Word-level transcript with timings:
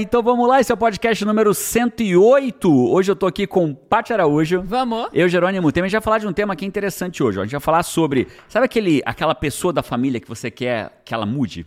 então 0.00 0.22
vamos 0.22 0.48
lá, 0.48 0.60
esse 0.60 0.70
é 0.70 0.74
o 0.74 0.78
podcast 0.78 1.24
número 1.24 1.52
108. 1.52 2.92
Hoje 2.92 3.10
eu 3.10 3.16
tô 3.16 3.26
aqui 3.26 3.46
com 3.46 3.74
Paty 3.74 4.12
Araújo. 4.12 4.62
Vamos. 4.64 5.08
Eu, 5.12 5.28
Jerônimo 5.28 5.72
Temer, 5.72 5.86
a 5.86 5.88
gente 5.88 5.98
vai 5.98 6.04
falar 6.04 6.18
de 6.18 6.26
um 6.26 6.32
tema 6.32 6.54
que 6.54 6.64
é 6.64 6.68
interessante 6.68 7.22
hoje. 7.22 7.38
ó. 7.38 7.42
A 7.42 7.44
gente 7.44 7.52
vai 7.52 7.60
falar 7.60 7.82
sobre, 7.82 8.28
sabe 8.48 8.66
aquele, 8.66 9.02
aquela 9.04 9.34
pessoa 9.34 9.72
da 9.72 9.82
família 9.82 10.20
que 10.20 10.28
você 10.28 10.50
quer 10.50 11.02
que 11.04 11.12
ela 11.12 11.26
mude? 11.26 11.66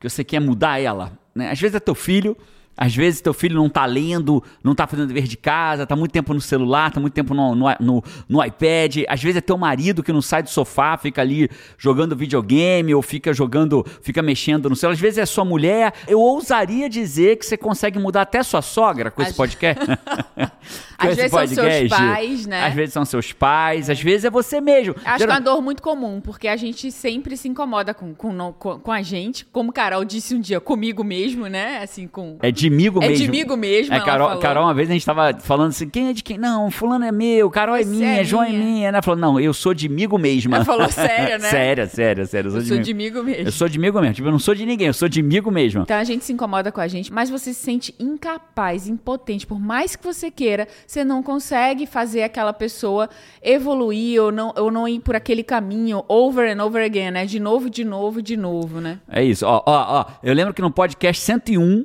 Que 0.00 0.08
você 0.08 0.24
quer 0.24 0.40
mudar 0.40 0.80
ela? 0.80 1.12
Né? 1.34 1.50
Às 1.50 1.60
vezes 1.60 1.76
é 1.76 1.80
teu 1.80 1.94
filho, 1.94 2.36
às 2.78 2.94
vezes 2.94 3.20
teu 3.20 3.34
filho 3.34 3.56
não 3.56 3.68
tá 3.68 3.84
lendo, 3.84 4.40
não 4.62 4.72
tá 4.72 4.86
fazendo 4.86 5.08
dever 5.08 5.24
de 5.24 5.36
casa, 5.36 5.84
tá 5.84 5.96
muito 5.96 6.12
tempo 6.12 6.32
no 6.32 6.40
celular, 6.40 6.92
tá 6.92 7.00
muito 7.00 7.12
tempo 7.12 7.34
no, 7.34 7.52
no, 7.54 7.66
no, 7.80 8.04
no 8.28 8.44
iPad. 8.44 8.98
Às 9.08 9.20
vezes 9.20 9.38
é 9.38 9.40
teu 9.40 9.58
marido 9.58 10.00
que 10.00 10.12
não 10.12 10.22
sai 10.22 10.44
do 10.44 10.48
sofá, 10.48 10.96
fica 10.96 11.20
ali 11.20 11.50
jogando 11.76 12.14
videogame 12.14 12.94
ou 12.94 13.02
fica 13.02 13.32
jogando, 13.34 13.84
fica 14.00 14.22
mexendo 14.22 14.70
no 14.70 14.76
celular. 14.76 14.94
Às 14.94 15.00
vezes 15.00 15.18
é 15.18 15.26
sua 15.26 15.44
mulher. 15.44 15.92
Eu 16.06 16.20
ousaria 16.20 16.88
dizer 16.88 17.36
que 17.36 17.44
você 17.44 17.56
consegue 17.56 17.98
mudar 17.98 18.22
até 18.22 18.42
sua 18.44 18.62
sogra 18.62 19.10
com 19.10 19.22
esse 19.22 19.32
Às- 19.32 19.36
podcast. 19.36 19.84
Com 19.86 21.06
Às 21.06 21.18
esse 21.18 21.28
vezes 21.28 21.30
são 21.30 21.46
seus 21.46 21.58
podcast. 21.58 21.88
pais, 21.88 22.46
né? 22.46 22.64
Às 22.66 22.74
vezes 22.74 22.92
são 22.92 23.04
seus 23.04 23.32
pais, 23.32 23.90
às 23.90 24.00
vezes 24.00 24.24
é 24.24 24.30
você 24.30 24.60
mesmo. 24.60 24.94
Acho 25.04 25.16
que 25.18 25.22
é 25.24 25.26
uma 25.26 25.40
dor 25.40 25.60
muito 25.60 25.82
comum, 25.82 26.20
porque 26.20 26.46
a 26.46 26.56
gente 26.56 26.92
sempre 26.92 27.36
se 27.36 27.48
incomoda 27.48 27.92
com, 27.92 28.14
com, 28.14 28.52
com 28.52 28.92
a 28.92 29.02
gente, 29.02 29.44
como 29.46 29.72
Carol 29.72 30.04
disse 30.04 30.34
um 30.34 30.40
dia, 30.40 30.60
comigo 30.60 31.02
mesmo, 31.02 31.46
né? 31.48 31.80
Assim, 31.82 32.06
com. 32.06 32.38
É 32.40 32.50
de 32.52 32.67
migo 32.70 33.02
É 33.02 33.08
mesmo. 33.08 33.24
de 33.26 33.30
migo 33.30 33.56
mesmo, 33.56 33.94
É, 33.94 34.00
Carol, 34.00 34.28
falou. 34.28 34.42
Carol, 34.42 34.64
uma 34.64 34.74
vez 34.74 34.88
a 34.88 34.92
gente 34.92 35.04
tava 35.06 35.32
falando 35.40 35.70
assim, 35.70 35.88
quem 35.88 36.08
é 36.08 36.12
de 36.12 36.22
quem? 36.22 36.38
Não, 36.38 36.70
fulano 36.70 37.04
é 37.04 37.12
meu, 37.12 37.50
Carol 37.50 37.76
é 37.76 37.82
Você 37.82 37.90
minha, 37.90 38.20
é 38.20 38.24
João 38.24 38.42
é 38.44 38.50
minha. 38.52 38.88
Ela 38.88 39.02
falou, 39.02 39.18
não, 39.20 39.40
eu 39.40 39.52
sou 39.54 39.72
de 39.74 39.88
migo 39.88 40.18
mesmo. 40.18 40.54
Ela 40.54 40.64
falou 40.64 40.88
sério, 40.88 41.38
né? 41.42 41.48
sério, 41.50 41.88
sério, 41.88 42.26
sério. 42.26 42.48
Eu 42.48 42.52
sou, 42.52 42.60
Eu 42.60 42.66
sou 42.66 42.76
de, 42.78 42.82
de 42.84 42.94
migo. 42.94 43.16
migo 43.18 43.24
mesmo. 43.26 43.48
Eu 43.48 43.52
sou 43.52 43.68
de 43.68 43.78
migo 43.78 44.00
mesmo. 44.00 44.14
Tipo, 44.14 44.28
eu 44.28 44.32
não 44.32 44.38
sou 44.38 44.54
de 44.54 44.64
ninguém, 44.66 44.86
eu 44.88 44.94
sou 44.94 45.08
de 45.08 45.22
migo 45.22 45.50
mesmo. 45.50 45.82
Então 45.82 45.96
a 45.96 46.04
gente 46.04 46.24
se 46.24 46.32
incomoda 46.32 46.70
com 46.72 46.80
a 46.80 46.88
gente, 46.88 47.12
mas 47.12 47.30
você 47.30 47.52
se 47.52 47.60
sente 47.60 47.94
incapaz, 47.98 48.86
impotente. 48.88 49.46
Por 49.46 49.58
mais 49.60 49.94
que 49.96 50.04
você 50.04 50.30
queira, 50.30 50.66
você 50.86 51.04
não 51.04 51.22
consegue 51.22 51.86
fazer 51.86 52.22
aquela 52.22 52.52
pessoa 52.52 53.08
evoluir 53.42 54.22
ou 54.22 54.30
não, 54.32 54.52
ou 54.56 54.70
não 54.70 54.86
ir 54.88 55.00
por 55.00 55.16
aquele 55.16 55.42
caminho 55.42 56.04
over 56.08 56.48
and 56.56 56.62
over 56.64 56.84
again, 56.84 57.10
né? 57.10 57.24
De 57.26 57.38
novo, 57.40 57.70
de 57.70 57.84
novo, 57.84 58.20
de 58.22 58.36
novo, 58.36 58.80
né? 58.80 58.98
É 59.08 59.22
isso. 59.24 59.46
Ó, 59.46 59.62
ó, 59.66 60.00
ó. 60.00 60.04
Eu 60.22 60.34
lembro 60.34 60.52
que 60.54 60.62
no 60.62 60.70
podcast 60.70 61.22
101 61.22 61.84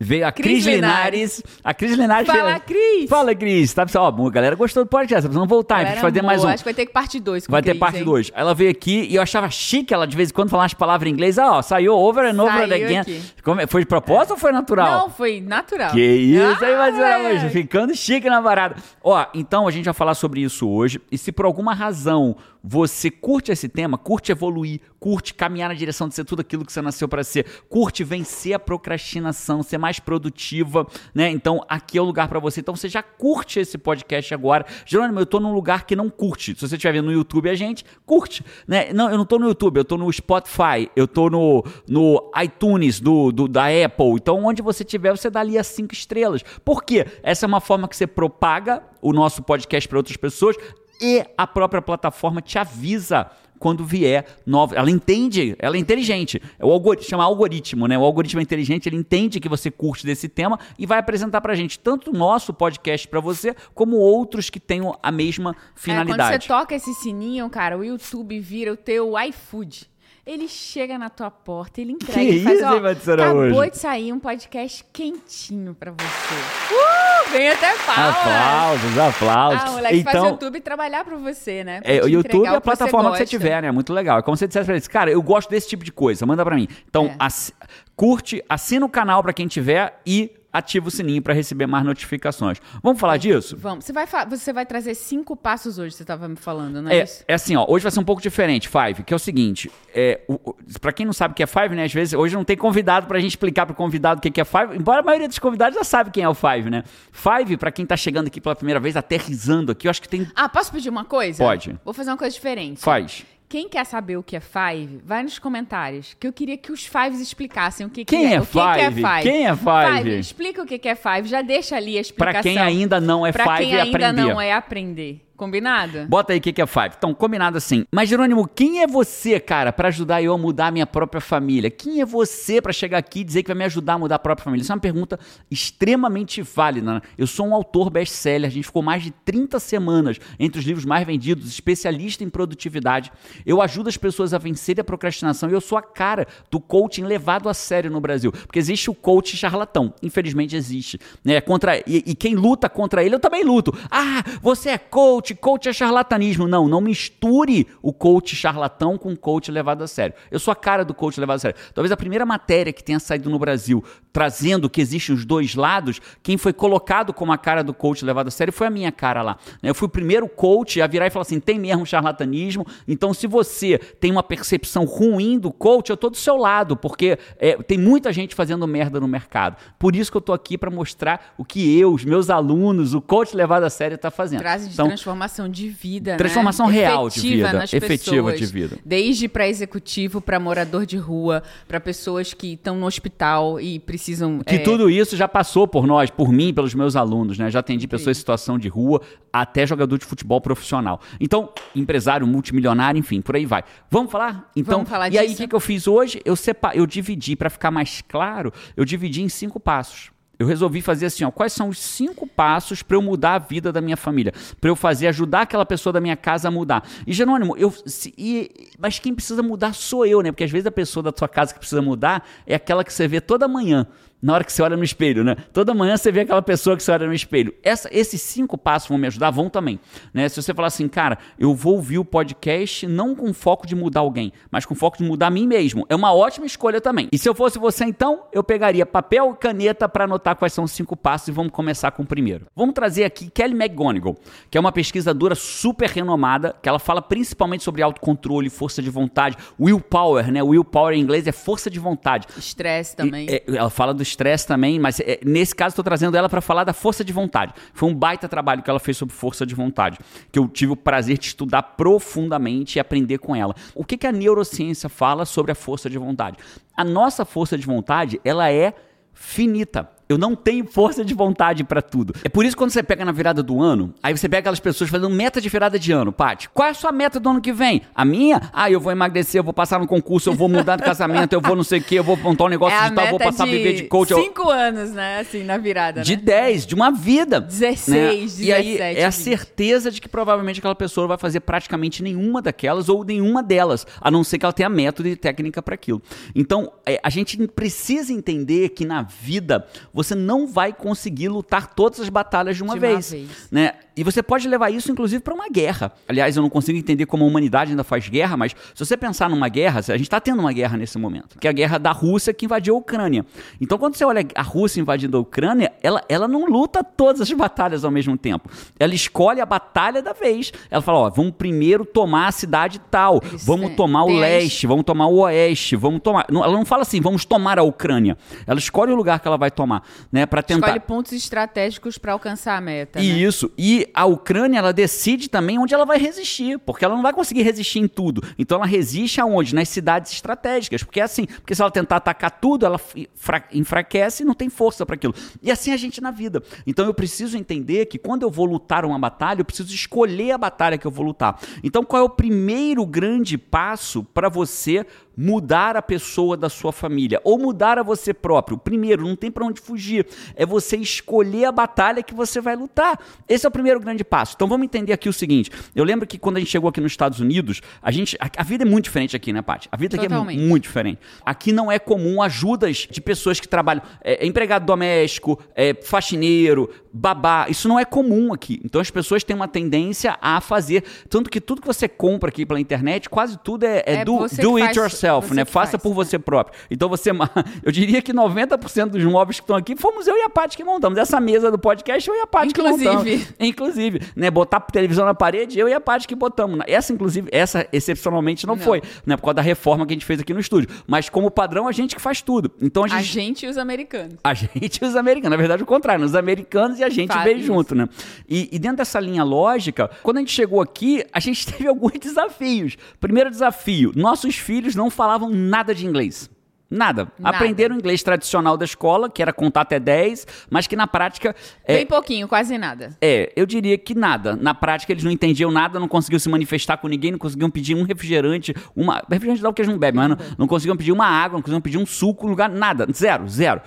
veio 0.00 0.26
a 0.26 0.32
Cris, 0.32 0.64
Cris 0.64 0.66
Linares. 0.74 1.42
A 1.62 1.72
Cris 1.74 1.92
Linares 1.96 2.26
Fala, 2.26 2.44
veio- 2.50 2.60
Cris! 2.60 3.08
Fala, 3.08 3.34
Cris. 3.34 3.72
Tá, 3.74 3.86
pessoal? 3.86 4.14
Ó, 4.18 4.26
a 4.26 4.30
galera 4.30 4.54
gostou 4.56 4.84
do 4.84 4.88
podcast. 4.88 5.22
Precisando 5.26 5.48
voltar. 5.48 5.76
Galera 5.76 6.00
Vamos 6.00 6.02
fazer 6.02 6.22
mais 6.22 6.40
amou. 6.40 6.50
um. 6.50 6.54
Acho 6.54 6.62
que 6.62 6.64
vai 6.64 6.74
ter 6.74 6.86
parte 6.92 7.20
2 7.20 7.46
Vai 7.48 7.62
ter 7.62 7.74
parte 7.74 8.02
2. 8.04 8.30
Ela 8.34 8.54
veio 8.54 8.70
aqui 8.70 9.06
e 9.10 9.14
eu 9.16 9.22
achava 9.22 9.48
chique 9.50 9.92
ela 9.92 10.06
de 10.06 10.16
vez 10.16 10.30
em 10.30 10.32
quando 10.32 10.50
falar 10.50 10.64
as 10.66 10.74
palavras 10.74 11.08
em 11.10 11.12
inglês. 11.12 11.38
Ah, 11.38 11.52
ó, 11.58 11.62
saiu 11.62 11.94
over 11.94 12.24
and 12.24 12.40
over 12.42 12.68
Saiu 12.68 12.84
again. 12.86 12.98
aqui. 12.98 13.20
É- 13.62 13.66
Foi 13.66 13.80
de 13.82 13.86
propósito 13.86 14.32
ou 14.32 14.36
foi 14.36 14.52
natural? 14.52 14.90
Não, 15.02 15.10
foi 15.10 15.40
natural. 15.40 15.90
Que 15.92 16.00
isso 16.00 16.64
aí, 16.64 16.76
mas 16.76 16.94
Ah, 16.98 17.18
moleque. 17.18 17.48
ficando 17.50 17.94
chique 17.94 18.28
na 18.28 18.40
varada. 18.40 18.76
Ó, 19.02 19.24
então 19.34 19.66
a 19.66 19.70
gente 19.70 19.84
vai 19.84 19.94
falar 19.94 20.14
sobre 20.14 20.40
isso 20.40 20.68
hoje. 20.68 21.00
E 21.10 21.18
se 21.18 21.32
por 21.32 21.44
alguma 21.46 21.74
razão 21.74 22.36
você 22.68 23.12
curte 23.12 23.52
esse 23.52 23.68
tema, 23.68 23.96
curte 23.96 24.32
evoluir, 24.32 24.80
curte 24.98 25.32
caminhar 25.32 25.68
na 25.68 25.74
direção 25.74 26.08
de 26.08 26.16
ser 26.16 26.24
tudo 26.24 26.40
aquilo 26.40 26.64
que 26.64 26.72
você 26.72 26.82
nasceu 26.82 27.06
para 27.06 27.22
ser, 27.22 27.46
curte 27.68 28.02
vencer 28.02 28.54
a 28.54 28.58
procrastinação, 28.58 29.62
ser 29.62 29.78
mais 29.78 30.00
produtiva, 30.00 30.84
né? 31.14 31.30
Então 31.30 31.64
aqui 31.68 31.96
é 31.96 32.02
o 32.02 32.04
lugar 32.04 32.26
para 32.26 32.40
você. 32.40 32.58
Então 32.58 32.74
você 32.74 32.88
já 32.88 33.04
curte 33.04 33.60
esse 33.60 33.78
podcast 33.78 34.34
agora. 34.34 34.66
Jerônimo, 34.84 35.20
eu 35.20 35.26
tô 35.26 35.38
num 35.38 35.52
lugar 35.52 35.86
que 35.86 35.94
não 35.94 36.10
curte. 36.10 36.56
Se 36.56 36.66
você 36.66 36.74
estiver 36.74 36.94
vendo 36.94 37.06
no 37.06 37.12
YouTube 37.12 37.48
a 37.48 37.54
gente, 37.54 37.84
curte, 38.04 38.44
né? 38.66 38.92
Não, 38.92 39.08
eu 39.08 39.16
não 39.16 39.24
tô 39.24 39.38
no 39.38 39.46
YouTube, 39.46 39.76
eu 39.76 39.84
tô 39.84 39.96
no 39.96 40.12
Spotify, 40.12 40.90
eu 40.96 41.06
tô 41.06 41.30
no, 41.30 41.62
no 41.88 42.32
iTunes 42.42 42.98
do, 42.98 43.30
do- 43.30 43.46
da 43.46 43.66
Apple. 43.66 44.14
Então 44.14 44.44
onde 44.44 44.60
você 44.60 44.82
tiver, 44.82 45.16
você 45.16 45.30
dá 45.30 45.38
ali 45.38 45.56
as 45.56 45.68
cinco 45.68 45.94
estrelas. 45.94 46.42
Por 46.64 46.82
quê? 46.82 47.06
Essa 47.22 47.46
é 47.46 47.48
uma 47.48 47.60
forma 47.60 47.86
que 47.86 47.94
você 47.96 48.08
propaga 48.08 48.82
o 49.00 49.12
nosso 49.12 49.40
podcast 49.40 49.88
para 49.88 49.98
outras 49.98 50.16
pessoas 50.16 50.56
e 51.00 51.24
a 51.36 51.46
própria 51.46 51.82
plataforma 51.82 52.40
te 52.40 52.58
avisa 52.58 53.30
quando 53.58 53.84
vier 53.84 54.26
novo. 54.44 54.74
Ela 54.74 54.90
entende, 54.90 55.56
ela 55.58 55.76
é 55.76 55.78
inteligente. 55.78 56.42
É 56.58 56.64
o 56.64 56.70
algoritmo, 56.70 57.08
chama 57.08 57.24
algoritmo, 57.24 57.86
né? 57.86 57.96
O 57.98 58.04
algoritmo 58.04 58.38
é 58.40 58.42
inteligente, 58.42 58.86
ele 58.88 58.96
entende 58.96 59.40
que 59.40 59.48
você 59.48 59.70
curte 59.70 60.04
desse 60.04 60.28
tema 60.28 60.58
e 60.78 60.84
vai 60.84 60.98
apresentar 60.98 61.40
pra 61.40 61.54
gente 61.54 61.78
tanto 61.78 62.10
o 62.10 62.14
nosso 62.14 62.52
podcast 62.52 63.08
pra 63.08 63.18
você, 63.20 63.54
como 63.74 63.96
outros 63.96 64.50
que 64.50 64.60
tenham 64.60 64.98
a 65.02 65.10
mesma 65.10 65.50
É, 65.50 65.54
quando 65.54 65.78
finalidade. 65.78 66.42
você 66.44 66.48
toca 66.48 66.74
esse 66.74 66.92
sininho, 66.94 67.48
cara, 67.48 67.78
o 67.78 67.84
YouTube 67.84 68.38
vira 68.40 68.72
o 68.72 68.76
teu 68.76 69.14
iFood. 69.18 69.88
Ele 70.26 70.48
chega 70.48 70.98
na 70.98 71.08
tua 71.08 71.30
porta, 71.30 71.80
ele 71.80 71.92
entrega 71.92 72.18
Que 72.18 72.38
e 72.38 72.42
faz, 72.42 72.58
isso, 72.58 72.66
ó, 72.66 72.74
hein, 72.74 72.96
acabou 73.14 73.60
hoje? 73.60 73.70
de 73.70 73.78
sair 73.78 74.12
um 74.12 74.18
podcast 74.18 74.84
quentinho 74.92 75.72
pra 75.72 75.92
você. 75.92 76.34
Uh, 76.74 77.30
vem 77.30 77.48
até 77.48 77.72
palmas. 77.76 78.16
Aplausos, 78.16 78.98
aplausos. 78.98 79.62
Ah, 79.64 79.70
moleque, 79.70 80.02
faz 80.02 80.16
o 80.16 80.18
então, 80.18 80.30
YouTube 80.30 80.60
trabalhar 80.62 81.04
pra 81.04 81.14
você, 81.16 81.62
né? 81.62 81.80
Pra 81.80 81.92
É, 81.92 82.02
o 82.02 82.08
YouTube 82.08 82.44
é 82.44 82.48
a 82.48 82.60
plataforma 82.60 83.12
que 83.12 83.18
você, 83.18 83.26
tiver, 83.26 83.62
né? 83.62 83.70
Muito 83.70 83.92
legal. 83.92 84.18
É 84.18 84.22
como 84.22 84.36
se 84.36 84.40
você 84.40 84.48
dissesse 84.48 84.64
pra 84.64 84.74
eles, 84.74 84.88
cara, 84.88 85.12
eu 85.12 85.22
gosto 85.22 85.48
desse 85.48 85.68
tipo 85.68 85.84
de 85.84 85.92
coisa, 85.92 86.26
manda 86.26 86.44
pra 86.44 86.56
mim. 86.56 86.66
Então, 86.88 87.06
É. 87.06 87.66
curte, 87.94 88.42
assina 88.48 88.84
o 88.84 88.88
canal 88.88 89.22
pra 89.22 89.32
quem 89.32 89.46
tiver 89.46 90.00
e 90.04 90.32
ativa 90.58 90.88
o 90.88 90.90
sininho 90.90 91.22
pra 91.22 91.34
receber 91.34 91.66
mais 91.66 91.84
notificações. 91.84 92.58
Vamos 92.82 93.00
falar 93.00 93.16
disso? 93.16 93.56
Vamos, 93.56 93.84
você 93.84 93.92
vai, 93.92 94.06
você 94.28 94.52
vai 94.52 94.66
trazer 94.66 94.94
cinco 94.94 95.36
passos 95.36 95.78
hoje, 95.78 95.94
você 95.94 96.04
tava 96.04 96.28
me 96.28 96.36
falando, 96.36 96.82
não 96.82 96.90
é, 96.90 96.98
É, 96.98 97.04
isso? 97.04 97.24
é 97.26 97.34
assim, 97.34 97.56
ó, 97.56 97.64
hoje 97.68 97.82
vai 97.82 97.92
ser 97.92 98.00
um 98.00 98.04
pouco 98.04 98.20
diferente, 98.22 98.68
Five, 98.68 99.02
que 99.04 99.12
é 99.12 99.16
o 99.16 99.18
seguinte, 99.18 99.70
é, 99.94 100.20
o, 100.28 100.34
o- 100.34 100.56
pra 100.80 100.92
quem 100.92 101.04
não 101.06 101.12
sabe 101.12 101.32
o 101.32 101.34
que 101.34 101.42
é 101.42 101.46
Five, 101.46 101.74
né, 101.74 101.84
às 101.84 101.92
vezes, 101.92 102.14
hoje 102.14 102.34
não 102.34 102.44
tem 102.44 102.56
convidado 102.56 103.06
pra 103.06 103.18
gente 103.18 103.30
explicar 103.30 103.66
pro 103.66 103.74
convidado 103.74 104.18
o 104.18 104.22
que 104.22 104.30
que 104.30 104.40
é 104.40 104.44
Five, 104.44 104.76
embora 104.76 105.00
a 105.00 105.02
maioria 105.04 105.28
dos 105.28 105.38
convidados 105.38 105.76
já 105.76 105.84
sabe 105.84 106.10
quem 106.10 106.22
é 106.22 106.28
o 106.28 106.34
Five, 106.34 106.70
né? 106.70 106.82
Five, 107.12 107.56
pra 107.56 107.70
quem 107.70 107.84
tá 107.86 107.96
chegando 107.96 108.26
aqui 108.28 108.40
pela 108.40 108.54
primeira 108.56 108.80
vez, 108.80 108.96
aterrizando 108.96 109.72
aqui, 109.72 109.86
eu 109.86 109.90
acho 109.90 110.02
que 110.02 110.08
tem... 110.08 110.26
Ah, 110.34 110.48
posso 110.48 110.72
pedir 110.72 110.88
uma 110.90 111.04
coisa? 111.04 111.42
Pode. 111.42 111.78
Vou 111.84 111.94
fazer 111.94 112.10
uma 112.10 112.16
coisa 112.16 112.34
diferente. 112.34 112.80
Faz. 112.80 113.24
Quem 113.48 113.68
quer 113.68 113.84
saber 113.86 114.16
o 114.16 114.22
que 114.24 114.34
é 114.36 114.40
Five, 114.40 115.00
vai 115.04 115.22
nos 115.22 115.38
comentários, 115.38 116.16
que 116.18 116.26
eu 116.26 116.32
queria 116.32 116.56
que 116.56 116.72
os 116.72 116.84
Fives 116.84 117.20
explicassem 117.20 117.86
o 117.86 117.90
que, 117.90 118.04
Quem 118.04 118.28
que 118.28 118.34
é 118.34 118.40
o 118.40 118.44
que 118.46 118.58
é 118.58 118.90
Five? 118.90 118.94
Five. 119.02 119.22
Quem 119.22 119.46
é 119.46 119.54
Five? 119.56 120.18
explica 120.18 120.62
o 120.62 120.66
que 120.66 120.88
é 120.88 120.94
Five, 120.96 121.28
já 121.28 121.42
deixa 121.42 121.76
ali 121.76 121.96
a 121.96 122.00
explicação. 122.00 122.42
Pra 122.42 122.42
quem 122.42 122.58
ainda 122.58 123.00
não 123.00 123.24
é 123.24 123.30
Pra 123.30 123.44
Five, 123.44 123.58
quem 123.58 123.74
ainda 123.80 123.96
aprender. 124.08 124.22
não 124.22 124.40
é 124.40 124.52
aprender. 124.52 125.25
Combinado? 125.36 126.06
Bota 126.08 126.32
aí 126.32 126.38
o 126.38 126.42
que, 126.42 126.52
que 126.52 126.62
é 126.62 126.66
Five. 126.66 126.94
Então, 126.98 127.14
combinado 127.14 127.56
assim. 127.56 127.84
Mas, 127.92 128.08
Jerônimo, 128.08 128.48
quem 128.48 128.82
é 128.82 128.86
você, 128.86 129.38
cara, 129.38 129.72
pra 129.72 129.88
ajudar 129.88 130.22
eu 130.22 130.32
a 130.32 130.38
mudar 130.38 130.68
a 130.68 130.70
minha 130.70 130.86
própria 130.86 131.20
família? 131.20 131.70
Quem 131.70 132.00
é 132.00 132.04
você 132.04 132.60
pra 132.60 132.72
chegar 132.72 132.98
aqui 132.98 133.20
e 133.20 133.24
dizer 133.24 133.42
que 133.42 133.48
vai 133.48 133.56
me 133.56 133.64
ajudar 133.64 133.94
a 133.94 133.98
mudar 133.98 134.16
a 134.16 134.18
própria 134.18 134.44
família? 134.44 134.62
Isso 134.62 134.72
é 134.72 134.74
uma 134.74 134.80
pergunta 134.80 135.18
extremamente 135.50 136.42
válida. 136.42 136.94
né? 136.94 137.00
Eu 137.16 137.26
sou 137.26 137.46
um 137.46 137.54
autor 137.54 137.90
best-seller, 137.90 138.48
a 138.48 138.52
gente 138.52 138.64
ficou 138.64 138.82
mais 138.82 139.02
de 139.02 139.10
30 139.10 139.58
semanas 139.60 140.18
entre 140.38 140.58
os 140.58 140.66
livros 140.66 140.84
mais 140.84 141.06
vendidos, 141.06 141.48
especialista 141.48 142.24
em 142.24 142.28
produtividade. 142.28 143.12
Eu 143.44 143.60
ajudo 143.62 143.88
as 143.88 143.96
pessoas 143.96 144.34
a 144.34 144.38
vencerem 144.38 144.80
a 144.80 144.84
procrastinação 144.84 145.48
e 145.48 145.52
eu 145.52 145.60
sou 145.60 145.78
a 145.78 145.82
cara 145.82 146.26
do 146.50 146.60
coaching 146.60 147.04
levado 147.04 147.48
a 147.48 147.54
sério 147.54 147.90
no 147.90 148.00
Brasil. 148.00 148.32
Porque 148.32 148.58
existe 148.58 148.90
o 148.90 148.94
coach 148.94 149.36
charlatão, 149.36 149.92
infelizmente 150.02 150.56
existe. 150.56 150.98
Né? 151.24 151.40
Contra, 151.40 151.78
e, 151.86 152.02
e 152.06 152.14
quem 152.14 152.34
luta 152.34 152.68
contra 152.68 153.04
ele, 153.04 153.14
eu 153.14 153.20
também 153.20 153.44
luto. 153.44 153.72
Ah, 153.90 154.24
você 154.40 154.70
é 154.70 154.78
coach, 154.78 155.25
coach 155.34 155.68
é 155.68 155.72
charlatanismo. 155.72 156.46
Não, 156.46 156.68
não 156.68 156.80
misture 156.80 157.66
o 157.82 157.92
coach 157.92 158.36
charlatão 158.36 158.96
com 158.98 159.12
o 159.12 159.16
coach 159.16 159.50
levado 159.50 159.82
a 159.82 159.86
sério. 159.88 160.14
Eu 160.30 160.38
sou 160.38 160.52
a 160.52 160.56
cara 160.56 160.84
do 160.84 160.94
coach 160.94 161.18
levado 161.18 161.36
a 161.36 161.40
sério. 161.40 161.58
Talvez 161.74 161.92
a 161.92 161.96
primeira 161.96 162.24
matéria 162.24 162.72
que 162.72 162.82
tenha 162.82 162.98
saído 162.98 163.30
no 163.30 163.38
Brasil 163.38 163.82
trazendo 164.16 164.70
que 164.70 164.80
existem 164.80 165.14
os 165.14 165.26
dois 165.26 165.54
lados, 165.54 166.00
quem 166.22 166.38
foi 166.38 166.50
colocado 166.50 167.12
como 167.12 167.32
a 167.32 167.36
cara 167.36 167.62
do 167.62 167.74
coach 167.74 168.02
levado 168.02 168.28
a 168.28 168.30
sério 168.30 168.50
foi 168.50 168.66
a 168.66 168.70
minha 168.70 168.90
cara 168.90 169.20
lá. 169.20 169.36
Eu 169.62 169.74
fui 169.74 169.86
o 169.86 169.90
primeiro 169.90 170.26
coach 170.26 170.80
a 170.80 170.86
virar 170.86 171.06
e 171.06 171.10
falar 171.10 171.24
assim: 171.24 171.38
tem 171.38 171.58
mesmo 171.58 171.84
charlatanismo. 171.84 172.66
Então, 172.88 173.12
se 173.12 173.26
você 173.26 173.76
tem 173.76 174.10
uma 174.10 174.22
percepção 174.22 174.86
ruim 174.86 175.38
do 175.38 175.52
coach, 175.52 175.90
eu 175.90 175.98
tô 175.98 176.08
do 176.08 176.16
seu 176.16 176.38
lado, 176.38 176.78
porque 176.78 177.18
é, 177.38 177.56
tem 177.62 177.76
muita 177.76 178.10
gente 178.10 178.34
fazendo 178.34 178.66
merda 178.66 178.98
no 178.98 179.06
mercado. 179.06 179.56
Por 179.78 179.94
isso 179.94 180.10
que 180.10 180.16
eu 180.16 180.22
tô 180.22 180.32
aqui 180.32 180.56
para 180.56 180.70
mostrar 180.70 181.34
o 181.36 181.44
que 181.44 181.78
eu, 181.78 181.92
os 181.92 182.02
meus 182.02 182.30
alunos, 182.30 182.94
o 182.94 183.02
coach 183.02 183.36
levado 183.36 183.64
a 183.64 183.70
sério 183.70 183.96
está 183.96 184.10
fazendo. 184.10 184.40
Frase 184.40 184.68
de 184.68 184.72
Então, 184.72 184.86
transformação 185.16 185.48
de 185.48 185.68
vida, 185.68 186.12
né? 186.12 186.16
Transformação 186.18 186.66
real 186.66 187.08
de 187.08 187.18
Efetiva 187.18 187.46
vida, 187.46 187.52
nas 187.58 187.72
efetiva 187.72 188.32
pessoas. 188.32 188.38
de 188.38 188.46
vida. 188.46 188.78
Desde 188.84 189.28
para 189.28 189.48
executivo, 189.48 190.20
para 190.20 190.38
morador 190.38 190.84
de 190.84 190.96
rua, 190.96 191.42
para 191.66 191.80
pessoas 191.80 192.34
que 192.34 192.52
estão 192.52 192.76
no 192.76 192.86
hospital 192.86 193.58
e 193.60 193.78
precisam... 193.78 194.40
Que 194.40 194.56
é, 194.56 194.58
tudo 194.58 194.90
isso 194.90 195.16
já 195.16 195.26
passou 195.26 195.66
por 195.66 195.86
nós, 195.86 196.10
por 196.10 196.30
mim, 196.30 196.52
pelos 196.52 196.74
meus 196.74 196.94
alunos, 196.94 197.38
né? 197.38 197.50
Já 197.50 197.60
atendi 197.60 197.88
pessoas 197.88 198.16
em 198.16 198.20
situação 198.20 198.58
de 198.58 198.68
rua 198.68 199.00
até 199.32 199.66
jogador 199.66 199.98
de 199.98 200.04
futebol 200.04 200.40
profissional. 200.40 201.00
Então, 201.20 201.50
empresário, 201.74 202.26
multimilionário, 202.26 202.98
enfim, 202.98 203.20
por 203.20 203.36
aí 203.36 203.46
vai. 203.46 203.64
Vamos 203.90 204.12
falar? 204.12 204.50
Então, 204.54 204.78
Vamos 204.78 204.90
falar 204.90 205.12
e 205.12 205.18
aí 205.18 205.26
o 205.26 205.28
disso. 205.28 205.42
que, 205.42 205.48
que 205.48 205.54
eu 205.54 205.60
fiz 205.60 205.86
hoje? 205.86 206.20
Eu 206.24 206.36
sepa... 206.36 206.72
eu 206.74 206.86
dividi 206.86 207.34
para 207.34 207.50
ficar 207.50 207.70
mais 207.70 208.02
claro, 208.06 208.52
eu 208.76 208.84
dividi 208.84 209.22
em 209.22 209.28
cinco 209.28 209.58
passos. 209.58 210.15
Eu 210.38 210.46
resolvi 210.46 210.82
fazer 210.82 211.06
assim, 211.06 211.24
ó, 211.24 211.30
quais 211.30 211.52
são 211.52 211.68
os 211.70 211.78
cinco 211.78 212.26
passos 212.26 212.82
para 212.82 212.96
eu 212.96 213.00
mudar 213.02 213.34
a 213.34 213.38
vida 213.38 213.72
da 213.72 213.80
minha 213.80 213.96
família, 213.96 214.34
para 214.60 214.68
eu 214.68 214.76
fazer 214.76 215.06
ajudar 215.08 215.42
aquela 215.42 215.64
pessoa 215.64 215.92
da 215.94 216.00
minha 216.00 216.16
casa 216.16 216.48
a 216.48 216.50
mudar. 216.50 216.86
E 217.06 217.12
Jerônimo, 217.12 217.56
eu 217.56 217.70
se- 217.86 218.12
e- 218.18 218.68
mas 218.78 218.98
quem 218.98 219.14
precisa 219.14 219.42
mudar 219.42 219.72
sou 219.74 220.04
eu, 220.04 220.20
né? 220.20 220.30
Porque 220.30 220.44
às 220.44 220.50
vezes 220.50 220.66
a 220.66 220.70
pessoa 220.70 221.02
da 221.02 221.12
sua 221.16 221.28
casa 221.28 221.54
que 221.54 221.58
precisa 221.58 221.80
mudar 221.80 222.26
é 222.46 222.54
aquela 222.54 222.84
que 222.84 222.92
você 222.92 223.08
vê 223.08 223.20
toda 223.20 223.48
manhã 223.48 223.86
na 224.20 224.34
hora 224.34 224.44
que 224.44 224.52
você 224.52 224.62
olha 224.62 224.76
no 224.76 224.84
espelho, 224.84 225.22
né? 225.22 225.36
Toda 225.52 225.74
manhã 225.74 225.96
você 225.96 226.10
vê 226.10 226.20
aquela 226.20 226.42
pessoa 226.42 226.76
que 226.76 226.82
você 226.82 226.90
olha 226.90 227.06
no 227.06 227.14
espelho. 227.14 227.54
Essa, 227.62 227.88
esses 227.92 228.20
cinco 228.22 228.56
passos 228.56 228.88
vão 228.88 228.98
me 228.98 229.06
ajudar, 229.06 229.30
vão 229.30 229.50
também. 229.50 229.78
Né? 230.12 230.28
Se 230.28 230.40
você 230.42 230.54
falar 230.54 230.68
assim, 230.68 230.88
cara, 230.88 231.18
eu 231.38 231.54
vou 231.54 231.74
ouvir 231.74 231.98
o 231.98 232.04
podcast 232.04 232.86
não 232.86 233.14
com 233.14 233.32
foco 233.32 233.66
de 233.66 233.74
mudar 233.74 234.00
alguém, 234.00 234.32
mas 234.50 234.64
com 234.64 234.74
foco 234.74 234.98
de 234.98 235.04
mudar 235.04 235.26
a 235.28 235.30
mim 235.30 235.46
mesmo. 235.46 235.84
É 235.88 235.94
uma 235.94 236.12
ótima 236.14 236.46
escolha 236.46 236.80
também. 236.80 237.08
E 237.12 237.18
se 237.18 237.28
eu 237.28 237.34
fosse 237.34 237.58
você, 237.58 237.84
então, 237.84 238.24
eu 238.32 238.42
pegaria 238.42 238.86
papel 238.86 239.32
e 239.32 239.40
caneta 239.40 239.88
para 239.88 240.04
anotar 240.04 240.36
quais 240.36 240.52
são 240.52 240.64
os 240.64 240.72
cinco 240.72 240.96
passos 240.96 241.28
e 241.28 241.32
vamos 241.32 241.52
começar 241.52 241.90
com 241.90 242.02
o 242.02 242.06
primeiro. 242.06 242.46
Vamos 242.54 242.74
trazer 242.74 243.04
aqui 243.04 243.30
Kelly 243.30 243.54
McGonigal, 243.54 244.16
que 244.50 244.56
é 244.56 244.60
uma 244.60 244.72
pesquisadora 244.72 245.34
super 245.34 245.88
renomada, 245.88 246.54
que 246.62 246.68
ela 246.68 246.78
fala 246.78 247.02
principalmente 247.02 247.62
sobre 247.62 247.82
autocontrole, 247.82 248.48
força 248.48 248.80
de 248.80 248.90
vontade, 248.90 249.36
willpower, 249.60 250.32
né? 250.32 250.42
Willpower 250.42 250.94
em 250.94 251.00
inglês 251.00 251.26
é 251.26 251.32
força 251.32 251.68
de 251.68 251.78
vontade. 251.78 252.26
Estresse 252.36 252.96
também. 252.96 253.26
E, 253.28 253.34
é, 253.34 253.44
ela 253.48 253.70
fala 253.70 253.92
do 253.92 254.02
estresse 254.08 254.46
também, 254.46 254.78
mas 254.78 255.00
é, 255.00 255.20
nesse 255.24 255.54
caso 255.54 255.72
estou 255.72 255.84
trazendo 255.84 256.16
ela 256.16 256.28
para 256.28 256.40
falar 256.40 256.64
da 256.64 256.72
força 256.72 257.04
de 257.04 257.12
vontade. 257.12 257.52
Foi 257.72 257.88
um 257.88 257.94
baita 257.94 258.28
trabalho 258.28 258.62
que 258.62 258.70
ela 258.70 258.80
fez 258.80 258.96
sobre 258.96 259.14
força 259.14 259.46
de 259.46 259.54
vontade, 259.54 259.98
que 260.30 260.38
eu 260.38 260.48
tive 260.48 260.72
o 260.72 260.76
prazer 260.76 261.18
de 261.18 261.26
estudar 261.26 261.62
profundamente 261.62 262.78
e 262.78 262.80
aprender 262.80 263.18
com 263.18 263.34
ela. 263.34 263.54
O 263.74 263.84
que, 263.84 263.96
que 263.96 264.06
a 264.06 264.12
neurociência 264.12 264.88
fala 264.88 265.24
sobre 265.24 265.52
a 265.52 265.54
força 265.54 265.90
de 265.90 265.98
vontade? 265.98 266.38
A 266.76 266.84
nossa 266.84 267.24
força 267.24 267.56
de 267.56 267.66
vontade, 267.66 268.20
ela 268.24 268.50
é 268.50 268.74
finita. 269.12 269.95
Eu 270.08 270.16
não 270.16 270.36
tenho 270.36 270.64
força 270.64 271.04
de 271.04 271.14
vontade 271.14 271.64
para 271.64 271.82
tudo. 271.82 272.14
É 272.22 272.28
por 272.28 272.44
isso 272.44 272.54
que 272.54 272.58
quando 272.58 272.70
você 272.70 272.82
pega 272.82 273.04
na 273.04 273.10
virada 273.10 273.42
do 273.42 273.60
ano, 273.60 273.92
aí 274.00 274.16
você 274.16 274.28
pega 274.28 274.40
aquelas 274.40 274.60
pessoas 274.60 274.88
fazendo 274.88 275.10
meta 275.10 275.40
de 275.40 275.48
virada 275.48 275.78
de 275.78 275.90
ano, 275.90 276.12
Paty. 276.12 276.48
Qual 276.50 276.68
é 276.68 276.70
a 276.70 276.74
sua 276.74 276.92
meta 276.92 277.18
do 277.18 277.28
ano 277.28 277.40
que 277.40 277.52
vem? 277.52 277.82
A 277.92 278.04
minha? 278.04 278.40
Ah, 278.52 278.70
eu 278.70 278.78
vou 278.78 278.92
emagrecer, 278.92 279.40
eu 279.40 279.44
vou 279.44 279.52
passar 279.52 279.80
no 279.80 279.86
concurso, 279.86 280.30
eu 280.30 280.34
vou 280.34 280.48
mudar 280.48 280.76
de 280.76 280.84
casamento, 280.84 281.32
eu 281.32 281.40
vou 281.40 281.56
não 281.56 281.64
sei 281.64 281.80
o 281.80 281.82
quê, 281.82 281.98
eu 281.98 282.04
vou 282.04 282.16
montar 282.16 282.44
um 282.44 282.48
negócio 282.48 282.78
é 282.78 282.82
digital, 282.82 283.04
eu 283.04 283.10
vou 283.10 283.18
passar 283.18 283.42
a 283.42 283.46
viver 283.46 283.72
de 283.72 283.82
coach. 283.84 284.14
Cinco 284.14 284.42
eu... 284.42 284.50
anos, 284.50 284.92
né? 284.92 285.20
Assim, 285.20 285.42
na 285.42 285.58
virada. 285.58 286.02
De 286.02 286.14
né? 286.14 286.22
10, 286.22 286.66
de 286.66 286.74
uma 286.76 286.92
vida. 286.92 287.40
16, 287.40 287.88
né? 287.88 288.10
17. 288.10 288.44
E 288.44 288.52
aí 288.52 288.78
é 288.78 289.04
a 289.04 289.10
20. 289.10 289.12
certeza 289.12 289.90
de 289.90 290.00
que 290.00 290.08
provavelmente 290.08 290.60
aquela 290.60 290.76
pessoa 290.76 291.02
não 291.02 291.08
vai 291.08 291.18
fazer 291.18 291.40
praticamente 291.40 292.00
nenhuma 292.00 292.40
daquelas 292.40 292.88
ou 292.88 293.02
nenhuma 293.04 293.42
delas, 293.42 293.84
a 294.00 294.08
não 294.08 294.22
ser 294.22 294.38
que 294.38 294.46
ela 294.46 294.52
tenha 294.52 294.68
método 294.68 295.08
e 295.08 295.16
técnica 295.16 295.60
para 295.60 295.74
aquilo. 295.74 296.00
Então, 296.32 296.70
é, 296.86 297.00
a 297.02 297.10
gente 297.10 297.36
precisa 297.48 298.12
entender 298.12 298.68
que 298.68 298.84
na 298.84 299.02
vida 299.02 299.66
você 299.96 300.14
não 300.14 300.46
vai 300.46 300.74
conseguir 300.74 301.30
lutar 301.30 301.74
todas 301.74 301.98
as 302.00 302.10
batalhas 302.10 302.54
de 302.54 302.62
uma, 302.62 302.74
De 302.74 302.78
uma 302.78 302.86
vez, 302.86 303.10
vez. 303.10 303.30
né? 303.50 303.72
E 303.96 304.04
você 304.04 304.22
pode 304.22 304.46
levar 304.46 304.70
isso 304.70 304.92
inclusive 304.92 305.22
para 305.22 305.32
uma 305.32 305.48
guerra. 305.48 305.92
Aliás, 306.06 306.36
eu 306.36 306.42
não 306.42 306.50
consigo 306.50 306.78
entender 306.78 307.06
como 307.06 307.24
a 307.24 307.26
humanidade 307.26 307.70
ainda 307.70 307.82
faz 307.82 308.08
guerra, 308.08 308.36
mas 308.36 308.54
se 308.74 308.84
você 308.84 308.96
pensar 308.96 309.30
numa 309.30 309.48
guerra, 309.48 309.80
a 309.80 309.96
gente 309.96 310.02
está 310.02 310.20
tendo 310.20 310.40
uma 310.40 310.52
guerra 310.52 310.76
nesse 310.76 310.98
momento, 310.98 311.38
que 311.38 311.46
é 311.46 311.50
a 311.50 311.52
guerra 311.52 311.78
da 311.78 311.92
Rússia 311.92 312.34
que 312.34 312.44
invadiu 312.44 312.74
a 312.74 312.78
Ucrânia. 312.78 313.24
Então, 313.60 313.78
quando 313.78 313.94
você 313.94 314.04
olha 314.04 314.26
a 314.34 314.42
Rússia 314.42 314.80
invadindo 314.80 315.16
a 315.16 315.20
Ucrânia, 315.20 315.72
ela, 315.82 316.02
ela 316.08 316.28
não 316.28 316.46
luta 316.46 316.84
todas 316.84 317.20
as 317.20 317.32
batalhas 317.32 317.84
ao 317.84 317.90
mesmo 317.90 318.16
tempo. 318.18 318.50
Ela 318.78 318.94
escolhe 318.94 319.40
a 319.40 319.46
batalha 319.46 320.02
da 320.02 320.12
vez. 320.12 320.52
Ela 320.70 320.82
fala: 320.82 320.98
ó, 320.98 321.10
vamos 321.10 321.32
primeiro 321.32 321.84
tomar 321.84 322.28
a 322.28 322.32
cidade 322.32 322.78
tal, 322.90 323.20
Eles 323.24 323.44
vamos 323.44 323.68
têm- 323.68 323.76
tomar 323.76 324.04
o 324.04 324.18
leste, 324.18 324.66
vamos 324.66 324.84
tomar 324.84 325.06
o 325.06 325.20
oeste, 325.20 325.76
vamos 325.76 326.00
tomar. 326.02 326.26
Ela 326.30 326.52
não 326.52 326.64
fala 326.64 326.82
assim, 326.82 327.00
vamos 327.00 327.24
tomar 327.24 327.58
a 327.58 327.62
Ucrânia. 327.62 328.16
Ela 328.46 328.58
escolhe 328.58 328.92
o 328.92 328.96
lugar 328.96 329.20
que 329.20 329.28
ela 329.28 329.38
vai 329.38 329.50
tomar, 329.50 329.82
né, 330.12 330.26
para 330.26 330.42
tentar. 330.42 330.66
Escolhe 330.66 330.80
pontos 330.80 331.12
estratégicos 331.12 331.98
para 331.98 332.12
alcançar 332.12 332.56
a 332.56 332.60
meta. 332.60 333.00
E 333.00 333.12
né? 333.12 333.18
isso. 333.18 333.50
E 333.56 333.85
a 333.94 334.04
Ucrânia, 334.06 334.58
ela 334.58 334.72
decide 334.72 335.28
também 335.28 335.58
onde 335.58 335.74
ela 335.74 335.84
vai 335.84 335.98
resistir, 335.98 336.58
porque 336.58 336.84
ela 336.84 336.94
não 336.94 337.02
vai 337.02 337.12
conseguir 337.12 337.42
resistir 337.42 337.78
em 337.78 337.88
tudo. 337.88 338.22
Então 338.38 338.56
ela 338.58 338.66
resiste 338.66 339.20
aonde? 339.20 339.54
Nas 339.54 339.68
cidades 339.68 340.12
estratégicas. 340.12 340.82
Porque 340.82 341.00
é 341.00 341.02
assim, 341.02 341.26
porque 341.26 341.54
se 341.54 341.62
ela 341.62 341.70
tentar 341.70 341.96
atacar 341.96 342.30
tudo, 342.30 342.66
ela 342.66 342.78
fra- 342.78 343.44
enfraquece 343.52 344.22
e 344.22 344.26
não 344.26 344.34
tem 344.34 344.48
força 344.48 344.84
para 344.84 344.94
aquilo. 344.94 345.14
E 345.42 345.50
assim 345.50 345.72
a 345.72 345.76
gente 345.76 346.00
na 346.00 346.10
vida. 346.10 346.42
Então 346.66 346.86
eu 346.86 346.94
preciso 346.94 347.36
entender 347.36 347.86
que 347.86 347.98
quando 347.98 348.22
eu 348.22 348.30
vou 348.30 348.46
lutar 348.46 348.84
uma 348.84 348.98
batalha, 348.98 349.40
eu 349.40 349.44
preciso 349.44 349.74
escolher 349.74 350.32
a 350.32 350.38
batalha 350.38 350.78
que 350.78 350.86
eu 350.86 350.90
vou 350.90 351.04
lutar. 351.04 351.40
Então 351.62 351.84
qual 351.84 352.02
é 352.02 352.04
o 352.04 352.10
primeiro 352.10 352.84
grande 352.84 353.36
passo 353.38 354.02
para 354.02 354.28
você 354.28 354.86
mudar 355.16 355.76
a 355.76 355.82
pessoa 355.82 356.36
da 356.36 356.48
sua 356.48 356.72
família 356.72 357.20
ou 357.24 357.38
mudar 357.38 357.78
a 357.78 357.82
você 357.82 358.12
próprio? 358.12 358.58
Primeiro, 358.58 359.06
não 359.06 359.16
tem 359.16 359.30
para 359.30 359.44
onde 359.44 359.60
fugir. 359.60 360.06
É 360.34 360.44
você 360.44 360.76
escolher 360.76 361.46
a 361.46 361.52
batalha 361.52 362.02
que 362.02 362.14
você 362.14 362.40
vai 362.40 362.56
lutar. 362.56 362.98
Esse 363.28 363.46
é 363.46 363.48
o 363.48 363.52
primeiro 363.52 363.80
grande 363.80 364.04
passo. 364.04 364.34
Então 364.34 364.48
vamos 364.48 364.64
entender 364.64 364.92
aqui 364.92 365.08
o 365.08 365.12
seguinte. 365.12 365.50
Eu 365.74 365.84
lembro 365.84 366.06
que 366.06 366.18
quando 366.18 366.36
a 366.36 366.40
gente 366.40 366.50
chegou 366.50 366.68
aqui 366.68 366.80
nos 366.80 366.92
Estados 366.92 367.20
Unidos, 367.20 367.60
a 367.80 367.90
gente 367.90 368.16
a, 368.20 368.30
a 368.36 368.42
vida 368.42 368.64
é 368.64 368.66
muito 368.66 368.84
diferente 368.84 369.16
aqui, 369.16 369.32
né, 369.32 369.42
Paty? 369.42 369.68
A 369.70 369.76
vida 369.76 369.96
aqui 369.96 370.08
Totalmente. 370.08 370.40
é 370.40 370.46
muito 370.46 370.62
diferente. 370.64 371.00
Aqui 371.24 371.52
não 371.52 371.70
é 371.70 371.78
comum 371.78 372.20
ajudas 372.20 372.86
de 372.90 373.00
pessoas 373.00 373.40
que 373.40 373.48
trabalham 373.48 373.82
é 374.02 374.26
empregado 374.26 374.66
doméstico, 374.66 375.38
é, 375.54 375.74
faxineiro, 375.74 376.70
babá. 376.96 377.46
Isso 377.48 377.68
não 377.68 377.78
é 377.78 377.84
comum 377.84 378.32
aqui. 378.32 378.60
Então 378.64 378.80
as 378.80 378.90
pessoas 378.90 379.22
têm 379.22 379.36
uma 379.36 379.48
tendência 379.48 380.16
a 380.20 380.40
fazer 380.40 380.82
tanto 381.08 381.28
que 381.30 381.40
tudo 381.40 381.60
que 381.60 381.66
você 381.66 381.88
compra 381.88 382.28
aqui 382.28 382.44
pela 382.46 382.58
internet, 382.60 383.08
quase 383.08 383.38
tudo 383.38 383.64
é, 383.64 383.82
é 383.86 383.94
É 383.96 384.04
do, 384.04 384.18
do 384.18 384.56
it 384.56 384.64
faz- 384.66 384.76
yourself, 384.76 385.34
né? 385.34 385.44
Faça 385.44 385.72
faz, 385.72 385.82
por 385.82 385.90
né? 385.90 385.94
você 385.96 386.18
próprio. 386.18 386.58
Então 386.70 386.88
você, 386.88 387.10
eu 387.62 387.72
diria 387.72 388.00
que 388.02 388.12
90% 388.12 388.86
dos 388.90 389.04
móveis 389.04 389.38
que 389.38 389.44
estão 389.44 389.56
aqui 389.56 389.76
fomos 389.76 390.06
eu 390.06 390.16
e 390.16 390.22
a 390.22 390.30
Paty 390.30 390.56
que 390.56 390.64
montamos. 390.64 390.98
Essa 390.98 391.20
mesa 391.20 391.50
do 391.50 391.58
podcast 391.58 392.08
eu 392.08 392.16
e 392.16 392.20
a 392.20 392.26
Paty 392.26 392.52
que 392.54 392.62
montamos. 392.62 393.04
Inclusive, 393.38 394.00
né, 394.14 394.30
botar 394.30 394.60
televisão 394.60 395.04
na 395.04 395.14
parede, 395.14 395.58
eu 395.58 395.68
e 395.68 395.72
a 395.72 395.80
Paty 395.80 396.06
que 396.08 396.14
botamos. 396.14 396.60
Essa 396.66 396.92
inclusive, 396.92 397.28
essa 397.32 397.66
excepcionalmente 397.72 398.46
não, 398.46 398.56
Não. 398.56 398.62
foi, 398.62 398.82
né, 399.04 399.16
por 399.16 399.22
causa 399.24 399.34
da 399.34 399.42
reforma 399.42 399.86
que 399.86 399.92
a 399.92 399.96
gente 399.96 400.04
fez 400.06 400.20
aqui 400.20 400.32
no 400.34 400.40
estúdio, 400.40 400.68
mas 400.86 401.08
como 401.08 401.30
padrão 401.30 401.68
a 401.68 401.72
gente 401.72 401.94
que 401.94 402.00
faz 402.00 402.20
tudo. 402.22 402.50
Então 402.60 402.84
a 402.84 402.88
gente 402.88 402.98
A 402.98 403.02
gente 403.02 403.46
e 403.46 403.48
os 403.48 403.58
americanos. 403.58 404.14
a 404.22 404.34
gente 404.34 404.78
e 404.82 404.84
os 404.84 404.96
americanos, 404.96 405.30
na 405.30 405.36
verdade 405.36 405.62
o 405.62 405.66
contrário, 405.66 406.04
os 406.04 406.14
americanos 406.14 406.78
e 406.78 406.84
a 406.86 406.90
gente 406.90 407.12
Faz 407.12 407.24
veio 407.24 407.38
isso. 407.38 407.46
junto, 407.46 407.74
né? 407.74 407.88
E, 408.28 408.48
e 408.52 408.58
dentro 408.58 408.78
dessa 408.78 408.98
linha 409.00 409.22
lógica, 409.24 409.90
quando 410.02 410.18
a 410.18 410.20
gente 410.20 410.32
chegou 410.32 410.60
aqui, 410.60 411.04
a 411.12 411.20
gente 411.20 411.46
teve 411.50 411.68
alguns 411.68 411.92
desafios. 411.92 412.76
Primeiro 413.00 413.30
desafio, 413.30 413.92
nossos 413.94 414.36
filhos 414.36 414.74
não 414.74 414.90
falavam 414.90 415.30
nada 415.30 415.74
de 415.74 415.86
inglês. 415.86 416.30
Nada. 416.68 417.12
Nada. 417.16 417.36
Aprenderam 417.36 417.76
inglês 417.76 418.02
tradicional 418.02 418.56
da 418.56 418.64
escola, 418.64 419.08
que 419.08 419.22
era 419.22 419.32
contar 419.32 419.60
até 419.60 419.78
10, 419.78 420.26
mas 420.50 420.66
que 420.66 420.74
na 420.74 420.88
prática 420.88 421.32
é, 421.64 421.76
Bem 421.76 421.86
pouquinho, 421.86 422.26
quase 422.26 422.58
nada. 422.58 422.96
é, 423.00 423.32
eu 423.36 423.46
diria 423.46 423.78
que 423.78 423.94
nada. 423.94 424.34
Na 424.34 424.52
prática, 424.52 424.92
eles 424.92 425.04
não 425.04 425.10
entendiam 425.12 425.52
nada, 425.52 425.78
não 425.78 425.86
conseguiam 425.86 426.18
se 426.18 426.28
manifestar 426.28 426.76
com 426.78 426.88
ninguém, 426.88 427.12
não 427.12 427.20
conseguiam 427.20 427.48
pedir 427.50 427.76
um 427.76 427.84
refrigerante, 427.84 428.52
uma. 428.74 429.00
Refrigerante 429.08 429.42
dá 429.42 429.48
o 429.48 429.54
que 429.54 429.62
eles 429.62 429.70
não 429.70 429.78
bebem, 429.78 429.96
mas 430.00 430.10
não, 430.10 430.18
não 430.38 430.46
conseguiam 430.48 430.76
pedir 430.76 430.90
uma 430.90 431.06
água, 431.06 431.36
não 431.36 431.42
conseguiam 431.42 431.60
pedir 431.60 431.78
um 431.78 431.86
suco, 431.86 432.26
lugar, 432.26 432.50
nada. 432.50 432.84
Zero, 432.92 433.28
zero. 433.28 433.60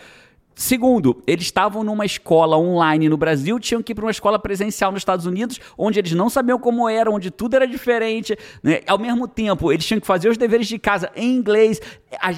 Segundo, 0.62 1.24
eles 1.26 1.46
estavam 1.46 1.86
numa 1.86 2.06
escola 2.06 2.58
online 2.58 3.08
no 3.08 3.16
Brasil, 3.16 3.58
tinham 3.62 3.82
que 3.82 3.94
ir 3.94 3.96
para 3.96 4.04
uma 4.04 4.12
escola 4.12 4.38
presencial 4.38 4.92
nos 4.92 5.00
Estados 5.00 5.26
Unidos, 5.26 5.58
onde 5.78 5.98
eles 6.00 6.12
não 6.12 6.30
sabiam 6.30 6.60
como 6.60 6.90
era, 6.90 7.10
onde 7.10 7.32
tudo 7.32 7.56
era 7.56 7.66
diferente. 7.66 8.38
né? 8.62 8.82
Ao 8.86 8.98
mesmo 9.00 9.26
tempo, 9.26 9.72
eles 9.72 9.86
tinham 9.86 10.02
que 10.02 10.06
fazer 10.06 10.28
os 10.28 10.38
deveres 10.38 10.68
de 10.68 10.78
casa 10.78 11.10
em 11.16 11.34
inglês. 11.34 11.80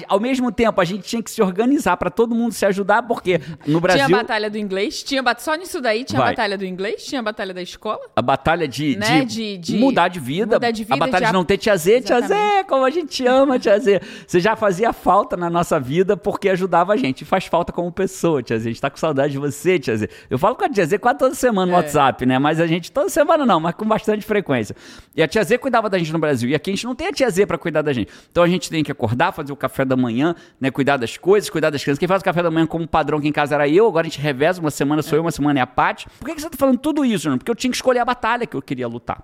Ao 0.06 0.20
mesmo 0.20 0.52
tempo, 0.52 0.80
a 0.80 0.84
gente 0.84 1.02
tinha 1.02 1.20
que 1.20 1.32
se 1.32 1.42
organizar 1.42 1.96
para 1.96 2.10
todo 2.10 2.32
mundo 2.32 2.52
se 2.52 2.64
ajudar, 2.64 3.02
porque 3.02 3.40
no 3.66 3.80
Brasil. 3.80 4.06
Tinha 4.06 4.18
a 4.18 4.22
batalha 4.22 4.48
do 4.48 4.56
inglês, 4.56 5.02
tinha 5.02 5.20
só 5.38 5.56
nisso 5.56 5.80
daí 5.80 6.04
tinha 6.04 6.22
a 6.22 6.26
batalha 6.26 6.56
do 6.56 6.64
inglês, 6.64 7.04
tinha 7.04 7.18
a 7.20 7.24
batalha 7.24 7.52
da 7.52 7.60
escola. 7.60 7.98
A 8.14 8.22
batalha 8.22 8.68
de, 8.68 8.94
Né, 8.96 9.24
de, 9.24 9.56
de- 9.56 9.72
de 9.72 9.78
mudar 9.78 10.06
de 10.06 10.20
vida. 10.20 10.54
mudar 10.54 10.70
de 10.70 10.84
vida, 10.84 10.94
a 10.94 10.96
batalha 10.96 11.26
de, 11.26 11.32
não 11.32 11.44
ter 11.44 11.58
tia 11.58 11.76
Z, 11.76 12.02
tia 12.02 12.18
Exatamente. 12.18 12.68
como 12.68 12.84
a 12.84 12.90
gente 12.90 13.26
ama 13.26 13.58
tia 13.58 13.76
Zé. 13.80 14.00
Você 14.24 14.38
já 14.38 14.54
fazia 14.54 14.92
falta 14.92 15.36
na 15.36 15.50
nossa 15.50 15.80
vida 15.80 16.16
porque 16.16 16.48
ajudava 16.50 16.92
a 16.92 16.96
gente. 16.96 17.22
E 17.22 17.24
faz 17.24 17.46
falta 17.46 17.72
como 17.72 17.90
pessoa, 17.90 18.11
tia 18.42 18.58
Zé. 18.58 18.68
A 18.68 18.72
gente 18.72 18.80
tá 18.80 18.90
com 18.90 18.96
saudade 18.96 19.32
de 19.32 19.38
você, 19.38 19.78
tia. 19.78 19.94
Eu 20.28 20.38
falo 20.38 20.54
com 20.54 20.64
a 20.64 20.68
tia 20.68 20.86
quase 20.98 21.18
toda 21.18 21.34
semana 21.34 21.66
no 21.66 21.72
É. 21.72 21.76
WhatsApp, 21.80 22.24
né? 22.26 22.38
Mas 22.38 22.60
a 22.60 22.66
gente, 22.66 22.90
toda 22.92 23.08
semana 23.08 23.44
não, 23.46 23.60
mas 23.60 23.74
com 23.74 23.84
bastante 23.86 24.24
frequência. 24.24 24.74
E 25.16 25.22
a 25.22 25.28
tia 25.28 25.42
cuidava 25.58 25.88
da 25.90 25.98
gente 25.98 26.12
no 26.12 26.18
Brasil. 26.18 26.48
E 26.48 26.54
aqui 26.54 26.70
a 26.70 26.74
gente 26.74 26.84
não 26.84 26.94
tem 26.94 27.08
a 27.08 27.12
tia 27.12 27.28
Zé 27.30 27.46
pra 27.46 27.58
cuidar 27.58 27.82
da 27.82 27.92
gente. 27.92 28.10
Então 28.30 28.42
a 28.42 28.48
gente 28.48 28.70
tem 28.70 28.82
que 28.84 28.92
acordar, 28.92 29.32
fazer 29.32 29.52
o 29.52 29.56
café 29.56 29.84
da 29.84 29.96
manhã, 29.96 30.34
né? 30.60 30.70
Cuidar 30.70 30.96
das 30.96 31.16
coisas, 31.16 31.48
cuidar 31.50 31.70
das 31.70 31.82
crianças. 31.82 31.98
Quem 31.98 32.08
faz 32.08 32.22
o 32.22 32.24
café 32.24 32.42
da 32.42 32.50
manhã 32.50 32.66
como 32.66 32.86
padrão 32.86 33.18
aqui 33.18 33.28
em 33.28 33.32
casa 33.32 33.54
era 33.54 33.68
eu, 33.68 33.86
agora 33.86 34.06
a 34.06 34.10
gente 34.10 34.20
reveza. 34.20 34.60
Uma 34.60 34.70
semana 34.70 35.02
sou 35.02 35.16
eu, 35.16 35.22
uma 35.22 35.30
semana 35.30 35.58
é 35.58 35.62
a 35.62 35.66
Paty. 35.66 36.06
Por 36.18 36.26
que, 36.28 36.34
que 36.34 36.40
você 36.42 36.50
tá 36.50 36.56
falando 36.56 36.78
tudo 36.78 37.04
isso, 37.04 37.24
Bruno? 37.24 37.38
Porque 37.38 37.50
eu 37.50 37.54
tinha 37.54 37.70
que 37.70 37.76
escolher 37.76 38.00
a 38.00 38.04
batalha 38.04 38.46
que 38.46 38.56
eu 38.56 38.62
queria 38.62 38.86
lutar. 38.88 39.22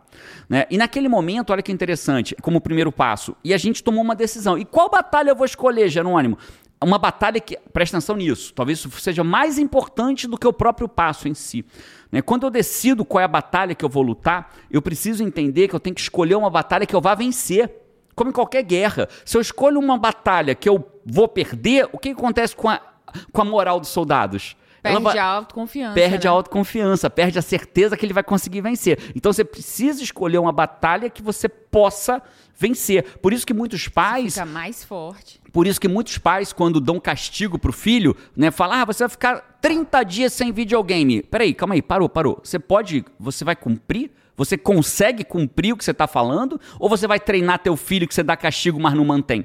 Né? 0.48 0.64
E 0.70 0.76
naquele 0.78 1.08
momento, 1.08 1.50
olha 1.50 1.62
que 1.62 1.72
interessante, 1.72 2.34
como 2.42 2.60
primeiro 2.60 2.90
passo. 2.92 3.36
E 3.44 3.52
a 3.52 3.58
gente 3.58 3.82
tomou 3.82 4.02
uma 4.02 4.14
decisão. 4.14 4.56
E 4.58 4.64
qual 4.64 4.88
batalha 4.90 5.30
eu 5.30 5.36
vou 5.36 5.44
escolher, 5.44 5.88
Jerônimo? 5.88 6.38
Uma 6.80 6.98
batalha 6.98 7.40
que, 7.40 7.58
presta 7.72 7.96
atenção 7.96 8.16
nisso, 8.16 8.54
talvez 8.54 8.78
isso 8.78 8.90
seja 9.00 9.24
mais 9.24 9.58
importante 9.58 10.28
do 10.28 10.38
que 10.38 10.46
o 10.46 10.52
próprio 10.52 10.88
passo 10.88 11.26
em 11.26 11.34
si. 11.34 11.64
Né? 12.10 12.22
Quando 12.22 12.44
eu 12.44 12.50
decido 12.50 13.04
qual 13.04 13.20
é 13.20 13.24
a 13.24 13.28
batalha 13.28 13.74
que 13.74 13.84
eu 13.84 13.88
vou 13.88 14.02
lutar, 14.02 14.54
eu 14.70 14.80
preciso 14.80 15.24
entender 15.24 15.66
que 15.66 15.74
eu 15.74 15.80
tenho 15.80 15.94
que 15.94 16.00
escolher 16.00 16.36
uma 16.36 16.50
batalha 16.50 16.86
que 16.86 16.94
eu 16.94 17.00
vá 17.00 17.14
vencer. 17.14 17.70
Como 18.14 18.30
em 18.30 18.32
qualquer 18.32 18.62
guerra. 18.62 19.08
Se 19.24 19.36
eu 19.36 19.40
escolho 19.40 19.78
uma 19.78 19.96
batalha 19.96 20.54
que 20.54 20.68
eu 20.68 20.84
vou 21.04 21.28
perder, 21.28 21.88
o 21.92 21.98
que 21.98 22.10
acontece 22.10 22.54
com 22.54 22.68
a, 22.68 22.80
com 23.32 23.42
a 23.42 23.44
moral 23.44 23.78
dos 23.78 23.90
soldados? 23.90 24.56
Perde 24.82 25.02
vai- 25.02 25.18
a 25.18 25.24
autoconfiança. 25.24 25.94
perde 25.94 26.24
né? 26.26 26.30
a 26.30 26.32
autoconfiança, 26.32 27.10
perde 27.10 27.38
a 27.38 27.42
certeza 27.42 27.96
que 27.96 28.06
ele 28.06 28.12
vai 28.12 28.22
conseguir 28.22 28.60
vencer. 28.60 28.98
Então 29.14 29.32
você 29.32 29.44
precisa 29.44 30.02
escolher 30.02 30.38
uma 30.38 30.52
batalha 30.52 31.10
que 31.10 31.20
você 31.22 31.48
possa 31.48 32.22
vencer. 32.56 33.18
Por 33.18 33.32
isso 33.32 33.46
que 33.46 33.54
muitos 33.54 33.88
pais 33.88 34.34
Fica 34.34 34.46
mais 34.46 34.84
forte. 34.84 35.40
por 35.52 35.66
isso 35.66 35.80
que 35.80 35.88
muitos 35.88 36.18
pais, 36.18 36.52
quando 36.52 36.80
dão 36.80 36.98
castigo 37.00 37.58
pro 37.58 37.72
filho, 37.72 38.16
né, 38.36 38.50
falam: 38.50 38.78
ah, 38.78 38.84
você 38.84 39.04
vai 39.04 39.08
ficar 39.08 39.58
30 39.60 40.02
dias 40.04 40.32
sem 40.32 40.52
videogame. 40.52 41.22
Peraí, 41.22 41.52
calma 41.54 41.74
aí, 41.74 41.82
parou, 41.82 42.08
parou. 42.08 42.40
Você 42.42 42.58
pode. 42.58 43.04
Você 43.18 43.44
vai 43.44 43.56
cumprir? 43.56 44.10
Você 44.36 44.56
consegue 44.56 45.24
cumprir 45.24 45.72
o 45.72 45.76
que 45.76 45.84
você 45.84 45.90
está 45.90 46.06
falando? 46.06 46.60
Ou 46.78 46.88
você 46.88 47.08
vai 47.08 47.18
treinar 47.18 47.58
teu 47.58 47.76
filho 47.76 48.06
que 48.06 48.14
você 48.14 48.22
dá 48.22 48.36
castigo, 48.36 48.78
mas 48.78 48.94
não 48.94 49.04
mantém? 49.04 49.44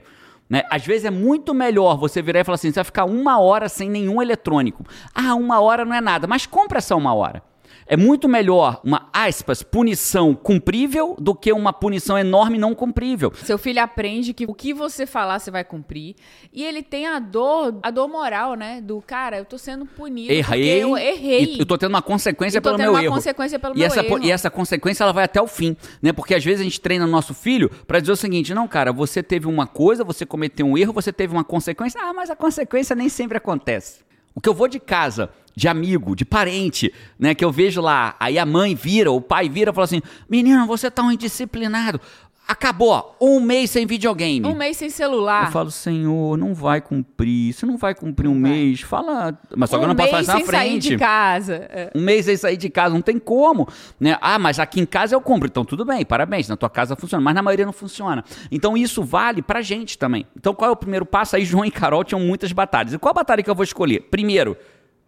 Né? 0.49 0.63
Às 0.69 0.85
vezes 0.85 1.05
é 1.05 1.11
muito 1.11 1.53
melhor 1.53 1.97
você 1.97 2.21
virar 2.21 2.41
e 2.41 2.43
falar 2.43 2.55
assim: 2.55 2.69
você 2.69 2.75
vai 2.75 2.83
ficar 2.83 3.05
uma 3.05 3.39
hora 3.39 3.69
sem 3.69 3.89
nenhum 3.89 4.21
eletrônico. 4.21 4.85
Ah, 5.13 5.35
uma 5.35 5.59
hora 5.59 5.85
não 5.85 5.95
é 5.95 6.01
nada, 6.01 6.27
mas 6.27 6.45
compra 6.45 6.77
essa 6.77 6.95
uma 6.95 7.13
hora. 7.13 7.41
É 7.85 7.97
muito 7.97 8.29
melhor 8.29 8.79
uma, 8.83 9.09
aspas, 9.11 9.61
punição 9.61 10.33
cumprível 10.33 11.15
do 11.19 11.35
que 11.35 11.51
uma 11.51 11.73
punição 11.73 12.17
enorme 12.17 12.57
não 12.57 12.73
cumprível. 12.73 13.31
Seu 13.35 13.57
filho 13.57 13.81
aprende 13.81 14.33
que 14.33 14.45
o 14.45 14.53
que 14.53 14.73
você 14.73 15.05
falar 15.05 15.39
você 15.39 15.51
vai 15.51 15.63
cumprir. 15.63 16.15
E 16.51 16.63
ele 16.63 16.81
tem 16.81 17.07
a 17.07 17.19
dor, 17.19 17.79
a 17.83 17.91
dor 17.91 18.07
moral, 18.07 18.55
né? 18.55 18.81
Do 18.81 19.01
cara, 19.01 19.37
eu 19.37 19.45
tô 19.45 19.57
sendo 19.57 19.85
punido 19.85 20.31
Errei. 20.31 20.81
eu 20.83 20.97
errei. 20.97 21.57
Eu 21.59 21.65
tô 21.65 21.77
tendo 21.77 21.89
uma 21.89 22.01
consequência 22.01 22.57
E 22.57 22.61
tô 22.61 22.69
pelo 22.69 22.77
tendo 22.77 22.85
meu 22.85 22.93
uma 22.93 23.03
erro. 23.03 23.15
consequência 23.15 23.59
pelo 23.59 23.75
e 23.75 23.79
meu 23.79 23.87
essa, 23.87 24.03
erro. 24.03 24.19
E 24.23 24.31
essa 24.31 24.49
consequência 24.49 25.03
ela 25.03 25.13
vai 25.13 25.25
até 25.25 25.41
o 25.41 25.47
fim, 25.47 25.75
né? 26.01 26.13
Porque 26.13 26.33
às 26.35 26.43
vezes 26.43 26.61
a 26.61 26.63
gente 26.63 26.79
treina 26.79 27.05
nosso 27.05 27.33
filho 27.33 27.69
pra 27.87 27.99
dizer 27.99 28.11
o 28.11 28.15
seguinte: 28.15 28.53
não, 28.53 28.67
cara, 28.67 28.91
você 28.91 29.21
teve 29.21 29.47
uma 29.47 29.67
coisa, 29.67 30.03
você 30.03 30.25
cometeu 30.25 30.65
um 30.65 30.77
erro, 30.77 30.93
você 30.93 31.11
teve 31.11 31.33
uma 31.33 31.43
consequência. 31.43 31.99
Ah, 32.01 32.13
mas 32.13 32.29
a 32.29 32.35
consequência 32.35 32.95
nem 32.95 33.09
sempre 33.09 33.37
acontece. 33.37 33.99
O 34.35 34.41
que 34.41 34.49
eu 34.49 34.53
vou 34.53 34.67
de 34.67 34.79
casa, 34.79 35.29
de 35.55 35.67
amigo, 35.67 36.15
de 36.15 36.25
parente, 36.25 36.93
né? 37.17 37.33
Que 37.35 37.45
eu 37.45 37.51
vejo 37.51 37.81
lá, 37.81 38.15
aí 38.19 38.37
a 38.39 38.45
mãe 38.45 38.75
vira, 38.75 39.11
o 39.11 39.21
pai 39.21 39.49
vira 39.49 39.71
e 39.71 39.73
fala 39.73 39.85
assim: 39.85 40.01
menino, 40.29 40.65
você 40.65 40.89
tá 40.89 41.03
um 41.03 41.11
indisciplinado. 41.11 41.99
Acabou, 42.45 43.15
um 43.21 43.39
mês 43.39 43.71
sem 43.71 43.85
videogame. 43.85 44.45
Um 44.45 44.53
mês 44.53 44.75
sem 44.75 44.89
celular. 44.89 45.45
Eu 45.45 45.51
falo, 45.51 45.71
Senhor, 45.71 46.37
não 46.37 46.53
vai 46.53 46.81
cumprir. 46.81 47.53
Você 47.53 47.65
não 47.65 47.77
vai 47.77 47.95
cumprir 47.95 48.27
um 48.27 48.41
vai. 48.41 48.51
mês. 48.51 48.81
Fala. 48.81 49.39
Mas 49.55 49.69
só 49.69 49.77
que 49.77 49.83
eu 49.83 49.85
um 49.85 49.87
não 49.89 49.95
posso 49.95 50.11
mês 50.11 50.25
fazer 50.25 50.39
na 50.39 50.45
sem 50.45 50.53
sair 50.53 50.69
frente. 50.69 50.89
de 50.89 50.97
casa. 50.97 51.53
É. 51.53 51.91
Um 51.95 52.01
mês 52.01 52.25
sem 52.25 52.35
sair 52.35 52.57
de 52.57 52.69
casa, 52.69 52.93
não 52.93 53.01
tem 53.01 53.17
como. 53.17 53.65
Né? 53.97 54.17
Ah, 54.19 54.37
mas 54.37 54.59
aqui 54.59 54.81
em 54.81 54.85
casa 54.85 55.15
eu 55.15 55.21
compro. 55.21 55.47
Então 55.47 55.63
tudo 55.63 55.85
bem, 55.85 56.03
parabéns. 56.03 56.49
Na 56.49 56.57
tua 56.57 56.69
casa 56.69 56.97
funciona, 56.97 57.23
mas 57.23 57.33
na 57.33 57.41
maioria 57.41 57.65
não 57.65 57.71
funciona. 57.71 58.25
Então 58.51 58.75
isso 58.75 59.03
vale 59.03 59.41
pra 59.41 59.61
gente 59.61 59.97
também. 59.97 60.27
Então 60.35 60.53
qual 60.53 60.69
é 60.69 60.73
o 60.73 60.77
primeiro 60.77 61.05
passo? 61.05 61.37
Aí 61.37 61.45
João 61.45 61.63
e 61.63 61.71
Carol 61.71 62.03
tinham 62.03 62.19
muitas 62.19 62.51
batalhas. 62.51 62.93
E 62.93 62.97
qual 62.97 63.11
a 63.11 63.15
batalha 63.15 63.41
que 63.41 63.49
eu 63.49 63.55
vou 63.55 63.63
escolher? 63.63 64.01
Primeiro, 64.11 64.57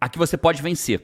a 0.00 0.08
que 0.08 0.18
você 0.18 0.36
pode 0.36 0.62
vencer. 0.62 1.02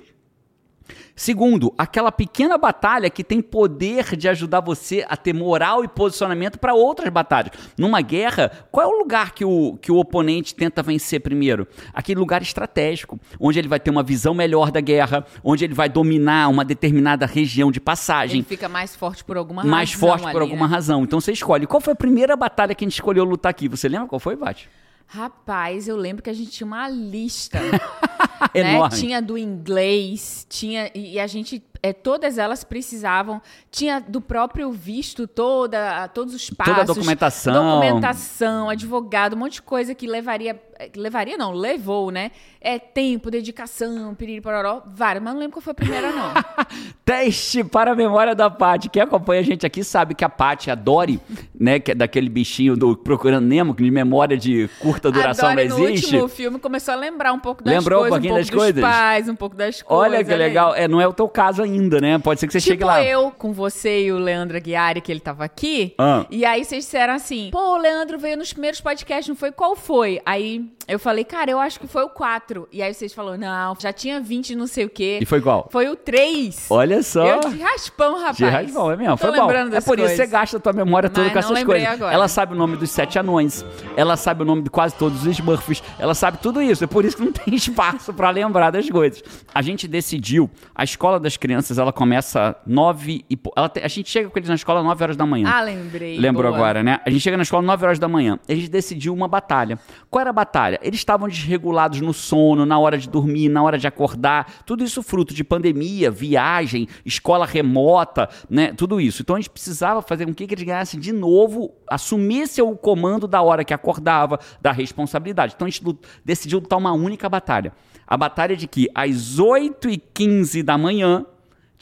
Segundo, 1.14 1.72
aquela 1.76 2.10
pequena 2.10 2.56
batalha 2.56 3.10
que 3.10 3.22
tem 3.22 3.40
poder 3.40 4.16
de 4.16 4.28
ajudar 4.28 4.60
você 4.60 5.04
a 5.08 5.16
ter 5.16 5.32
moral 5.32 5.84
e 5.84 5.88
posicionamento 5.88 6.58
para 6.58 6.74
outras 6.74 7.08
batalhas. 7.10 7.52
Numa 7.76 8.00
guerra, 8.00 8.50
qual 8.70 8.90
é 8.90 8.94
o 8.94 8.98
lugar 8.98 9.32
que 9.32 9.44
o, 9.44 9.76
que 9.80 9.92
o 9.92 9.96
oponente 9.96 10.54
tenta 10.54 10.82
vencer 10.82 11.20
primeiro? 11.20 11.66
Aquele 11.92 12.18
lugar 12.18 12.42
estratégico, 12.42 13.20
onde 13.38 13.58
ele 13.58 13.68
vai 13.68 13.78
ter 13.78 13.90
uma 13.90 14.02
visão 14.02 14.34
melhor 14.34 14.70
da 14.70 14.80
guerra, 14.80 15.24
onde 15.44 15.64
ele 15.64 15.74
vai 15.74 15.88
dominar 15.88 16.48
uma 16.48 16.64
determinada 16.64 17.26
região 17.26 17.70
de 17.70 17.80
passagem. 17.80 18.38
Ele 18.38 18.46
fica 18.48 18.68
mais 18.68 18.96
forte 18.96 19.22
por 19.22 19.36
alguma 19.36 19.62
Mais 19.64 19.92
razão. 19.92 20.08
forte 20.08 20.22
por 20.22 20.42
ali, 20.42 20.50
alguma 20.50 20.66
né? 20.66 20.74
razão. 20.74 21.04
Então 21.04 21.20
você 21.20 21.32
escolhe. 21.32 21.66
Qual 21.66 21.80
foi 21.80 21.92
a 21.92 21.96
primeira 21.96 22.34
batalha 22.36 22.74
que 22.74 22.84
a 22.84 22.86
gente 22.86 22.94
escolheu 22.94 23.24
lutar 23.24 23.50
aqui? 23.50 23.68
Você 23.68 23.88
lembra 23.88 24.08
qual 24.08 24.18
foi, 24.18 24.34
Bate? 24.34 24.68
Rapaz, 25.06 25.88
eu 25.88 25.96
lembro 25.96 26.22
que 26.22 26.30
a 26.30 26.32
gente 26.32 26.50
tinha 26.50 26.66
uma 26.66 26.88
lista. 26.88 27.58
né? 28.54 28.74
Enorme. 28.74 28.96
Tinha 28.98 29.22
do 29.22 29.38
inglês, 29.38 30.46
tinha. 30.48 30.90
E 30.94 31.12
e 31.12 31.20
a 31.20 31.26
gente. 31.26 31.62
é, 31.82 31.92
todas 31.92 32.38
elas 32.38 32.64
precisavam. 32.64 33.42
Tinha 33.70 34.00
do 34.00 34.20
próprio 34.20 34.72
visto, 34.72 35.26
toda, 35.26 36.08
todos 36.08 36.34
os 36.34 36.48
passos. 36.48 36.72
Toda 36.74 36.82
a 36.82 36.94
documentação. 36.94 37.80
Documentação, 37.80 38.70
advogado, 38.70 39.34
um 39.34 39.40
monte 39.40 39.54
de 39.54 39.62
coisa 39.62 39.94
que 39.94 40.06
levaria. 40.06 40.60
É, 40.82 40.90
Levaria, 40.96 41.36
não, 41.36 41.52
levou, 41.52 42.10
né? 42.10 42.30
É 42.60 42.78
tempo, 42.78 43.30
dedicação, 43.30 44.14
piriri 44.14 44.40
pororó, 44.40 44.82
várias. 44.86 45.22
Mas 45.22 45.32
não 45.34 45.40
lembro 45.40 45.54
qual 45.56 45.62
foi 45.62 45.72
a 45.72 45.74
primeira, 45.74 46.12
não. 46.12 46.32
Teste 47.04 47.64
para 47.64 47.92
a 47.92 47.94
memória 47.94 48.34
da 48.34 48.48
Paty. 48.48 48.88
Quem 48.88 49.02
acompanha 49.02 49.40
a 49.40 49.44
gente 49.44 49.66
aqui 49.66 49.82
sabe 49.82 50.14
que 50.14 50.24
a 50.24 50.28
Paty, 50.28 50.70
a 50.70 50.74
Dory, 50.74 51.20
né, 51.58 51.78
que 51.80 51.90
é 51.92 51.94
daquele 51.94 52.28
bichinho 52.28 52.76
do 52.76 52.96
Procurando 52.96 53.46
Nemo, 53.46 53.74
que 53.74 53.82
de 53.82 53.90
memória 53.90 54.36
de 54.36 54.68
curta 54.78 55.10
duração 55.10 55.48
a 55.48 55.54
Dory, 55.54 55.68
não 55.68 55.78
no 55.78 55.88
existe. 55.88 56.06
último 56.14 56.28
filme 56.28 56.58
começou 56.58 56.94
a 56.94 56.96
lembrar 56.96 57.32
um 57.32 57.38
pouco 57.38 57.62
das 57.64 57.74
Lembrou 57.74 57.98
um 57.98 58.08
coisas, 58.08 58.14
pouquinho 58.18 58.34
um 58.34 58.38
das 58.38 58.50
pouco 58.50 58.64
dos 58.64 58.72
coisas? 58.74 58.82
pais, 58.90 59.28
um 59.28 59.34
pouco 59.36 59.56
das 59.56 59.82
coisas. 59.82 60.06
Olha 60.12 60.24
que 60.24 60.32
aí. 60.32 60.38
legal. 60.38 60.74
É, 60.74 60.86
não 60.86 61.00
é 61.00 61.06
o 61.06 61.12
teu 61.12 61.28
caso 61.28 61.62
ainda, 61.62 62.00
né? 62.00 62.18
Pode 62.18 62.40
ser 62.40 62.46
que 62.46 62.52
você 62.52 62.60
chegue 62.60 62.78
Tipo 62.78 62.86
lá. 62.86 63.02
eu 63.04 63.30
com 63.32 63.52
você 63.52 64.04
e 64.04 64.12
o 64.12 64.18
Leandro 64.18 64.56
Aguiari, 64.56 65.00
que 65.00 65.10
ele 65.12 65.20
tava 65.20 65.44
aqui. 65.44 65.94
Ah. 65.98 66.24
E 66.30 66.44
aí 66.44 66.64
vocês 66.64 66.84
disseram 66.84 67.14
assim: 67.14 67.50
pô, 67.52 67.74
o 67.74 67.76
Leandro 67.76 68.18
veio 68.18 68.36
nos 68.36 68.52
primeiros 68.52 68.80
podcasts, 68.80 69.28
não 69.28 69.36
foi? 69.36 69.52
Qual 69.52 69.74
foi? 69.76 70.20
Aí 70.24 70.71
eu 70.88 70.98
falei, 70.98 71.24
cara, 71.24 71.50
eu 71.50 71.58
acho 71.60 71.78
que 71.78 71.86
foi 71.86 72.02
o 72.02 72.08
4. 72.08 72.68
E 72.72 72.82
aí 72.82 72.92
vocês 72.92 73.12
falaram, 73.14 73.38
não, 73.38 73.76
já 73.78 73.92
tinha 73.92 74.20
20 74.20 74.54
não 74.56 74.66
sei 74.66 74.84
o 74.84 74.90
quê. 74.90 75.18
E 75.22 75.24
foi 75.26 75.40
qual? 75.40 75.68
Foi 75.70 75.88
o 75.88 75.96
3. 75.96 76.66
Olha 76.70 77.02
só. 77.02 77.24
Eu 77.26 77.40
de 77.50 77.60
raspão, 77.60 78.16
rapaz. 78.18 78.36
De 78.36 78.44
raspão, 78.44 78.90
é 78.90 78.96
mesmo. 78.96 79.16
Foi 79.16 79.30
bom. 79.32 79.50
É 79.50 79.80
por 79.80 79.98
isso 79.98 80.08
que 80.08 80.16
você 80.16 80.16
coisas. 80.16 80.30
gasta 80.30 80.56
a 80.56 80.60
tua 80.60 80.72
memória 80.72 81.08
toda 81.08 81.24
Mas 81.26 81.32
com 81.32 81.38
essas 81.52 81.64
coisas. 81.64 81.88
agora. 81.88 82.12
Ela 82.14 82.28
sabe 82.28 82.54
o 82.54 82.56
nome 82.56 82.76
dos 82.76 82.90
sete 82.90 83.18
anões. 83.18 83.64
Ela 83.96 84.16
sabe 84.16 84.42
o 84.42 84.44
nome 84.44 84.62
de 84.62 84.70
quase 84.70 84.94
todos 84.96 85.24
os 85.24 85.38
Smurfs. 85.38 85.82
Ela 85.98 86.14
sabe 86.14 86.38
tudo 86.38 86.60
isso. 86.60 86.84
É 86.84 86.86
por 86.86 87.04
isso 87.04 87.16
que 87.16 87.24
não 87.24 87.32
tem 87.32 87.54
espaço 87.54 88.12
pra 88.12 88.30
lembrar 88.30 88.70
das 88.70 88.88
coisas. 88.90 89.22
A 89.54 89.62
gente 89.62 89.86
decidiu, 89.86 90.50
a 90.74 90.84
escola 90.84 91.20
das 91.20 91.36
crianças, 91.36 91.78
ela 91.78 91.92
começa 91.92 92.56
nove 92.66 93.24
e... 93.30 93.36
pou- 93.36 93.52
Ela 93.56 93.68
te- 93.68 93.80
a 93.80 93.88
gente 93.88 94.10
chega 94.10 94.28
com 94.28 94.38
eles 94.38 94.48
na 94.48 94.54
escola 94.56 94.82
nove 94.82 95.02
horas 95.04 95.16
da 95.16 95.26
manhã. 95.26 95.48
Ah, 95.52 95.62
lembrei. 95.62 96.18
Lembrou 96.18 96.50
boa. 96.50 96.56
agora, 96.64 96.82
né? 96.82 97.00
A 97.06 97.10
gente 97.10 97.20
chega 97.22 97.36
na 97.36 97.42
escola 97.42 97.62
9 97.62 97.84
horas 97.84 97.98
da 97.98 98.08
manhã. 98.08 98.38
Eles 98.48 98.68
decidiu 98.68 99.12
uma 99.14 99.28
batalha. 99.28 99.78
Qual 100.10 100.20
era 100.20 100.30
a 100.30 100.32
batalha? 100.32 100.61
Eles 100.82 101.00
estavam 101.00 101.28
desregulados 101.28 102.00
no 102.00 102.12
sono, 102.12 102.64
na 102.64 102.78
hora 102.78 102.98
de 102.98 103.08
dormir, 103.08 103.48
na 103.48 103.62
hora 103.62 103.78
de 103.78 103.86
acordar. 103.86 104.62
Tudo 104.64 104.84
isso 104.84 105.02
fruto 105.02 105.34
de 105.34 105.42
pandemia, 105.42 106.10
viagem, 106.10 106.88
escola 107.04 107.46
remota, 107.46 108.28
né? 108.48 108.72
Tudo 108.72 109.00
isso. 109.00 109.22
Então 109.22 109.36
a 109.36 109.40
gente 109.40 109.50
precisava 109.50 110.02
fazer 110.02 110.26
com 110.26 110.34
que 110.34 110.44
eles 110.44 110.62
ganhassem 110.62 111.00
de 111.00 111.12
novo, 111.12 111.72
assumissem 111.88 112.62
o 112.62 112.76
comando 112.76 113.26
da 113.26 113.42
hora 113.42 113.64
que 113.64 113.74
acordava, 113.74 114.38
da 114.60 114.72
responsabilidade. 114.72 115.54
Então 115.54 115.66
a 115.66 115.70
gente 115.70 115.82
decidiu 116.24 116.58
lutar 116.60 116.78
uma 116.78 116.92
única 116.92 117.28
batalha. 117.28 117.72
A 118.06 118.16
batalha 118.16 118.56
de 118.56 118.66
que 118.66 118.88
às 118.94 119.38
8h15 119.38 120.62
da 120.62 120.76
manhã 120.76 121.24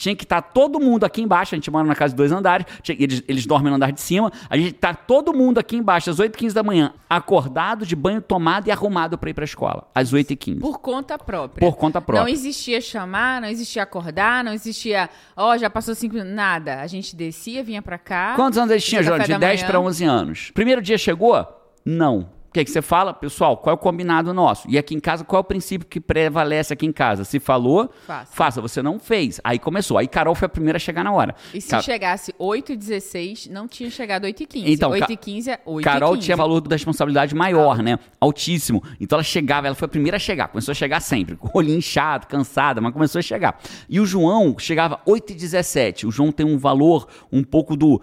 tinha 0.01 0.17
que 0.17 0.25
estar 0.25 0.41
todo 0.41 0.81
mundo 0.81 1.05
aqui 1.05 1.21
embaixo. 1.21 1.55
A 1.55 1.57
gente 1.57 1.71
mora 1.71 1.87
na 1.87 1.95
casa 1.95 2.13
de 2.13 2.17
dois 2.17 2.33
andares. 2.33 2.65
eles, 2.89 3.23
eles 3.29 3.45
dormem 3.45 3.69
no 3.69 3.77
andar 3.77 3.93
de 3.93 4.01
cima. 4.01 4.33
A 4.49 4.57
gente 4.57 4.73
tá 4.73 4.95
todo 4.95 5.35
mundo 5.35 5.59
aqui 5.59 5.77
embaixo 5.77 6.09
às 6.09 6.17
8h15 6.17 6.53
da 6.55 6.63
manhã, 6.63 6.95
acordado, 7.09 7.85
de 7.85 7.95
banho 7.95 8.23
tomado 8.23 8.67
e 8.67 8.71
arrumado 8.71 9.19
para 9.19 9.29
ir 9.29 9.35
para 9.35 9.45
a 9.45 9.47
escola. 9.47 9.87
Às 9.95 10.13
8h15. 10.13 10.59
Por 10.59 10.79
conta 10.79 11.19
própria. 11.19 11.61
Por 11.61 11.77
conta 11.77 12.01
própria. 12.01 12.23
Não 12.23 12.29
existia 12.33 12.81
chamar, 12.81 13.43
não 13.43 13.49
existia 13.49 13.83
acordar, 13.83 14.43
não 14.43 14.55
existia, 14.55 15.11
ó, 15.37 15.57
já 15.59 15.69
passou 15.69 15.95
cinco 15.95 16.15
minutos, 16.15 16.35
nada. 16.35 16.81
A 16.81 16.87
gente 16.87 17.15
descia, 17.15 17.63
vinha 17.63 17.83
pra 17.83 17.99
cá. 17.99 18.33
Quantos 18.37 18.59
anos 18.59 18.71
eles 18.71 18.85
tinham, 18.85 19.03
Jorge? 19.03 19.27
De 19.27 19.33
da 19.33 19.39
10 19.39 19.61
manhã. 19.61 19.71
para 19.71 19.81
11 19.81 20.05
anos. 20.05 20.51
Primeiro 20.55 20.81
dia 20.81 20.97
chegou? 20.97 21.47
Não. 21.85 22.40
O 22.51 22.53
que, 22.53 22.65
que 22.65 22.71
você 22.73 22.83
fala? 22.83 23.15
Pessoal, 23.15 23.57
qual 23.57 23.71
é 23.71 23.75
o 23.75 23.79
combinado 23.79 24.35
nosso? 24.35 24.69
E 24.69 24.77
aqui 24.77 24.93
em 24.93 24.99
casa, 24.99 25.23
qual 25.23 25.39
é 25.39 25.41
o 25.41 25.45
princípio 25.45 25.87
que 25.87 26.01
prevalece 26.01 26.73
aqui 26.73 26.85
em 26.85 26.91
casa? 26.91 27.23
Se 27.23 27.39
falou, 27.39 27.89
Faça. 28.05 28.33
faça. 28.35 28.61
Você 28.61 28.83
não 28.83 28.99
fez. 28.99 29.41
Aí 29.45 29.57
começou. 29.57 29.97
Aí 29.97 30.09
Carol 30.09 30.35
foi 30.35 30.47
a 30.47 30.49
primeira 30.49 30.77
a 30.77 30.81
chegar 30.81 31.05
na 31.05 31.13
hora. 31.13 31.33
E 31.55 31.61
se 31.61 31.71
Ca- 31.71 31.81
chegasse 31.81 32.35
8 32.37 32.73
e 32.73 32.77
16, 32.77 33.47
não 33.47 33.69
tinha 33.69 33.89
chegado 33.89 34.25
8 34.25 34.43
e 34.43 34.47
15. 34.47 34.73
Então, 34.73 34.91
8 34.91 35.07
Ca- 35.07 35.13
e 35.13 35.17
15 35.17 35.51
é 35.53 35.61
8 35.65 35.85
Carol 35.85 36.11
e 36.15 36.17
15. 36.17 36.25
tinha 36.25 36.37
valor 36.37 36.61
da 36.61 36.75
responsabilidade 36.75 37.37
maior, 37.37 37.79
né? 37.85 38.01
Altíssimo. 38.21 38.83
Então 39.01 39.15
ela 39.17 39.23
chegava, 39.23 39.69
ela 39.69 39.77
foi 39.77 39.87
a 39.87 39.89
primeira 39.89 40.17
a 40.17 40.21
chegar. 40.21 40.49
Começou 40.49 40.73
a 40.73 40.75
chegar 40.75 40.99
sempre. 40.99 41.37
Com 41.37 41.47
o 41.47 41.51
olhinho 41.55 41.79
inchado, 41.79 42.27
cansada, 42.27 42.81
mas 42.81 42.93
começou 42.93 43.21
a 43.21 43.23
chegar. 43.23 43.61
E 43.89 44.01
o 44.01 44.05
João 44.05 44.57
chegava 44.59 44.99
8 45.07 45.31
e 45.31 45.37
17. 45.37 46.05
O 46.05 46.11
João 46.11 46.33
tem 46.33 46.45
um 46.45 46.59
valor 46.59 47.07
um 47.31 47.45
pouco 47.45 47.77
do, 47.77 48.03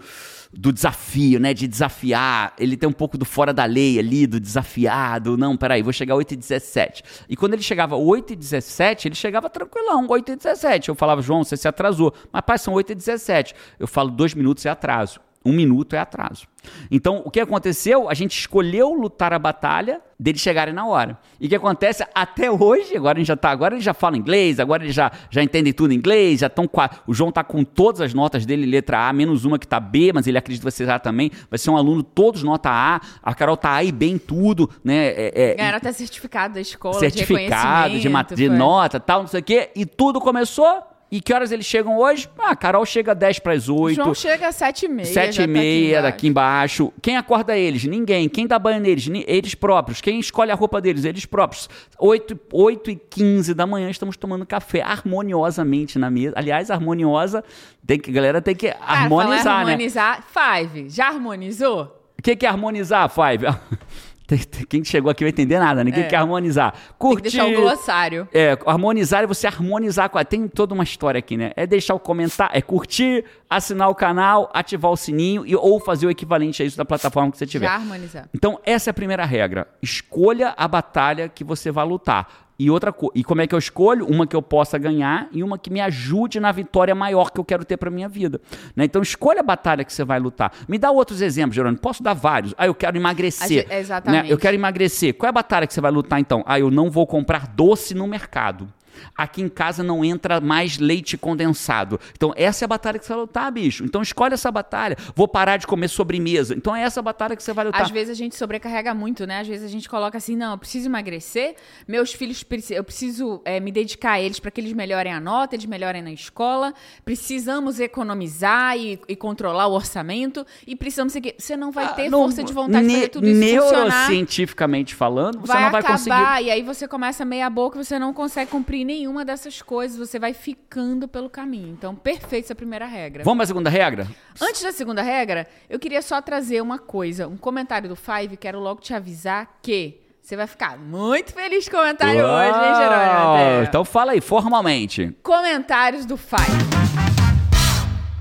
do 0.52 0.72
desafio, 0.72 1.38
né? 1.38 1.52
De 1.52 1.66
desafiar. 1.66 2.54
Ele 2.58 2.76
tem 2.76 2.88
um 2.88 2.92
pouco 2.92 3.18
do 3.18 3.24
fora 3.24 3.52
da 3.52 3.64
lei 3.64 3.98
ali, 3.98 4.26
do 4.26 4.40
desafiado. 4.40 5.36
Não, 5.36 5.56
peraí, 5.56 5.82
vou 5.82 5.92
chegar 5.92 6.14
8 6.14 6.34
e 6.34 6.36
17. 6.36 7.02
E 7.28 7.36
quando 7.36 7.54
ele 7.54 7.62
chegava 7.62 7.96
8 7.96 8.32
e 8.32 8.36
17, 8.36 9.08
ele 9.08 9.14
chegava 9.14 9.50
tranquilão, 9.50 10.06
8 10.08 10.32
e 10.32 10.36
17. 10.36 10.88
Eu 10.88 10.94
falava, 10.94 11.22
João, 11.22 11.44
você 11.44 11.56
se 11.56 11.68
atrasou. 11.68 12.12
Mas, 12.32 12.42
pai, 12.42 12.58
são 12.58 12.74
8 12.74 12.92
e 12.92 12.94
17. 12.94 13.54
Eu 13.78 13.86
falo, 13.86 14.10
dois 14.10 14.34
minutos 14.34 14.64
é 14.66 14.70
atraso. 14.70 15.20
Um 15.44 15.52
minuto 15.52 15.94
é 15.94 15.98
atraso. 15.98 16.46
Então, 16.90 17.22
o 17.24 17.30
que 17.30 17.40
aconteceu? 17.40 18.08
A 18.08 18.14
gente 18.14 18.38
escolheu 18.38 18.92
lutar 18.92 19.32
a 19.32 19.38
batalha 19.38 20.00
deles 20.18 20.40
chegarem 20.40 20.74
na 20.74 20.84
hora. 20.84 21.16
E 21.40 21.46
o 21.46 21.48
que 21.48 21.54
acontece 21.54 22.04
até 22.12 22.50
hoje, 22.50 22.96
agora 22.96 23.18
a 23.18 23.20
gente 23.20 23.28
já 23.28 23.36
tá, 23.36 23.50
agora 23.50 23.76
ele 23.76 23.80
já 23.80 23.94
fala 23.94 24.16
inglês, 24.16 24.58
agora 24.58 24.82
ele 24.82 24.92
já, 24.92 25.12
já 25.30 25.42
entende 25.42 25.72
tudo 25.72 25.92
em 25.92 25.96
inglês, 25.96 26.40
já 26.40 26.48
estão 26.48 26.68
o 27.06 27.14
João 27.14 27.30
tá 27.30 27.44
com 27.44 27.62
todas 27.62 28.00
as 28.00 28.12
notas 28.12 28.44
dele 28.44 28.66
letra 28.66 29.08
A, 29.08 29.12
menos 29.12 29.44
uma 29.44 29.58
que 29.58 29.66
tá 29.66 29.78
B, 29.78 30.10
mas 30.12 30.26
ele 30.26 30.36
acredita 30.36 30.66
que 30.66 30.72
você 30.72 30.84
já 30.84 30.98
também, 30.98 31.30
vai 31.48 31.56
ser 31.56 31.70
um 31.70 31.76
aluno 31.76 32.02
todos 32.02 32.42
nota 32.42 32.68
A, 32.68 33.00
a 33.22 33.34
Carol 33.34 33.56
tá 33.56 33.74
A 33.74 33.84
e 33.84 33.92
B 33.92 34.06
em 34.06 34.18
tudo, 34.18 34.68
né? 34.82 35.06
É, 35.06 35.32
é, 35.34 35.54
Ganharam 35.54 35.78
até 35.78 35.92
certificado 35.92 36.54
da 36.54 36.60
escola, 36.60 36.98
certificado 36.98 37.94
de, 37.94 38.08
de, 38.08 38.34
de 38.34 38.48
nota, 38.48 38.98
tal, 38.98 39.20
não 39.20 39.28
sei 39.28 39.40
o 39.40 39.44
quê, 39.44 39.70
e 39.76 39.86
tudo 39.86 40.20
começou 40.20 40.82
e 41.10 41.20
que 41.20 41.32
horas 41.32 41.50
eles 41.50 41.64
chegam 41.64 41.96
hoje? 41.98 42.28
Ah, 42.38 42.54
Carol 42.54 42.84
chega 42.84 43.14
10 43.14 43.38
para 43.38 43.54
as 43.54 43.68
8. 43.68 43.96
João 43.96 44.14
chega 44.14 44.48
às 44.48 44.56
7 44.56 44.84
e 44.84 44.88
meia. 44.88 45.06
7 45.06 45.42
e 45.42 45.46
meia 45.46 46.02
tá 46.02 46.08
aqui 46.08 46.12
daqui 46.18 46.28
embaixo. 46.28 46.92
Quem 47.00 47.16
acorda 47.16 47.56
eles? 47.56 47.84
Ninguém. 47.84 48.28
Quem 48.28 48.46
dá 48.46 48.58
banho 48.58 48.80
neles? 48.80 49.08
Eles 49.26 49.54
próprios. 49.54 50.00
Quem 50.02 50.20
escolhe 50.20 50.50
a 50.50 50.54
roupa 50.54 50.80
deles? 50.80 51.04
Eles 51.04 51.24
próprios. 51.24 51.68
8, 51.98 52.38
8 52.52 52.90
e 52.90 52.96
15 52.96 53.54
da 53.54 53.66
manhã 53.66 53.88
estamos 53.88 54.16
tomando 54.16 54.44
café 54.44 54.82
harmoniosamente 54.82 55.98
na 55.98 56.10
mesa. 56.10 56.34
Aliás, 56.36 56.70
harmoniosa, 56.70 57.42
tem 57.86 57.98
que, 57.98 58.12
galera 58.12 58.42
tem 58.42 58.54
que 58.54 58.70
Cara, 58.70 59.02
harmonizar, 59.02 59.64
né? 59.64 59.72
Harmonizar. 59.72 60.24
Five, 60.28 60.90
já 60.90 61.08
harmonizou? 61.08 61.94
O 62.18 62.22
que, 62.22 62.36
que 62.36 62.44
é 62.44 62.48
harmonizar, 62.48 63.08
Five? 63.08 63.46
Quem 64.68 64.84
chegou 64.84 65.10
aqui 65.10 65.24
vai 65.24 65.30
entender 65.30 65.58
nada, 65.58 65.82
ninguém 65.82 66.04
é. 66.04 66.06
quer 66.06 66.16
harmonizar. 66.16 66.74
Curtir. 66.98 67.22
Tem 67.22 67.30
que 67.30 67.36
deixar 67.36 67.46
o 67.46 67.62
glossário. 67.62 68.28
É, 68.32 68.58
harmonizar 68.66 69.24
é 69.24 69.26
você 69.26 69.46
harmonizar 69.46 70.10
com. 70.10 70.22
Tem 70.24 70.46
toda 70.46 70.74
uma 70.74 70.84
história 70.84 71.18
aqui, 71.18 71.36
né? 71.36 71.52
É 71.56 71.66
deixar 71.66 71.94
o 71.94 71.98
comentário, 71.98 72.56
é 72.56 72.60
curtir, 72.60 73.24
assinar 73.48 73.88
o 73.88 73.94
canal, 73.94 74.50
ativar 74.52 74.90
o 74.90 74.96
sininho 74.96 75.46
e, 75.46 75.56
ou 75.56 75.80
fazer 75.80 76.06
o 76.06 76.10
equivalente 76.10 76.62
a 76.62 76.66
isso 76.66 76.76
da 76.76 76.84
plataforma 76.84 77.30
que 77.30 77.38
você 77.38 77.46
tiver. 77.46 77.66
Já 77.66 77.74
harmonizar. 77.74 78.28
Então, 78.34 78.60
essa 78.64 78.90
é 78.90 78.92
a 78.92 78.94
primeira 78.94 79.24
regra. 79.24 79.66
Escolha 79.80 80.54
a 80.56 80.68
batalha 80.68 81.28
que 81.28 81.42
você 81.42 81.70
vai 81.70 81.86
lutar. 81.86 82.47
E 82.58 82.68
outra 82.70 82.92
e 83.14 83.22
como 83.22 83.40
é 83.40 83.46
que 83.46 83.54
eu 83.54 83.58
escolho? 83.58 84.04
Uma 84.04 84.26
que 84.26 84.34
eu 84.34 84.42
possa 84.42 84.76
ganhar 84.76 85.28
e 85.30 85.44
uma 85.44 85.56
que 85.56 85.70
me 85.70 85.80
ajude 85.80 86.40
na 86.40 86.50
vitória 86.50 86.92
maior 86.92 87.30
que 87.30 87.38
eu 87.38 87.44
quero 87.44 87.64
ter 87.64 87.76
para 87.76 87.88
minha 87.88 88.08
vida. 88.08 88.40
Né? 88.74 88.84
Então 88.84 89.00
escolha 89.00 89.40
a 89.40 89.44
batalha 89.44 89.84
que 89.84 89.92
você 89.92 90.04
vai 90.04 90.18
lutar. 90.18 90.52
Me 90.66 90.76
dá 90.76 90.90
outros 90.90 91.22
exemplos, 91.22 91.54
Gerônimo. 91.54 91.80
Posso 91.80 92.02
dar 92.02 92.14
vários. 92.14 92.54
Ah, 92.58 92.66
eu 92.66 92.74
quero 92.74 92.96
emagrecer. 92.96 93.64
Exatamente. 93.70 94.24
Né? 94.24 94.32
Eu 94.32 94.36
quero 94.36 94.56
emagrecer. 94.56 95.14
Qual 95.14 95.28
é 95.28 95.30
a 95.30 95.32
batalha 95.32 95.68
que 95.68 95.72
você 95.72 95.80
vai 95.80 95.92
lutar 95.92 96.18
então? 96.18 96.42
Ah, 96.44 96.58
eu 96.58 96.68
não 96.68 96.90
vou 96.90 97.06
comprar 97.06 97.46
doce 97.46 97.94
no 97.94 98.08
mercado. 98.08 98.68
Aqui 99.16 99.42
em 99.42 99.48
casa 99.48 99.82
não 99.82 100.04
entra 100.04 100.40
mais 100.40 100.78
leite 100.78 101.16
condensado. 101.16 102.00
Então, 102.12 102.32
essa 102.36 102.64
é 102.64 102.66
a 102.66 102.68
batalha 102.68 102.98
que 102.98 103.04
você 103.04 103.12
vai 103.12 103.20
lutar, 103.20 103.50
bicho. 103.50 103.84
Então, 103.84 104.02
escolhe 104.02 104.34
essa 104.34 104.50
batalha. 104.50 104.96
Vou 105.14 105.28
parar 105.28 105.56
de 105.56 105.66
comer 105.66 105.88
sobremesa. 105.88 106.54
Então, 106.54 106.74
é 106.74 106.82
essa 106.82 107.00
a 107.00 107.02
batalha 107.02 107.36
que 107.36 107.42
você 107.42 107.52
vai 107.52 107.64
lutar. 107.64 107.82
Às 107.82 107.90
vezes 107.90 108.10
a 108.10 108.14
gente 108.14 108.36
sobrecarrega 108.36 108.94
muito, 108.94 109.26
né? 109.26 109.40
Às 109.40 109.48
vezes 109.48 109.64
a 109.64 109.68
gente 109.68 109.88
coloca 109.88 110.18
assim: 110.18 110.36
não, 110.36 110.52
eu 110.52 110.58
preciso 110.58 110.88
emagrecer, 110.88 111.54
meus 111.86 112.12
filhos, 112.12 112.44
eu 112.70 112.84
preciso 112.84 113.40
é, 113.44 113.60
me 113.60 113.70
dedicar 113.70 114.12
a 114.12 114.20
eles 114.20 114.40
para 114.40 114.50
que 114.50 114.60
eles 114.60 114.72
melhorem 114.72 115.12
a 115.12 115.20
nota, 115.20 115.54
eles 115.54 115.66
melhorem 115.66 116.02
na 116.02 116.12
escola. 116.12 116.74
Precisamos 117.04 117.80
economizar 117.80 118.76
e, 118.76 119.00
e 119.08 119.16
controlar 119.16 119.66
o 119.66 119.72
orçamento. 119.72 120.46
E 120.66 120.74
precisamos 120.76 121.12
seguir. 121.12 121.34
Você 121.38 121.56
não 121.56 121.70
vai 121.70 121.86
ah, 121.86 121.88
ter 121.88 122.06
ah, 122.06 122.10
não, 122.10 122.20
força 122.20 122.42
de 122.42 122.52
vontade 122.52 122.86
de 122.86 122.94
fazer 122.94 123.08
tudo 123.08 123.26
isso 123.26 123.38
Neurocientificamente 123.38 124.94
falando, 124.94 125.40
você 125.40 125.52
vai 125.52 125.62
não 125.62 125.70
vai 125.70 125.80
acabar, 125.80 125.98
conseguir. 125.98 126.46
E 126.46 126.50
aí 126.50 126.62
você 126.62 126.88
começa 126.88 127.24
meia 127.24 127.48
boca, 127.48 127.82
você 127.82 127.98
não 127.98 128.12
consegue 128.12 128.50
cumprir 128.50 128.84
nenhuma 128.88 129.22
dessas 129.22 129.60
coisas, 129.60 129.98
você 129.98 130.18
vai 130.18 130.32
ficando 130.32 131.06
pelo 131.06 131.28
caminho. 131.28 131.68
Então, 131.68 131.94
perfeito 131.94 132.46
essa 132.46 132.54
primeira 132.54 132.86
regra. 132.86 133.22
Vamos 133.22 133.36
para 133.36 133.44
a 133.44 133.46
segunda 133.46 133.68
regra? 133.68 134.08
Antes 134.40 134.62
da 134.62 134.72
segunda 134.72 135.02
regra, 135.02 135.46
eu 135.68 135.78
queria 135.78 136.00
só 136.00 136.22
trazer 136.22 136.62
uma 136.62 136.78
coisa, 136.78 137.28
um 137.28 137.36
comentário 137.36 137.86
do 137.86 137.94
Five, 137.94 138.38
quero 138.38 138.58
logo 138.58 138.80
te 138.80 138.94
avisar 138.94 139.58
que 139.60 140.00
você 140.22 140.36
vai 140.36 140.46
ficar 140.46 140.78
muito 140.78 141.34
feliz 141.34 141.68
com 141.68 141.76
o 141.76 141.80
comentário 141.80 142.22
Uau! 142.22 142.34
hoje, 142.34 142.58
hein, 142.58 142.74
Jerônimo? 142.76 143.64
Então 143.68 143.84
fala 143.84 144.12
aí, 144.12 144.22
formalmente. 144.22 145.14
Comentários 145.22 146.06
do 146.06 146.16
Five. 146.16 146.40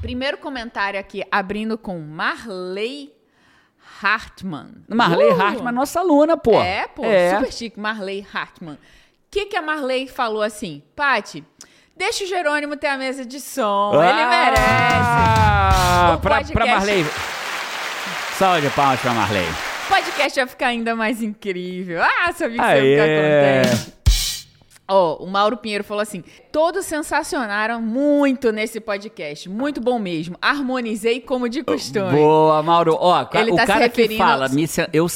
Primeiro 0.01 0.37
comentário 0.37 0.99
aqui, 0.99 1.23
abrindo 1.31 1.77
com 1.77 1.97
Marley 1.97 3.13
Hartman. 4.01 4.83
Marley 4.89 5.29
uh! 5.29 5.41
Hartman, 5.41 5.71
nossa 5.71 6.01
aluna, 6.01 6.35
pô. 6.35 6.61
É, 6.61 6.87
pô, 6.87 7.05
é. 7.05 7.35
super 7.35 7.53
chique, 7.53 7.79
Marley 7.79 8.27
Hartman 8.33 8.77
que, 9.37 9.45
que 9.45 9.55
a 9.55 9.61
Marley 9.61 10.07
falou 10.07 10.41
assim? 10.41 10.81
Pati, 10.95 11.43
deixa 11.95 12.23
o 12.23 12.27
Jerônimo 12.27 12.75
ter 12.75 12.87
a 12.87 12.97
mesa 12.97 13.23
de 13.23 13.39
som. 13.39 13.91
Ah, 13.93 14.09
ele 14.09 14.25
merece. 14.25 16.15
O 16.15 16.19
pra, 16.19 16.37
podcast... 16.37 16.53
pra 16.53 16.65
Marley. 16.65 17.05
Salve 18.37 18.61
de 18.61 18.69
palmas 18.71 18.99
pra 18.99 19.13
Marley. 19.13 19.45
O 19.45 19.93
podcast 19.93 20.39
vai 20.39 20.47
ficar 20.47 20.67
ainda 20.67 20.95
mais 20.95 21.21
incrível. 21.21 22.01
Ah, 22.01 22.33
sabia 22.33 22.57
que 22.57 22.65
você 22.65 22.83
ia 22.83 23.03
ficar 23.03 23.69
contente. 23.75 23.96
Ó, 24.89 25.17
oh, 25.19 25.25
o 25.25 25.27
Mauro 25.27 25.57
Pinheiro 25.57 25.83
falou 25.83 26.01
assim: 26.01 26.23
todos 26.49 26.85
sensacionaram 26.85 27.81
muito 27.81 28.53
nesse 28.53 28.79
podcast. 28.79 29.49
Muito 29.49 29.81
bom 29.81 29.99
mesmo. 29.99 30.37
Harmonizei 30.41 31.19
como 31.19 31.49
de 31.49 31.61
costume. 31.61 32.11
Boa, 32.11 32.63
Mauro. 32.63 32.95
Ó, 32.97 33.27
Ele 33.33 33.51
o 33.51 33.55
tá 33.57 33.65
cara 33.65 33.89
que 33.89 34.17
fala, 34.17 34.47
me, 34.47 34.65
eu, 34.93 35.07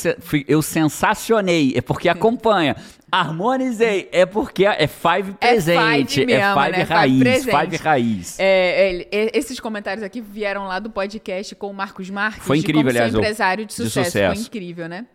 eu 0.46 0.62
sensacionei, 0.62 1.74
é 1.76 1.82
porque 1.82 2.08
acompanha. 2.10 2.76
Harmonizei, 3.10 4.10
é 4.12 4.26
porque 4.26 4.66
é 4.66 4.88
Five 4.88 5.34
presente. 5.34 6.22
É 6.22 6.26
Five, 6.26 6.26
mesmo, 6.26 6.42
é 6.42 6.54
five 6.54 6.78
né? 6.78 6.84
raiz. 6.84 7.44
Five, 7.44 7.58
five 7.58 7.78
raiz. 7.78 8.40
É, 8.40 9.08
é, 9.12 9.38
esses 9.38 9.60
comentários 9.60 10.04
aqui 10.04 10.22
vieram 10.22 10.66
lá 10.66 10.80
do 10.80 10.90
podcast 10.90 11.56
com 11.56 11.70
o 11.70 11.74
Marcos 11.74 12.10
Marques. 12.10 12.46
Foi 12.46 12.58
incrível, 12.58 12.90
aliás. 12.90 13.14
empresário 13.14 13.66
de 13.66 13.74
sucesso. 13.74 14.00
de 14.00 14.06
sucesso. 14.06 14.36
Foi 14.36 14.44
incrível, 14.44 14.88
né? 14.90 15.06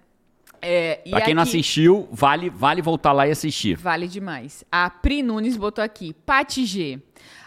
É, 0.68 0.96
pra 0.96 1.20
quem 1.20 1.22
aqui, 1.22 1.34
não 1.34 1.42
assistiu, 1.44 2.08
vale, 2.10 2.50
vale 2.50 2.82
voltar 2.82 3.12
lá 3.12 3.28
e 3.28 3.30
assistir. 3.30 3.76
Vale 3.76 4.08
demais. 4.08 4.64
A 4.70 4.90
Pri 4.90 5.22
Nunes 5.22 5.56
botou 5.56 5.82
aqui. 5.84 6.12
Pati 6.12 6.66
G. 6.66 7.00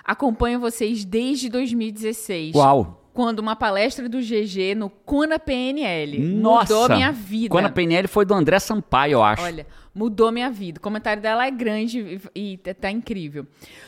Acompanho 0.06 0.60
vocês 0.60 1.04
desde 1.04 1.50
2016. 1.50 2.56
Uau! 2.56 2.99
Quando 3.14 3.40
uma 3.40 3.56
palestra 3.56 4.08
do 4.08 4.20
GG 4.20 4.76
no 4.76 4.90
Cuna 4.90 5.40
PNL. 5.40 6.20
Nossa! 6.20 6.74
Mudou 6.74 6.96
minha 6.96 7.12
vida. 7.12 7.50
Cuna 7.50 7.70
PNL 7.70 8.08
foi 8.08 8.26
do 8.26 8.34
André 8.34 8.60
Sampaio, 8.60 9.14
eu 9.14 9.24
acho. 9.24 9.44
Olha, 9.44 9.66
mudou 9.94 10.32
minha 10.32 10.50
vida. 10.50 10.78
O 10.78 10.82
comentário 10.82 11.22
dela 11.22 11.46
é 11.46 11.52
grande 11.52 12.22
e, 12.36 12.54
e 12.54 12.58
tá, 12.58 12.74
tá 12.74 12.92
incrível. 12.92 13.46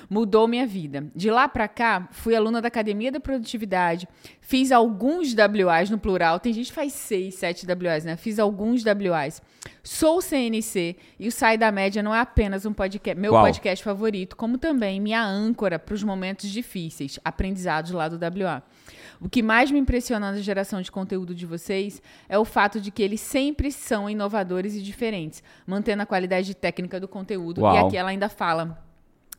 Mudou 0.10 0.48
minha 0.48 0.66
vida. 0.66 1.10
De 1.16 1.30
lá 1.30 1.48
para 1.48 1.68
cá, 1.68 2.08
fui 2.12 2.36
aluna 2.36 2.62
da 2.62 2.68
Academia 2.68 3.12
da 3.12 3.20
Produtividade, 3.20 4.08
fiz 4.42 4.72
alguns 4.72 5.34
WAs 5.34 5.90
no 5.90 5.98
plural. 5.98 6.40
Tem 6.40 6.52
gente 6.52 6.68
que 6.68 6.74
faz 6.74 6.94
seis, 6.94 7.36
sete 7.36 7.66
WAs, 7.66 8.04
né? 8.04 8.18
Fiz 8.18 8.40
alguns 8.40 8.84
WAs. 8.84 9.42
Sou 9.84 10.22
CNC 10.22 10.96
e 11.20 11.28
o 11.28 11.32
Sai 11.32 11.58
da 11.58 11.72
Média 11.72 12.04
não 12.04 12.14
é 12.14 12.20
apenas 12.20 12.66
um 12.66 12.74
podcast, 12.74 13.20
meu 13.20 13.34
Uau. 13.34 13.44
podcast 13.44 13.84
favorito, 13.84 14.36
como 14.36 14.58
também 14.58 15.00
minha 15.00 15.24
âncora 15.24 15.80
para 15.80 15.96
os 15.96 16.04
momentos 16.04 16.50
difíceis, 16.50 17.20
aprendizados 17.24 17.92
lá 17.92 18.08
do 18.08 18.18
WA. 18.18 18.64
O 19.22 19.30
que 19.30 19.44
mais 19.44 19.70
me 19.70 19.78
impressiona 19.78 20.32
na 20.32 20.40
geração 20.40 20.82
de 20.82 20.92
conteúdo 20.92 21.36
de 21.36 21.46
vocês 21.46 22.02
é 22.28 22.40
o 22.40 22.44
fato 22.44 22.82
de 22.82 22.90
que 22.90 23.04
eles 23.04 23.22
sempre 23.22 23.72
são 23.72 24.10
inovadores 24.10 24.74
e 24.76 24.82
diferentes, 24.82 25.44
mantendo 25.66 26.02
a 26.02 26.08
qualidade 26.08 26.56
técnica 26.56 27.00
do 27.00 27.08
conteúdo. 27.08 27.62
Uau. 27.62 27.76
E 27.76 27.78
aqui 27.78 27.98
ela 27.98 28.10
ainda 28.10 28.28
fala 28.28 28.84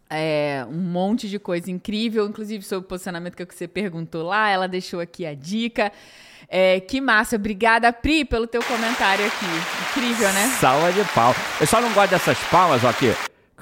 é, 0.09 0.64
um 0.68 0.79
monte 0.79 1.29
de 1.29 1.38
coisa 1.38 1.71
incrível, 1.71 2.27
inclusive 2.27 2.62
sobre 2.62 2.85
o 2.85 2.88
posicionamento 2.88 3.35
que 3.35 3.45
você 3.45 3.66
perguntou 3.66 4.23
lá, 4.23 4.49
ela 4.49 4.68
deixou 4.68 5.01
aqui 5.01 5.27
a 5.27 5.35
dica. 5.35 5.90
É, 6.49 6.81
que 6.81 7.01
massa. 7.01 7.37
Obrigada, 7.37 7.92
Pri, 7.92 8.25
pelo 8.25 8.47
teu 8.47 8.62
comentário 8.62 9.27
aqui. 9.27 9.47
Incrível, 9.90 10.31
né? 10.33 10.47
Salva 10.61 10.92
de 10.92 11.03
pau. 11.12 11.35
Eu 11.59 11.66
só 11.66 11.81
não 11.81 11.92
gosto 11.92 12.11
dessas 12.11 12.38
palmas, 12.51 12.85
ó, 12.85 12.88
aqui. 12.90 13.12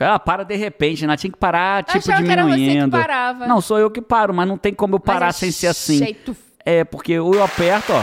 Ela 0.00 0.18
para 0.18 0.44
de 0.44 0.56
repente, 0.56 1.06
né? 1.06 1.16
Tinha 1.16 1.30
que 1.30 1.38
parar, 1.38 1.84
tipo, 1.84 1.98
Achava 1.98 2.22
diminuindo. 2.22 2.56
Que 2.56 2.62
era 2.62 2.80
você 2.80 2.84
que 2.84 2.90
parava. 2.90 3.46
Não, 3.46 3.60
sou 3.60 3.78
eu 3.78 3.90
que 3.90 4.00
paro, 4.00 4.32
mas 4.32 4.48
não 4.48 4.56
tem 4.56 4.72
como 4.72 4.96
eu 4.96 5.00
parar 5.00 5.28
é 5.28 5.32
sem 5.32 5.52
ser 5.52 5.66
assim. 5.66 5.98
Jeito... 5.98 6.36
É, 6.64 6.84
porque 6.84 7.18
ou 7.18 7.34
eu 7.34 7.42
aperto, 7.42 7.92
ó. 7.92 8.02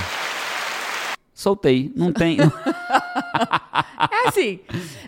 Soltei. 1.34 1.92
Não 1.96 2.14
tem. 2.14 2.38
é 4.12 4.28
assim. 4.28 4.60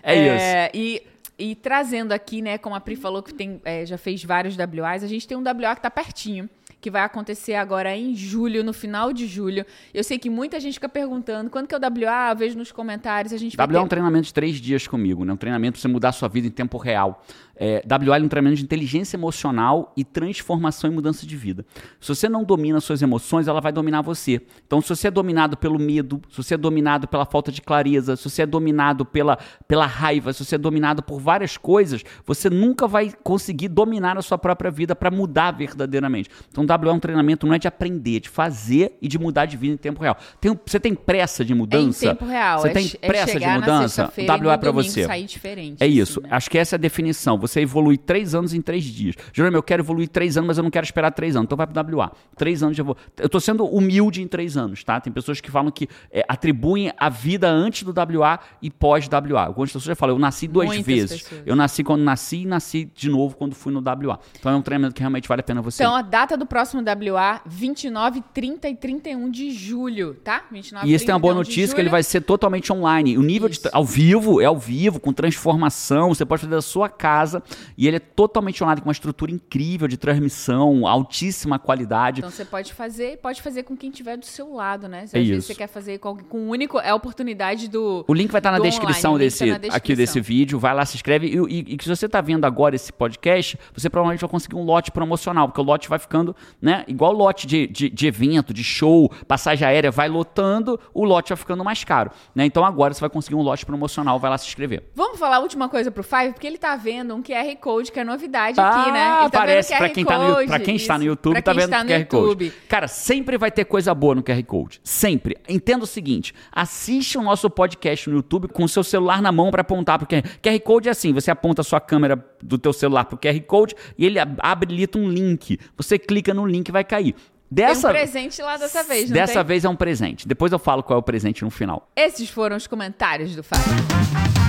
É, 0.02 0.18
é 0.18 0.66
isso. 0.66 0.70
E, 0.74 1.02
e 1.38 1.54
trazendo 1.54 2.12
aqui, 2.12 2.42
né, 2.42 2.58
como 2.58 2.74
a 2.74 2.80
Pri 2.80 2.96
falou 2.96 3.22
que 3.22 3.32
tem, 3.32 3.60
é, 3.64 3.86
já 3.86 3.96
fez 3.96 4.24
vários 4.24 4.56
WAs, 4.56 5.04
a 5.04 5.08
gente 5.08 5.26
tem 5.26 5.36
um 5.36 5.42
WA 5.42 5.76
que 5.76 5.82
tá 5.82 5.90
pertinho 5.90 6.48
que 6.80 6.90
vai 6.90 7.02
acontecer 7.02 7.54
agora 7.54 7.94
em 7.96 8.14
julho, 8.14 8.64
no 8.64 8.72
final 8.72 9.12
de 9.12 9.26
julho. 9.26 9.64
Eu 9.92 10.02
sei 10.02 10.18
que 10.18 10.30
muita 10.30 10.58
gente 10.58 10.74
fica 10.74 10.88
perguntando 10.88 11.50
quando 11.50 11.66
que 11.66 11.74
é 11.74 11.78
o 11.78 11.80
WA, 11.80 12.30
eu 12.30 12.36
vejo 12.36 12.56
nos 12.56 12.72
comentários, 12.72 13.32
a 13.32 13.36
gente 13.36 13.56
WA 13.56 13.78
é 13.78 13.80
um 13.80 13.88
treinamento 13.88 14.26
de 14.26 14.34
três 14.34 14.56
dias 14.56 14.86
comigo, 14.86 15.24
né? 15.24 15.32
Um 15.32 15.36
treinamento 15.36 15.72
para 15.72 15.82
você 15.82 15.88
mudar 15.88 16.08
a 16.08 16.12
sua 16.12 16.28
vida 16.28 16.46
em 16.46 16.50
tempo 16.50 16.78
real. 16.78 17.22
É, 17.62 17.84
WA 17.86 18.16
é 18.16 18.22
um 18.22 18.28
treinamento 18.28 18.56
de 18.56 18.64
inteligência 18.64 19.18
emocional 19.18 19.92
e 19.94 20.02
transformação 20.02 20.90
e 20.90 20.94
mudança 20.94 21.26
de 21.26 21.36
vida. 21.36 21.66
Se 22.00 22.08
você 22.08 22.26
não 22.26 22.42
domina 22.42 22.80
suas 22.80 23.02
emoções, 23.02 23.48
ela 23.48 23.60
vai 23.60 23.70
dominar 23.70 24.00
você. 24.00 24.40
Então, 24.66 24.80
se 24.80 24.88
você 24.88 25.08
é 25.08 25.10
dominado 25.10 25.58
pelo 25.58 25.78
medo, 25.78 26.22
se 26.30 26.38
você 26.38 26.54
é 26.54 26.56
dominado 26.56 27.06
pela 27.06 27.26
falta 27.26 27.52
de 27.52 27.60
clareza, 27.60 28.16
se 28.16 28.30
você 28.30 28.42
é 28.42 28.46
dominado 28.46 29.04
pela, 29.04 29.38
pela 29.68 29.84
raiva, 29.84 30.32
se 30.32 30.42
você 30.42 30.54
é 30.54 30.58
dominado 30.58 31.02
por 31.02 31.20
várias 31.20 31.58
coisas, 31.58 32.02
você 32.24 32.48
nunca 32.48 32.88
vai 32.88 33.12
conseguir 33.22 33.68
dominar 33.68 34.16
a 34.16 34.22
sua 34.22 34.38
própria 34.38 34.70
vida 34.70 34.96
para 34.96 35.10
mudar 35.10 35.50
verdadeiramente. 35.50 36.30
Então, 36.48 36.64
WA 36.76 36.90
é 36.90 36.92
um 36.92 36.98
treinamento 36.98 37.46
não 37.46 37.54
é 37.54 37.58
de 37.58 37.68
aprender, 37.68 38.16
é 38.16 38.20
de 38.20 38.28
fazer 38.28 38.96
e 39.00 39.08
de 39.08 39.18
mudar 39.18 39.46
de 39.46 39.56
vida 39.56 39.74
em 39.74 39.76
tempo 39.76 40.02
real. 40.02 40.16
Tem, 40.40 40.58
você 40.64 40.80
tem 40.80 40.94
pressa 40.94 41.44
de 41.44 41.54
mudança? 41.54 42.06
É 42.06 42.08
em 42.08 42.10
tempo 42.12 42.24
real. 42.24 42.60
Você 42.60 42.68
é, 42.68 42.72
tem 42.72 42.92
é 43.02 43.06
pressa 43.06 43.38
de 43.38 43.46
mudança? 43.46 44.12
WA 44.16 44.54
é 44.54 44.56
para 44.56 44.70
você. 44.70 45.04
Sair 45.04 45.24
diferente, 45.24 45.82
é 45.82 45.86
isso. 45.86 46.20
Assim, 46.20 46.28
né? 46.28 46.36
Acho 46.36 46.50
que 46.50 46.58
essa 46.58 46.74
é 46.74 46.78
a 46.78 46.80
definição. 46.80 47.38
Você 47.38 47.60
evolui 47.60 47.96
três 47.96 48.34
anos 48.34 48.54
em 48.54 48.60
três 48.60 48.84
dias. 48.84 49.14
Jerônimo, 49.32 49.58
eu 49.58 49.62
quero 49.62 49.82
evoluir 49.82 50.08
três 50.08 50.36
anos, 50.36 50.48
mas 50.48 50.58
eu 50.58 50.64
não 50.64 50.70
quero 50.70 50.84
esperar 50.84 51.10
três 51.10 51.36
anos. 51.36 51.46
Então 51.46 51.56
vai 51.56 51.66
pro 51.66 51.98
WA. 51.98 52.12
Três 52.36 52.62
anos 52.62 52.76
já 52.76 52.82
vou. 52.82 52.96
Eu 53.18 53.28
tô 53.28 53.40
sendo 53.40 53.64
humilde 53.64 54.22
em 54.22 54.28
três 54.28 54.56
anos, 54.56 54.84
tá? 54.84 55.00
Tem 55.00 55.12
pessoas 55.12 55.40
que 55.40 55.50
falam 55.50 55.70
que 55.70 55.88
é, 56.10 56.24
atribuem 56.28 56.92
a 56.96 57.08
vida 57.08 57.48
antes 57.48 57.82
do 57.82 57.92
WA 57.92 58.38
e 58.62 58.70
pós-WA. 58.70 59.46
Algumas 59.46 59.70
pessoas 59.70 59.84
já 59.84 59.94
falam, 59.94 60.16
eu 60.16 60.20
nasci 60.20 60.46
duas 60.46 60.66
Muitas 60.66 60.86
vezes. 60.86 61.22
pessoas. 61.22 61.42
Eu 61.44 61.56
nasci 61.56 61.82
quando 61.82 62.02
nasci 62.02 62.42
e 62.42 62.46
nasci 62.46 62.90
de 62.94 63.08
novo 63.08 63.36
quando 63.36 63.54
fui 63.54 63.72
no 63.72 63.80
WA. 63.80 64.18
Então 64.38 64.52
é 64.52 64.56
um 64.56 64.62
treinamento 64.62 64.94
que 64.94 65.00
realmente 65.00 65.28
vale 65.28 65.40
a 65.40 65.44
pena 65.44 65.62
você. 65.62 65.82
Então 65.82 65.94
a 65.94 66.02
data 66.02 66.36
do 66.36 66.46
próximo 66.46 66.59
WA, 66.64 67.40
29, 67.46 68.22
30 68.32 68.68
e 68.68 68.76
31 68.76 69.30
de 69.30 69.50
julho, 69.50 70.14
tá? 70.14 70.44
29, 70.50 70.88
E 70.88 70.94
esse 70.94 71.04
tem 71.04 71.14
uma 71.14 71.18
boa 71.20 71.34
31 71.34 71.42
de 71.42 71.50
notícia 71.50 71.74
que 71.74 71.80
ele 71.80 71.88
vai 71.88 72.02
ser 72.02 72.20
totalmente 72.22 72.72
online. 72.72 73.16
O 73.16 73.22
nível 73.22 73.48
de 73.48 73.58
Isso. 73.58 73.68
ao 73.72 73.84
vivo 73.84 74.40
é 74.40 74.44
ao 74.44 74.58
vivo, 74.58 75.00
com 75.00 75.12
transformação, 75.12 76.08
você 76.08 76.24
pode 76.24 76.42
fazer 76.42 76.54
da 76.54 76.62
sua 76.62 76.88
casa 76.88 77.42
e 77.76 77.86
ele 77.86 77.96
é 77.96 78.00
totalmente 78.00 78.62
online 78.62 78.80
com 78.80 78.88
uma 78.88 78.92
estrutura 78.92 79.32
incrível 79.32 79.88
de 79.88 79.96
transmissão, 79.96 80.86
altíssima 80.86 81.58
qualidade. 81.58 82.20
Então 82.20 82.30
você 82.30 82.44
pode 82.44 82.72
fazer, 82.72 83.18
pode 83.18 83.42
fazer 83.42 83.62
com 83.62 83.76
quem 83.76 83.90
tiver 83.90 84.16
do 84.16 84.26
seu 84.26 84.52
lado, 84.54 84.88
né? 84.88 85.00
É 85.00 85.04
às 85.04 85.12
vezes 85.12 85.38
isso. 85.38 85.46
você 85.48 85.54
quer 85.54 85.66
fazer 85.66 85.98
com, 85.98 86.16
com 86.16 86.38
um 86.38 86.48
único, 86.48 86.78
é 86.78 86.90
a 86.90 86.94
oportunidade 86.94 87.68
do. 87.68 88.04
O 88.06 88.14
link 88.14 88.30
vai 88.30 88.38
estar 88.38 88.52
na 88.52 88.58
descrição 88.58 89.12
online, 89.12 89.26
desse 89.26 89.38
tá 89.38 89.46
na 89.46 89.54
aqui 89.54 89.68
descrição. 89.68 89.96
desse 89.96 90.20
vídeo. 90.20 90.58
Vai 90.58 90.74
lá, 90.74 90.84
se 90.84 90.96
inscreve. 90.96 91.28
E, 91.28 91.36
e, 91.36 91.74
e 91.74 91.82
se 91.82 91.88
você 91.88 92.06
está 92.06 92.20
vendo 92.20 92.44
agora 92.44 92.74
esse 92.74 92.92
podcast, 92.92 93.58
você 93.74 93.88
provavelmente 93.88 94.20
vai 94.20 94.30
conseguir 94.30 94.56
um 94.56 94.64
lote 94.64 94.90
promocional, 94.90 95.48
porque 95.48 95.60
o 95.60 95.64
lote 95.64 95.88
vai 95.88 95.98
ficando, 95.98 96.34
né? 96.60 96.84
Igual 96.88 97.12
lote 97.12 97.46
de, 97.46 97.66
de, 97.66 97.90
de 97.90 98.06
evento, 98.06 98.52
de 98.54 98.62
show, 98.64 99.10
passagem 99.26 99.66
aérea 99.66 99.90
vai 99.90 100.08
lotando, 100.08 100.78
o 100.94 101.04
lote 101.04 101.30
vai 101.30 101.36
ficando 101.36 101.64
mais 101.64 101.84
caro. 101.84 102.10
Né? 102.34 102.44
Então 102.46 102.64
agora 102.64 102.94
você 102.94 103.00
vai 103.00 103.10
conseguir 103.10 103.34
um 103.36 103.42
lote 103.42 103.66
promocional, 103.66 104.18
vai 104.18 104.30
lá 104.30 104.38
se 104.38 104.46
inscrever. 104.46 104.84
Vamos 104.94 105.18
falar 105.18 105.36
a 105.36 105.40
última 105.40 105.68
coisa 105.68 105.90
pro 105.90 106.02
Five, 106.02 106.32
porque 106.32 106.46
ele 106.46 106.58
tá 106.58 106.76
vendo 106.76 107.14
um 107.14 107.22
QR 107.22 107.54
Code, 107.60 107.92
que 107.92 108.00
é 108.00 108.04
novidade 108.04 108.58
Ah, 108.60 108.68
aqui, 108.82 108.90
né? 108.92 109.20
Ele 109.20 109.30
tá 109.30 109.38
parece 109.38 109.74
QR 109.74 109.90
quem, 109.90 110.04
tá 110.04 110.18
no, 110.18 110.34
Code, 110.34 110.46
pra 110.48 110.60
quem 110.60 110.76
está 110.76 110.98
no. 110.98 111.04
YouTube, 111.04 111.32
Pra 111.34 111.42
tá 111.42 111.52
vendo 111.52 111.64
está 111.64 111.80
o 111.80 111.84
no 111.84 111.90
QR 111.90 112.04
Code. 112.06 112.22
YouTube. 112.44 112.52
Cara, 112.68 112.88
sempre 112.88 113.36
vai 113.38 113.50
ter 113.50 113.64
coisa 113.64 113.94
boa 113.94 114.14
no 114.14 114.22
QR 114.22 114.42
Code. 114.44 114.80
Sempre. 114.84 115.36
Entenda 115.48 115.84
o 115.84 115.86
seguinte: 115.86 116.34
assiste 116.52 117.18
o 117.18 117.22
nosso 117.22 117.48
podcast 117.50 118.08
no 118.08 118.16
YouTube 118.16 118.48
com 118.48 118.64
o 118.64 118.68
seu 118.68 118.82
celular 118.84 119.20
na 119.22 119.32
mão 119.32 119.50
para 119.50 119.62
apontar 119.62 119.98
pro 119.98 120.06
QR. 120.06 120.22
QR 120.42 120.60
Code 120.60 120.88
é 120.88 120.92
assim: 120.92 121.12
você 121.12 121.30
aponta 121.30 121.60
a 121.62 121.64
sua 121.64 121.80
câmera 121.80 122.24
do 122.42 122.58
teu 122.58 122.72
celular 122.72 123.04
pro 123.04 123.18
QR 123.18 123.38
Code 123.42 123.74
e 123.98 124.06
ele 124.06 124.18
ab- 124.18 124.38
habilita 124.40 124.98
um 124.98 125.08
link. 125.08 125.58
Você 125.76 125.98
clica 125.98 126.32
no 126.32 126.39
link 126.46 126.68
e 126.68 126.72
vai 126.72 126.84
cair. 126.84 127.14
Dessa, 127.50 127.88
Tem 127.88 128.02
um 128.02 128.04
presente 128.04 128.42
lá 128.42 128.56
dessa 128.56 128.84
vez, 128.84 129.10
não 129.10 129.14
dessa 129.14 129.32
tem? 129.34 129.44
vez 129.44 129.64
é 129.64 129.68
um 129.68 129.74
presente. 129.74 130.28
Depois 130.28 130.52
eu 130.52 130.58
falo 130.58 130.84
qual 130.84 130.96
é 130.98 131.00
o 131.00 131.02
presente 131.02 131.42
no 131.42 131.50
final. 131.50 131.88
Esses 131.96 132.30
foram 132.30 132.56
os 132.56 132.68
comentários 132.68 133.34
do 133.34 133.42
Five. 133.42 134.39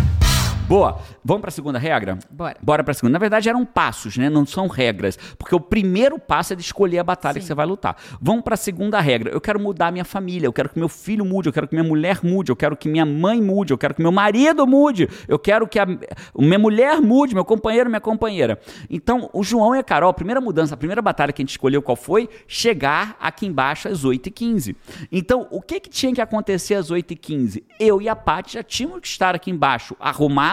Boa. 0.71 1.01
Vamos 1.21 1.41
para 1.41 1.49
a 1.49 1.51
segunda 1.51 1.77
regra? 1.77 2.17
Bora. 2.29 2.55
Bora 2.61 2.81
para 2.81 2.91
a 2.91 2.93
segunda. 2.93 3.11
Na 3.11 3.19
verdade, 3.19 3.49
eram 3.49 3.65
passos, 3.65 4.15
né? 4.15 4.29
Não 4.29 4.45
são 4.45 4.67
regras. 4.67 5.19
Porque 5.37 5.53
o 5.53 5.59
primeiro 5.59 6.17
passo 6.17 6.53
é 6.53 6.55
de 6.55 6.61
escolher 6.61 6.99
a 6.99 7.03
batalha 7.03 7.41
que 7.41 7.45
você 7.45 7.53
vai 7.53 7.65
lutar. 7.65 7.97
Vamos 8.21 8.41
para 8.41 8.53
a 8.53 8.57
segunda 8.57 8.97
regra. 9.01 9.31
Eu 9.31 9.41
quero 9.41 9.59
mudar 9.59 9.87
a 9.87 9.91
minha 9.91 10.05
família. 10.05 10.47
Eu 10.47 10.53
quero 10.53 10.69
que 10.69 10.79
meu 10.79 10.87
filho 10.87 11.25
mude. 11.25 11.49
Eu 11.49 11.53
quero 11.53 11.67
que 11.67 11.75
minha 11.75 11.85
mulher 11.85 12.19
mude. 12.23 12.53
Eu 12.53 12.55
quero 12.55 12.77
que 12.77 12.87
minha 12.87 13.05
mãe 13.05 13.41
mude. 13.41 13.73
Eu 13.73 13.77
quero 13.77 13.93
que 13.93 14.01
meu 14.01 14.13
marido 14.13 14.65
mude. 14.65 15.09
Eu 15.27 15.37
quero 15.37 15.67
que 15.67 15.77
a 15.77 15.85
minha 15.85 16.57
mulher 16.57 17.01
mude. 17.01 17.35
Meu 17.35 17.43
companheiro, 17.43 17.89
minha 17.89 17.99
companheira. 17.99 18.57
Então, 18.89 19.29
o 19.33 19.43
João 19.43 19.75
e 19.75 19.79
a 19.79 19.83
Carol, 19.83 20.09
a 20.09 20.13
primeira 20.13 20.39
mudança, 20.39 20.75
a 20.75 20.77
primeira 20.77 21.01
batalha 21.01 21.33
que 21.33 21.41
a 21.41 21.43
gente 21.43 21.49
escolheu 21.49 21.81
qual 21.81 21.97
foi? 21.97 22.29
Chegar 22.47 23.17
aqui 23.19 23.45
embaixo 23.45 23.89
às 23.89 24.05
8h15. 24.05 24.73
Então, 25.11 25.49
o 25.51 25.61
que, 25.61 25.81
que 25.81 25.89
tinha 25.89 26.13
que 26.13 26.21
acontecer 26.21 26.75
às 26.75 26.89
8h15? 26.89 27.61
Eu 27.77 28.01
e 28.01 28.07
a 28.07 28.15
Paty 28.15 28.53
já 28.53 28.63
tínhamos 28.63 29.01
que 29.01 29.07
estar 29.07 29.35
aqui 29.35 29.51
embaixo, 29.51 29.97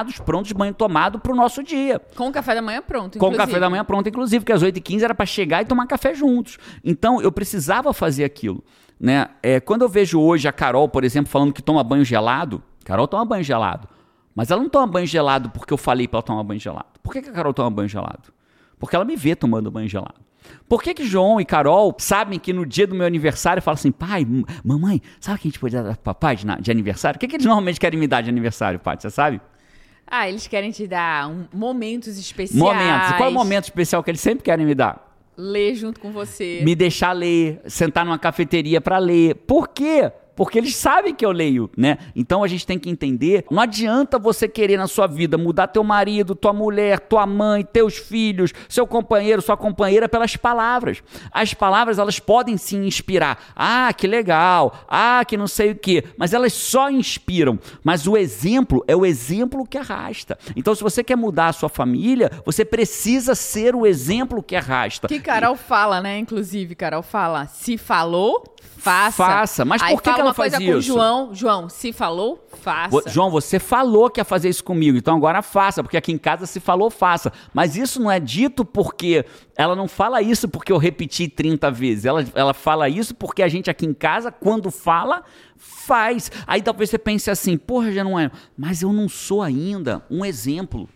arrumados, 0.08 0.18
prontos, 0.20 0.52
banho 0.52 0.74
tomado 0.74 1.18
para 1.18 1.32
o 1.32 1.34
nosso 1.34 1.62
dia. 1.62 2.00
Com 2.16 2.28
o 2.28 2.32
café 2.32 2.54
da 2.54 2.62
manhã 2.62 2.82
pronto, 2.82 3.18
Com 3.18 3.26
o 3.26 3.28
inclusive. 3.28 3.46
café 3.46 3.60
da 3.60 3.70
manhã 3.70 3.84
pronto, 3.84 4.08
inclusive, 4.08 4.40
porque 4.40 4.52
às 4.52 4.62
8h15 4.62 5.02
era 5.02 5.14
para 5.14 5.26
chegar 5.26 5.62
e 5.62 5.64
tomar 5.66 5.86
café 5.86 6.14
juntos. 6.14 6.58
Então, 6.84 7.20
eu 7.20 7.30
precisava 7.30 7.92
fazer 7.92 8.24
aquilo. 8.24 8.62
Né? 8.98 9.28
É, 9.42 9.60
quando 9.60 9.82
eu 9.82 9.88
vejo 9.88 10.20
hoje 10.20 10.48
a 10.48 10.52
Carol, 10.52 10.88
por 10.88 11.04
exemplo, 11.04 11.30
falando 11.30 11.52
que 11.52 11.62
toma 11.62 11.84
banho 11.84 12.04
gelado, 12.04 12.62
Carol 12.84 13.06
toma 13.06 13.24
banho 13.24 13.44
gelado. 13.44 13.88
Mas 14.34 14.50
ela 14.50 14.62
não 14.62 14.68
toma 14.70 14.86
banho 14.86 15.06
gelado 15.06 15.50
porque 15.50 15.72
eu 15.72 15.78
falei 15.78 16.06
para 16.06 16.18
ela 16.18 16.22
tomar 16.22 16.42
banho 16.42 16.60
gelado. 16.60 16.86
Por 17.02 17.12
que, 17.12 17.22
que 17.22 17.28
a 17.28 17.32
Carol 17.32 17.52
toma 17.52 17.70
banho 17.70 17.88
gelado? 17.88 18.32
Porque 18.78 18.94
ela 18.94 19.04
me 19.04 19.16
vê 19.16 19.34
tomando 19.34 19.70
banho 19.70 19.88
gelado. 19.88 20.14
Por 20.68 20.82
que, 20.82 20.94
que 20.94 21.04
João 21.04 21.40
e 21.40 21.44
Carol 21.44 21.94
sabem 21.98 22.38
que 22.38 22.52
no 22.52 22.64
dia 22.64 22.86
do 22.86 22.94
meu 22.94 23.06
aniversário 23.06 23.62
falam 23.62 23.74
assim, 23.74 23.90
pai, 23.90 24.26
mamãe, 24.64 25.02
sabe 25.20 25.38
o 25.38 25.40
que 25.40 25.48
a 25.48 25.50
gente 25.50 25.58
pode 25.58 25.74
dar 25.74 25.82
para 25.82 25.96
papai 25.96 26.36
de, 26.36 26.46
de 26.60 26.70
aniversário? 26.70 27.16
O 27.16 27.20
que, 27.20 27.26
que 27.26 27.36
eles 27.36 27.46
normalmente 27.46 27.80
querem 27.80 27.98
me 27.98 28.06
dar 28.06 28.22
de 28.22 28.30
aniversário, 28.30 28.78
Paty? 28.78 29.02
Você 29.02 29.10
sabe? 29.10 29.40
Ah, 30.10 30.28
eles 30.28 30.46
querem 30.46 30.70
te 30.70 30.86
dar 30.86 31.28
um- 31.28 31.46
momentos 31.52 32.18
especiais. 32.18 32.58
Momentos. 32.60 33.12
Qual 33.16 33.28
é 33.28 33.30
o 33.30 33.34
momento 33.34 33.64
especial 33.64 34.02
que 34.02 34.10
eles 34.10 34.20
sempre 34.20 34.42
querem 34.44 34.64
me 34.66 34.74
dar? 34.74 35.06
Ler 35.36 35.74
junto 35.74 36.00
com 36.00 36.10
você. 36.10 36.60
me 36.64 36.74
deixar 36.74 37.12
ler, 37.12 37.60
sentar 37.66 38.04
numa 38.04 38.18
cafeteria 38.18 38.80
para 38.80 38.98
ler. 38.98 39.34
Por 39.46 39.68
quê? 39.68 40.10
Porque 40.38 40.56
eles 40.56 40.76
sabem 40.76 41.12
que 41.12 41.26
eu 41.26 41.32
leio, 41.32 41.68
né? 41.76 41.98
Então 42.14 42.44
a 42.44 42.46
gente 42.46 42.64
tem 42.64 42.78
que 42.78 42.88
entender, 42.88 43.44
não 43.50 43.60
adianta 43.60 44.20
você 44.20 44.46
querer 44.46 44.76
na 44.76 44.86
sua 44.86 45.08
vida 45.08 45.36
mudar 45.36 45.66
teu 45.66 45.82
marido, 45.82 46.32
tua 46.32 46.52
mulher, 46.52 47.00
tua 47.00 47.26
mãe, 47.26 47.64
teus 47.64 47.96
filhos, 47.98 48.52
seu 48.68 48.86
companheiro, 48.86 49.42
sua 49.42 49.56
companheira 49.56 50.08
pelas 50.08 50.36
palavras. 50.36 51.02
As 51.32 51.52
palavras 51.54 51.98
elas 51.98 52.20
podem 52.20 52.56
se 52.56 52.76
inspirar. 52.76 53.52
Ah, 53.56 53.92
que 53.92 54.06
legal. 54.06 54.84
Ah, 54.88 55.24
que 55.26 55.36
não 55.36 55.48
sei 55.48 55.72
o 55.72 55.76
quê, 55.76 56.04
mas 56.16 56.32
elas 56.32 56.52
só 56.52 56.88
inspiram. 56.88 57.58
Mas 57.82 58.06
o 58.06 58.16
exemplo 58.16 58.84
é 58.86 58.94
o 58.94 59.04
exemplo 59.04 59.66
que 59.66 59.76
arrasta. 59.76 60.38
Então 60.54 60.72
se 60.72 60.84
você 60.84 61.02
quer 61.02 61.16
mudar 61.16 61.48
a 61.48 61.52
sua 61.52 61.68
família, 61.68 62.30
você 62.46 62.64
precisa 62.64 63.34
ser 63.34 63.74
o 63.74 63.84
exemplo 63.84 64.40
que 64.40 64.54
arrasta. 64.54 65.08
Que 65.08 65.18
Carol 65.18 65.56
fala, 65.56 66.00
né? 66.00 66.16
Inclusive, 66.16 66.76
Carol 66.76 67.02
fala, 67.02 67.46
se 67.46 67.76
falou, 67.76 68.44
faça. 68.78 69.24
Faça. 69.24 69.64
Mas 69.64 69.82
Aí 69.82 69.94
por 69.94 70.02
que 70.02 70.12
que 70.12 70.20
ela 70.20 70.30
uma 70.30 70.34
coisa 70.34 70.56
faz 70.56 70.68
com 70.68 70.76
o 70.76 70.78
isso? 70.78 70.86
João, 70.86 71.34
João, 71.34 71.68
se 71.68 71.92
falou, 71.92 72.46
faça. 72.62 73.08
João, 73.08 73.30
você 73.30 73.58
falou 73.58 74.08
que 74.08 74.20
ia 74.20 74.24
fazer 74.24 74.48
isso 74.48 74.64
comigo, 74.64 74.96
então 74.96 75.16
agora 75.16 75.42
faça, 75.42 75.82
porque 75.82 75.96
aqui 75.96 76.12
em 76.12 76.18
casa 76.18 76.46
se 76.46 76.60
falou, 76.60 76.90
faça. 76.90 77.32
Mas 77.52 77.76
isso 77.76 78.00
não 78.00 78.10
é 78.10 78.18
dito 78.18 78.64
porque 78.64 79.24
ela 79.56 79.76
não 79.76 79.88
fala 79.88 80.22
isso 80.22 80.48
porque 80.48 80.72
eu 80.72 80.78
repeti 80.78 81.28
30 81.28 81.70
vezes. 81.70 82.04
Ela, 82.04 82.24
ela 82.34 82.54
fala 82.54 82.88
isso 82.88 83.14
porque 83.14 83.42
a 83.42 83.48
gente 83.48 83.68
aqui 83.70 83.84
em 83.86 83.94
casa, 83.94 84.30
quando 84.32 84.70
fala, 84.70 85.24
faz. 85.56 86.30
Aí 86.46 86.62
talvez 86.62 86.90
você 86.90 86.98
pense 86.98 87.30
assim, 87.30 87.56
porra, 87.56 87.92
já 87.92 88.04
não 88.04 88.18
é. 88.18 88.30
Mas 88.56 88.82
eu 88.82 88.92
não 88.92 89.08
sou 89.08 89.42
ainda 89.42 90.02
um 90.10 90.24
exemplo 90.24 90.88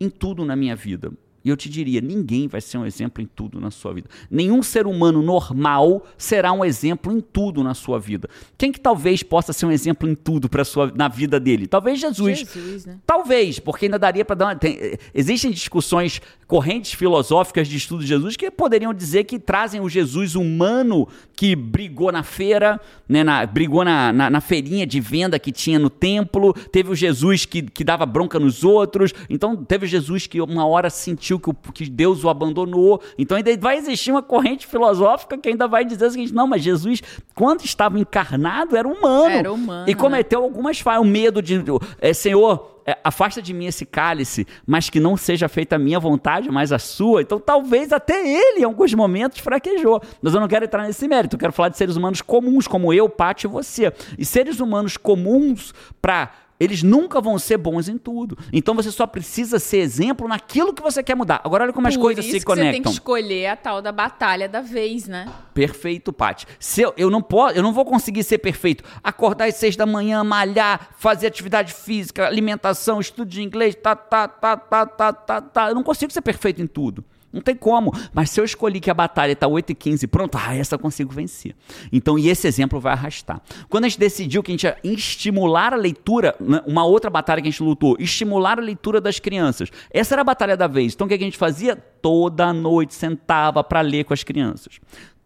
em 0.00 0.10
tudo 0.10 0.44
na 0.44 0.54
minha 0.54 0.76
vida. 0.76 1.12
E 1.44 1.48
eu 1.50 1.56
te 1.56 1.68
diria, 1.68 2.00
ninguém 2.00 2.48
vai 2.48 2.60
ser 2.60 2.78
um 2.78 2.84
exemplo 2.84 3.22
em 3.22 3.26
tudo 3.26 3.60
na 3.60 3.70
sua 3.70 3.94
vida. 3.94 4.08
Nenhum 4.30 4.62
ser 4.62 4.86
humano 4.86 5.22
normal 5.22 6.04
será 6.16 6.52
um 6.52 6.64
exemplo 6.64 7.12
em 7.12 7.20
tudo 7.20 7.62
na 7.62 7.74
sua 7.74 7.98
vida. 7.98 8.28
Quem 8.58 8.72
que 8.72 8.80
talvez 8.80 9.22
possa 9.22 9.52
ser 9.52 9.64
um 9.64 9.70
exemplo 9.70 10.08
em 10.08 10.14
tudo 10.14 10.48
para 10.48 10.64
sua 10.64 10.92
na 10.94 11.06
vida 11.08 11.38
dele? 11.38 11.66
Talvez 11.66 12.00
Jesus. 12.00 12.40
Jesus, 12.40 12.86
né? 12.86 12.98
Talvez, 13.06 13.58
porque 13.60 13.86
ainda 13.86 13.98
daria 13.98 14.24
para 14.24 14.34
dar 14.36 14.44
uma, 14.46 14.56
tem- 14.56 14.78
existem 15.14 15.50
discussões, 15.50 16.20
correntes 16.46 16.92
filosóficas 16.92 17.68
de 17.68 17.76
estudo 17.76 18.02
de 18.02 18.08
Jesus 18.08 18.36
que 18.36 18.50
poderiam 18.50 18.92
dizer 18.92 19.24
que 19.24 19.38
trazem 19.38 19.80
o 19.80 19.88
Jesus 19.88 20.34
humano 20.34 21.06
que 21.36 21.54
brigou 21.54 22.10
na 22.10 22.22
feira, 22.24 22.80
né, 23.08 23.22
na- 23.22 23.46
brigou 23.46 23.84
na, 23.84 24.12
na, 24.12 24.28
na 24.28 24.40
feirinha 24.40 24.86
de 24.86 24.98
venda 25.00 25.38
que 25.38 25.52
tinha 25.52 25.78
no 25.78 25.88
templo, 25.88 26.52
teve 26.72 26.90
o 26.90 26.94
Jesus 26.96 27.44
que, 27.44 27.62
que 27.62 27.84
dava 27.84 28.04
bronca 28.04 28.38
nos 28.40 28.64
outros, 28.64 29.12
então 29.30 29.56
teve 29.56 29.86
o 29.86 29.88
Jesus 29.88 30.26
que 30.26 30.40
uma 30.40 30.66
hora 30.66 30.90
sentiu 30.90 31.37
que, 31.38 31.50
o- 31.50 31.54
que 31.72 31.88
Deus 31.88 32.24
o 32.24 32.28
abandonou, 32.28 33.00
então 33.18 33.36
ainda 33.36 33.56
vai 33.56 33.76
existir 33.78 34.10
uma 34.10 34.22
corrente 34.22 34.66
filosófica 34.66 35.36
que 35.38 35.48
ainda 35.48 35.66
vai 35.68 35.84
dizer 35.84 36.06
o 36.06 36.10
seguinte, 36.10 36.34
não, 36.34 36.46
mas 36.46 36.62
Jesus, 36.62 37.02
quando 37.34 37.64
estava 37.64 37.98
encarnado, 37.98 38.76
era 38.76 38.86
humano. 38.88 39.30
Era 39.34 39.52
humano, 39.52 39.84
E 39.88 39.94
né? 39.94 40.00
cometeu 40.00 40.42
algumas 40.42 40.80
falhas, 40.80 41.02
o 41.02 41.04
medo 41.04 41.40
de, 41.42 41.62
é, 42.00 42.12
Senhor, 42.12 42.78
é, 42.86 42.96
afasta 43.04 43.42
de 43.42 43.52
mim 43.52 43.66
esse 43.66 43.84
cálice, 43.84 44.46
mas 44.66 44.88
que 44.88 44.98
não 44.98 45.14
seja 45.16 45.46
feita 45.46 45.76
a 45.76 45.78
minha 45.78 46.00
vontade, 46.00 46.50
mas 46.50 46.72
a 46.72 46.78
sua. 46.78 47.20
Então, 47.20 47.38
talvez 47.38 47.92
até 47.92 48.26
ele, 48.26 48.60
em 48.60 48.64
alguns 48.64 48.94
momentos, 48.94 49.40
fraquejou. 49.40 50.00
Mas 50.22 50.32
eu 50.32 50.40
não 50.40 50.48
quero 50.48 50.64
entrar 50.64 50.84
nesse 50.86 51.06
mérito. 51.06 51.36
Eu 51.36 51.40
quero 51.40 51.52
falar 51.52 51.68
de 51.68 51.76
seres 51.76 51.96
humanos 51.96 52.22
comuns, 52.22 52.66
como 52.66 52.90
eu, 52.92 53.06
Paty 53.06 53.46
e 53.46 53.50
você. 53.50 53.92
E 54.16 54.24
seres 54.24 54.58
humanos 54.58 54.96
comuns, 54.96 55.74
para 56.00 56.30
eles 56.58 56.82
nunca 56.82 57.20
vão 57.20 57.38
ser 57.38 57.56
bons 57.56 57.88
em 57.88 57.96
tudo. 57.96 58.36
Então, 58.52 58.74
você 58.74 58.90
só 58.90 59.06
precisa 59.06 59.58
ser 59.58 59.78
exemplo 59.78 60.26
naquilo 60.28 60.72
que 60.72 60.82
você 60.82 61.02
quer 61.02 61.14
mudar. 61.14 61.40
Agora, 61.44 61.64
olha 61.64 61.72
como 61.72 61.86
as 61.86 61.96
Por 61.96 62.02
coisas 62.02 62.24
isso 62.24 62.34
se 62.34 62.40
que 62.40 62.46
Você 62.46 62.54
tem 62.56 62.64
que 62.64 62.70
conectam. 62.70 62.92
escolher 62.92 63.46
a 63.46 63.56
tal 63.56 63.80
da 63.80 63.92
batalha 63.92 64.48
da 64.48 64.60
vez, 64.60 65.06
né? 65.06 65.28
Perfeito, 65.54 66.12
Paty. 66.12 66.46
Se 66.58 66.82
eu, 66.82 66.92
eu 66.96 67.10
não 67.10 67.22
posso, 67.22 67.56
eu 67.56 67.62
não 67.62 67.72
vou 67.72 67.84
conseguir 67.84 68.24
ser 68.24 68.38
perfeito. 68.38 68.84
Acordar 69.02 69.46
às 69.46 69.54
seis 69.56 69.76
da 69.76 69.86
manhã, 69.86 70.22
malhar, 70.24 70.90
fazer 70.98 71.26
atividade 71.26 71.72
física, 71.72 72.26
alimentação, 72.26 73.00
estudo 73.00 73.28
de 73.28 73.42
inglês, 73.42 73.74
tá, 73.74 73.94
tá, 73.94 74.26
tá, 74.28 74.56
tá, 74.56 74.86
tá, 74.86 75.12
tá, 75.12 75.40
tá. 75.40 75.68
Eu 75.68 75.74
não 75.74 75.82
consigo 75.82 76.12
ser 76.12 76.22
perfeito 76.22 76.60
em 76.62 76.66
tudo. 76.66 77.04
Não 77.32 77.40
tem 77.40 77.54
como. 77.54 77.92
Mas 78.12 78.30
se 78.30 78.40
eu 78.40 78.44
escolhi 78.44 78.80
que 78.80 78.90
a 78.90 78.94
batalha 78.94 79.32
está 79.32 79.46
8 79.46 79.70
e 79.70 79.74
15, 79.74 80.06
pronto, 80.06 80.38
ah, 80.38 80.54
essa 80.54 80.74
eu 80.74 80.78
consigo 80.78 81.12
vencer. 81.12 81.54
Então, 81.92 82.18
e 82.18 82.28
esse 82.28 82.46
exemplo 82.46 82.80
vai 82.80 82.92
arrastar. 82.92 83.40
Quando 83.68 83.84
a 83.84 83.88
gente 83.88 83.98
decidiu 83.98 84.42
que 84.42 84.50
a 84.50 84.54
gente 84.54 84.66
ia 84.66 84.76
estimular 84.82 85.72
a 85.72 85.76
leitura, 85.76 86.34
né, 86.40 86.62
uma 86.66 86.84
outra 86.84 87.10
batalha 87.10 87.42
que 87.42 87.48
a 87.48 87.50
gente 87.50 87.62
lutou, 87.62 87.96
estimular 87.98 88.58
a 88.58 88.62
leitura 88.62 89.00
das 89.00 89.18
crianças. 89.18 89.70
Essa 89.90 90.14
era 90.14 90.22
a 90.22 90.24
batalha 90.24 90.56
da 90.56 90.66
vez. 90.66 90.94
Então, 90.94 91.06
o 91.06 91.08
que 91.08 91.14
a 91.14 91.18
gente 91.18 91.36
fazia? 91.36 91.76
Toda 91.76 92.52
noite 92.52 92.94
sentava 92.94 93.62
para 93.62 93.80
ler 93.80 94.04
com 94.04 94.14
as 94.14 94.22
crianças. 94.22 94.80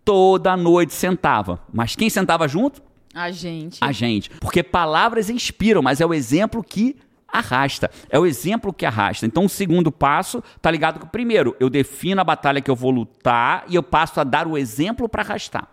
Toda 0.05 0.57
noite 0.57 0.93
sentava. 0.93 1.61
Mas 1.73 1.95
quem 1.95 2.11
sentava 2.11 2.49
junto? 2.49 2.83
A 3.15 3.31
gente. 3.31 3.79
A 3.81 3.93
gente. 3.93 4.31
Porque 4.41 4.63
palavras 4.63 5.29
inspiram, 5.29 5.83
mas 5.83 6.01
é 6.01 6.07
o 6.07 6.15
exemplo 6.15 6.65
que 6.65 6.97
arrasta. 7.33 7.91
É 8.11 8.19
o 8.19 8.27
exemplo 8.27 8.73
que 8.73 8.85
arrasta. 8.85 9.27
Então, 9.27 9.47
o 9.47 9.49
segundo 9.49 9.91
passo 9.91 10.43
tá 10.61 10.71
ligado 10.71 11.01
com 11.01 11.07
o 11.07 11.11
primeiro. 11.11 11.57
Eu 11.59 11.71
defino 11.71 12.21
a 12.21 12.25
batalha 12.25 12.61
que 12.61 12.71
eu 12.71 12.77
vou 12.77 12.91
lutar 12.91 13.65
e 13.69 13.75
eu 13.75 13.83
passo 13.83 14.21
a 14.21 14.25
dar 14.25 14.47
o 14.47 14.59
exemplo 14.59 15.09
para 15.09 15.23
arrastar. 15.23 15.69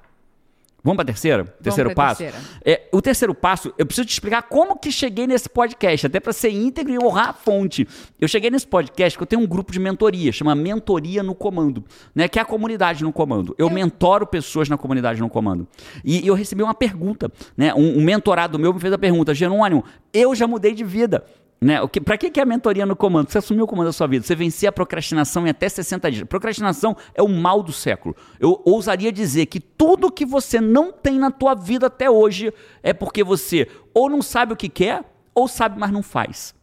Vamos 0.81 0.95
para 0.95 1.03
a 1.03 1.13
terceira? 1.13 1.43
Terceiro 1.61 1.93
passo? 1.93 2.23
Terceira. 2.23 2.45
É, 2.63 2.87
o 2.91 3.01
terceiro 3.01 3.35
passo, 3.35 3.73
eu 3.77 3.85
preciso 3.85 4.07
te 4.07 4.13
explicar 4.13 4.43
como 4.43 4.77
que 4.77 4.91
cheguei 4.91 5.27
nesse 5.27 5.49
podcast, 5.49 6.07
até 6.07 6.19
para 6.19 6.31
ser 6.31 6.51
íntegro 6.51 6.93
e 6.93 6.97
honrar 6.97 7.29
a 7.29 7.33
fonte. 7.33 7.85
Eu 8.19 8.27
cheguei 8.27 8.49
nesse 8.49 8.65
podcast 8.65 9.17
porque 9.17 9.23
eu 9.23 9.37
tenho 9.37 9.41
um 9.41 9.47
grupo 9.47 9.73
de 9.73 9.79
mentoria, 9.79 10.31
chama 10.31 10.55
Mentoria 10.55 11.21
no 11.21 11.35
Comando, 11.35 11.83
né? 12.15 12.29
Que 12.29 12.39
é 12.39 12.41
a 12.41 12.45
comunidade 12.45 13.03
no 13.03 13.11
comando. 13.11 13.53
Eu 13.57 13.69
mentoro 13.69 14.25
pessoas 14.25 14.69
na 14.69 14.77
comunidade 14.77 15.19
no 15.19 15.29
comando. 15.29 15.67
E, 16.03 16.23
e 16.23 16.27
eu 16.27 16.33
recebi 16.33 16.63
uma 16.63 16.73
pergunta, 16.73 17.29
né? 17.57 17.73
Um, 17.73 17.99
um 17.99 18.01
mentorado 18.01 18.57
meu 18.57 18.73
me 18.73 18.79
fez 18.79 18.93
a 18.93 18.97
pergunta, 18.97 19.33
Jerônimo, 19.33 19.83
eu 20.13 20.33
já 20.33 20.47
mudei 20.47 20.73
de 20.73 20.85
vida. 20.85 21.25
Né? 21.61 21.81
O 21.81 21.89
que, 21.89 21.99
pra 21.99 22.17
que, 22.17 22.29
que 22.29 22.39
é 22.39 22.43
a 22.43 22.45
mentoria 22.45 22.85
no 22.85 22.95
comando? 22.95 23.29
Você 23.29 23.37
assumir 23.37 23.61
o 23.61 23.67
comando 23.67 23.87
da 23.87 23.93
sua 23.93 24.07
vida, 24.07 24.25
você 24.25 24.33
vencer 24.33 24.69
a 24.69 24.71
procrastinação 24.71 25.45
em 25.45 25.49
até 25.49 25.67
60 25.67 26.11
dias. 26.11 26.27
Procrastinação 26.27 26.95
é 27.13 27.21
o 27.21 27.27
mal 27.27 27.61
do 27.61 27.73
século. 27.73 28.15
Eu 28.39 28.61
ousaria 28.63 29.11
dizer 29.11 29.47
que 29.47 29.59
tudo 29.59 30.11
que 30.11 30.25
você 30.25 30.61
não 30.61 30.91
tem 30.91 31.19
na 31.19 31.31
tua 31.31 31.53
vida 31.55 31.87
até 31.87 32.09
hoje 32.09 32.53
é 32.81 32.93
porque 32.93 33.23
você 33.23 33.67
ou 33.93 34.09
não 34.09 34.21
sabe 34.21 34.53
o 34.53 34.55
que 34.55 34.69
quer, 34.69 35.03
ou 35.35 35.47
sabe, 35.47 35.77
mas 35.77 35.91
não 35.91 36.01
faz. 36.01 36.55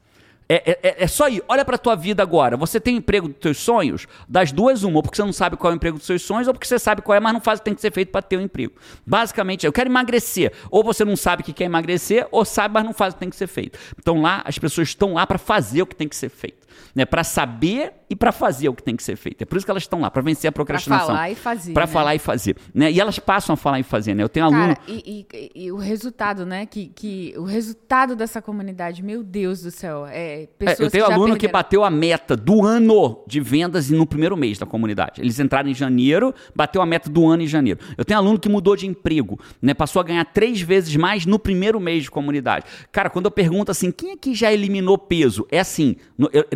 É, 0.49 0.79
é, 0.83 1.05
é 1.05 1.07
só 1.07 1.29
ir, 1.29 1.43
olha 1.49 1.65
pra 1.65 1.77
tua 1.77 1.97
vida 1.97 2.23
agora. 2.23 2.57
Você 2.57 2.79
tem 2.79 2.97
emprego 2.97 3.29
dos 3.29 3.39
teus 3.39 3.59
sonhos? 3.59 4.07
Das 4.29 4.53
duas, 4.53 4.83
uma. 4.83 4.97
Ou 4.97 5.03
porque 5.03 5.17
você 5.17 5.25
não 5.25 5.33
sabe 5.33 5.57
qual 5.57 5.73
é 5.73 5.75
o 5.75 5.77
emprego 5.77 5.99
dos 5.99 6.07
seus 6.07 6.23
sonhos, 6.23 6.47
ou 6.47 6.55
porque 6.55 6.67
você 6.67 6.79
sabe 6.79 7.03
qual 7.03 7.17
é, 7.17 7.21
mas 7.21 7.33
não 7.33 7.41
faz 7.41 7.59
o 7.59 7.63
que 7.63 7.67
tem 7.67 7.75
que 7.75 7.81
ser 7.81 7.93
feito 7.93 8.11
para 8.11 8.23
ter 8.23 8.37
o 8.37 8.41
um 8.41 8.43
emprego. 8.43 8.75
Basicamente, 9.05 9.67
eu 9.67 9.73
quero 9.73 9.89
emagrecer. 9.89 10.53
Ou 10.71 10.85
você 10.85 11.05
não 11.05 11.17
sabe 11.17 11.43
que 11.43 11.53
quer 11.53 11.65
emagrecer, 11.65 12.29
ou 12.31 12.45
sabe, 12.45 12.75
mas 12.75 12.85
não 12.85 12.93
faz 12.93 13.13
o 13.13 13.17
que 13.17 13.21
tem 13.21 13.31
que 13.31 13.37
ser 13.37 13.49
feito. 13.49 13.79
Então 13.99 14.21
lá, 14.21 14.43
as 14.45 14.59
pessoas 14.59 14.89
estão 14.89 15.15
lá 15.15 15.27
para 15.27 15.39
fazer 15.39 15.83
o 15.83 15.87
que 15.87 15.97
tem 15.97 16.09
que 16.09 16.17
ser 16.17 16.29
feito 16.29 16.67
né, 16.97 17.05
para 17.05 17.23
saber 17.23 17.93
e 18.09 18.15
para 18.17 18.31
fazer 18.33 18.69
o 18.69 18.75
que 18.75 18.83
tem 18.83 18.95
que 18.97 19.03
ser 19.03 19.17
feito. 19.17 19.43
É 19.43 19.45
por 19.45 19.57
isso 19.57 19.65
que 19.67 19.71
elas 19.71 19.83
estão 19.83 20.01
lá, 20.01 20.11
para 20.11 20.23
vencer 20.23 20.49
a 20.49 20.53
procrastinação. 20.53 21.07
Para 21.09 21.15
falar 21.17 21.31
e 21.31 21.35
fazer. 21.35 21.73
Para 21.73 21.87
né? 21.87 21.93
falar 21.93 22.15
e 22.15 22.19
fazer. 22.19 22.57
Né? 22.75 22.93
E 22.93 23.01
elas 23.01 23.19
passam 23.19 23.55
a 23.55 23.57
falar 23.57 23.81
e 23.81 23.83
fazer. 23.83 24.15
Né? 24.15 24.23
Eu 24.23 24.29
tenho 24.29 24.47
aluno. 24.47 24.75
Cara, 24.77 24.79
e, 24.87 25.27
e- 25.33 25.51
e 25.65 25.73
o 25.73 25.77
resultado, 25.77 26.47
né? 26.47 26.67
Que, 26.67 26.87
que 26.89 27.35
o 27.37 27.45
resultado 27.45 28.15
dessa 28.15 28.41
comunidade, 28.41 29.03
meu 29.03 29.23
Deus 29.23 29.61
do 29.63 29.71
céu, 29.71 30.07
é 30.07 30.43
É, 30.43 30.47
pessoas 30.59 30.81
eu 30.81 30.91
tenho 30.91 31.07
que 31.07 31.13
aluno 31.13 31.35
que 31.35 31.41
perderam- 31.41 31.53
bateu 31.53 31.85
a 31.85 31.91
meta 31.91 32.37
do 32.37 32.65
ano 32.65 33.23
de 33.27 33.41
vendas 33.41 33.91
no 33.91 34.07
primeiro 34.07 34.37
mês 34.37 34.59
da 34.59 34.67
comunidade. 34.67 35.21
Eles 35.21 35.39
entraram 35.41 35.69
em 35.69 35.75
janeiro, 35.75 36.35
bateu 36.55 36.81
a 36.83 36.87
meta 36.87 37.09
do 37.11 37.27
ano 37.27 37.43
em 37.43 37.47
janeiro. 37.47 37.81
Eu 37.97 38.05
tenho 38.05 38.19
aluno 38.19 38.39
que 38.39 38.49
mudou 38.49 38.77
de 38.77 38.87
emprego, 38.87 39.39
né? 39.61 39.75
Passou 39.75 40.01
a 40.01 40.05
ganhar 40.05 40.25
três 40.27 40.61
vezes 40.61 40.95
mais 40.97 41.27
no 41.27 41.39
primeiro 41.39 41.81
mês 41.81 42.05
de 42.05 42.11
comunidade. 42.11 42.65
Cara, 42.93 43.11
quando 43.11 43.27
eu 43.27 43.31
pergunto 43.31 43.71
assim, 43.71 43.91
quem 43.91 44.13
aqui 44.13 44.35
já 44.35 44.53
eliminou 44.53 44.97
peso? 44.99 45.47
É 45.51 45.59
assim, 45.61 45.97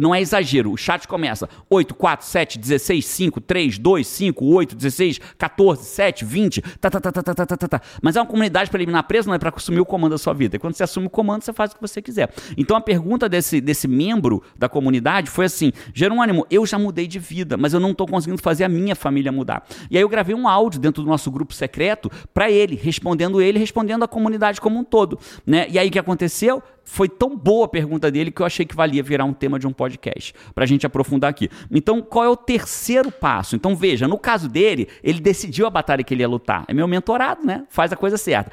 não 0.01 0.15
é 0.15 0.21
exagero. 0.21 0.73
O 0.73 0.77
chat 0.77 1.07
começa 1.09 1.40
conversa. 1.41 1.49
8, 1.69 1.95
4, 1.95 2.27
7, 2.27 2.59
16, 2.59 3.07
5, 3.07 3.41
3, 3.41 3.79
2, 3.79 4.07
5, 4.07 4.45
8, 4.45 4.77
16, 4.77 5.21
14, 5.39 5.85
7, 5.85 6.25
20. 6.25 6.63
Tá, 6.81 6.91
tá, 6.91 7.01
tá, 7.01 7.13
tá, 7.13 7.23
tá, 7.23 7.35
tá, 7.35 7.57
tá, 7.57 7.69
tá. 7.69 7.81
Mas 8.03 8.17
é 8.17 8.21
uma 8.21 8.27
comunidade 8.27 8.71
para 8.71 8.79
eliminar 8.79 9.05
preso, 9.05 9.29
não 9.29 9.35
é 9.35 9.39
para 9.39 9.53
assumir 9.55 9.81
o 9.81 9.87
comando 9.87 10.13
da 10.13 10.19
sua 10.19 10.35
vida. 10.35 10.57
E 10.57 10.59
quando 10.59 10.75
você 10.75 10.83
assume 10.83 11.07
o 11.07 11.11
comando, 11.11 11.43
você 11.43 11.53
faz 11.53 11.73
o 11.73 11.75
que 11.77 11.81
você 11.81 12.03
quiser. 12.03 12.31
Então 12.57 12.77
a 12.77 12.81
pergunta 12.81 13.29
desse, 13.29 13.61
desse 13.61 13.87
membro 13.89 14.43
da 14.59 14.69
comunidade 14.69 15.31
foi 15.31 15.47
assim: 15.47 15.73
Jerônimo, 15.95 16.47
eu 16.51 16.67
já 16.67 16.79
mudei 16.79 17.07
de 17.07 17.19
vida, 17.19 17.57
mas 17.57 17.73
eu 17.73 17.81
não 17.81 17.93
estou 17.93 18.07
conseguindo 18.07 18.43
fazer 18.43 18.65
a 18.65 18.69
minha 18.69 18.95
família 18.95 19.33
mudar. 19.33 19.67
E 19.91 19.97
aí 19.97 20.03
eu 20.03 20.09
gravei 20.09 20.35
um 20.35 20.49
áudio 20.49 20.81
dentro 20.81 21.03
do 21.03 21.09
nosso 21.09 21.31
grupo 21.31 21.55
secreto 21.55 22.11
para 22.35 22.51
ele, 22.51 22.75
respondendo 22.77 23.41
ele, 23.41 23.59
respondendo 23.59 24.03
a 24.03 24.09
comunidade 24.09 24.61
como 24.61 24.79
um 24.79 24.85
todo. 24.85 25.19
Né? 25.47 25.67
E 25.71 25.79
aí 25.79 25.89
o 25.89 25.91
que 25.91 25.99
aconteceu? 25.99 26.63
Foi 26.91 27.09
tão 27.09 27.37
boa 27.37 27.67
a 27.67 27.69
pergunta 27.69 28.11
dele 28.11 28.33
que 28.33 28.43
eu 28.43 28.47
achei 28.47 28.67
que 28.67 28.75
valia 28.75 29.01
virar 29.01 29.25
um 29.25 29.33
tema 29.33 29.61
de 29.61 29.67
um 29.67 29.73
podcast, 29.73 30.35
para 30.53 30.65
a 30.65 30.67
gente 30.67 30.85
aprofundar 30.85 31.31
aqui. 31.31 31.49
Então, 31.71 32.03
qual 32.03 32.25
é 32.25 32.29
o 32.29 32.37
terceiro 32.37 33.13
passo? 33.13 33.55
Então, 33.55 33.77
veja, 33.77 34.09
no 34.09 34.19
caso 34.19 34.49
dele, 34.49 34.89
ele 35.03 35.21
decidiu 35.21 35.69
a 35.69 35.71
batalha 35.71 36.03
que 36.03 36.13
ele 36.13 36.25
ia 36.25 36.29
lutar. 36.29 36.65
É 36.67 36.75
meu 36.75 36.89
mentorado, 36.89 37.47
né? 37.47 37.65
Faz 37.71 37.93
a 37.93 37.97
coisa 37.97 38.17
certa. 38.17 38.51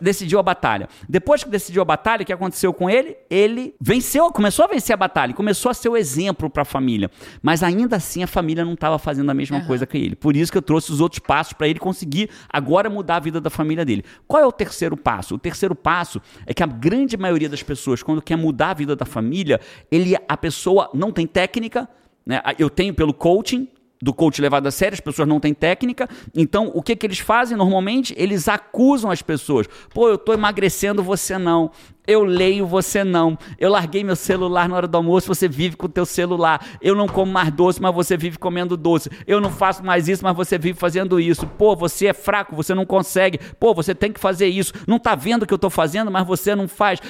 Decidiu 0.00 0.40
a 0.40 0.42
batalha. 0.42 0.88
Depois 1.08 1.44
que 1.44 1.48
decidiu 1.48 1.80
a 1.80 1.84
batalha, 1.84 2.22
o 2.22 2.26
que 2.26 2.32
aconteceu 2.32 2.72
com 2.72 2.90
ele? 2.90 3.16
Ele 3.30 3.72
venceu, 3.80 4.32
começou 4.32 4.64
a 4.64 4.68
vencer 4.68 4.92
a 4.92 4.96
batalha, 4.96 5.32
começou 5.32 5.70
a 5.70 5.74
ser 5.74 5.88
o 5.88 5.96
exemplo 5.96 6.50
para 6.50 6.62
a 6.62 6.64
família. 6.64 7.08
Mas 7.40 7.62
ainda 7.62 7.94
assim, 7.94 8.20
a 8.20 8.26
família 8.26 8.64
não 8.64 8.74
estava 8.74 8.98
fazendo 8.98 9.30
a 9.30 9.34
mesma 9.34 9.64
coisa 9.64 9.86
que 9.86 9.96
ele. 9.96 10.16
Por 10.16 10.36
isso 10.36 10.50
que 10.50 10.58
eu 10.58 10.62
trouxe 10.62 10.90
os 10.90 11.00
outros 11.00 11.20
passos 11.20 11.52
para 11.52 11.68
ele 11.68 11.78
conseguir 11.78 12.30
agora 12.48 12.90
mudar 12.90 13.16
a 13.16 13.20
vida 13.20 13.40
da 13.40 13.48
família 13.48 13.84
dele. 13.84 14.04
Qual 14.26 14.42
é 14.42 14.46
o 14.46 14.50
terceiro 14.50 14.96
passo? 14.96 15.36
O 15.36 15.38
terceiro 15.38 15.74
passo 15.74 16.20
é 16.44 16.52
que 16.52 16.64
a 16.64 16.66
grande 16.66 17.16
maioria 17.16 17.48
das 17.48 17.62
pessoas, 17.62 17.75
quando 18.02 18.22
quer 18.22 18.36
mudar 18.36 18.70
a 18.70 18.74
vida 18.74 18.96
da 18.96 19.04
família, 19.04 19.60
ele, 19.90 20.16
a 20.28 20.36
pessoa 20.36 20.90
não 20.94 21.12
tem 21.12 21.26
técnica, 21.26 21.88
né? 22.24 22.40
Eu 22.58 22.70
tenho 22.70 22.94
pelo 22.94 23.12
coaching, 23.12 23.68
do 24.00 24.12
coach 24.12 24.40
levado 24.40 24.66
a 24.66 24.70
sério, 24.70 24.94
as 24.94 25.00
pessoas 25.00 25.28
não 25.28 25.40
têm 25.40 25.54
técnica. 25.54 26.08
Então, 26.34 26.70
o 26.74 26.82
que, 26.82 26.94
que 26.94 27.06
eles 27.06 27.18
fazem 27.18 27.56
normalmente? 27.56 28.14
Eles 28.16 28.48
acusam 28.48 29.10
as 29.10 29.22
pessoas. 29.22 29.66
Pô, 29.92 30.08
eu 30.08 30.18
tô 30.18 30.32
emagrecendo, 30.32 31.02
você 31.02 31.38
não. 31.38 31.70
Eu 32.06 32.24
leio, 32.24 32.66
você 32.66 33.02
não. 33.02 33.36
Eu 33.58 33.70
larguei 33.70 34.04
meu 34.04 34.16
celular 34.16 34.68
na 34.68 34.76
hora 34.76 34.86
do 34.86 34.96
almoço, 34.96 35.26
você 35.26 35.48
vive 35.48 35.76
com 35.76 35.86
o 35.86 35.88
teu 35.88 36.06
celular. 36.06 36.64
Eu 36.80 36.94
não 36.94 37.06
como 37.06 37.32
mais 37.32 37.50
doce, 37.52 37.80
mas 37.80 37.94
você 37.94 38.16
vive 38.16 38.38
comendo 38.38 38.76
doce. 38.76 39.10
Eu 39.26 39.40
não 39.40 39.50
faço 39.50 39.84
mais 39.84 40.08
isso, 40.08 40.22
mas 40.22 40.36
você 40.36 40.58
vive 40.58 40.78
fazendo 40.78 41.18
isso. 41.18 41.46
Pô, 41.46 41.74
você 41.74 42.08
é 42.08 42.12
fraco, 42.12 42.54
você 42.54 42.74
não 42.74 42.86
consegue. 42.86 43.38
Pô, 43.58 43.74
você 43.74 43.94
tem 43.94 44.12
que 44.12 44.20
fazer 44.20 44.46
isso. 44.46 44.72
Não 44.86 44.98
tá 44.98 45.14
vendo 45.14 45.42
o 45.42 45.46
que 45.46 45.54
eu 45.54 45.58
tô 45.58 45.70
fazendo, 45.70 46.10
mas 46.10 46.26
você 46.26 46.54
não 46.54 46.68
faz. 46.68 47.00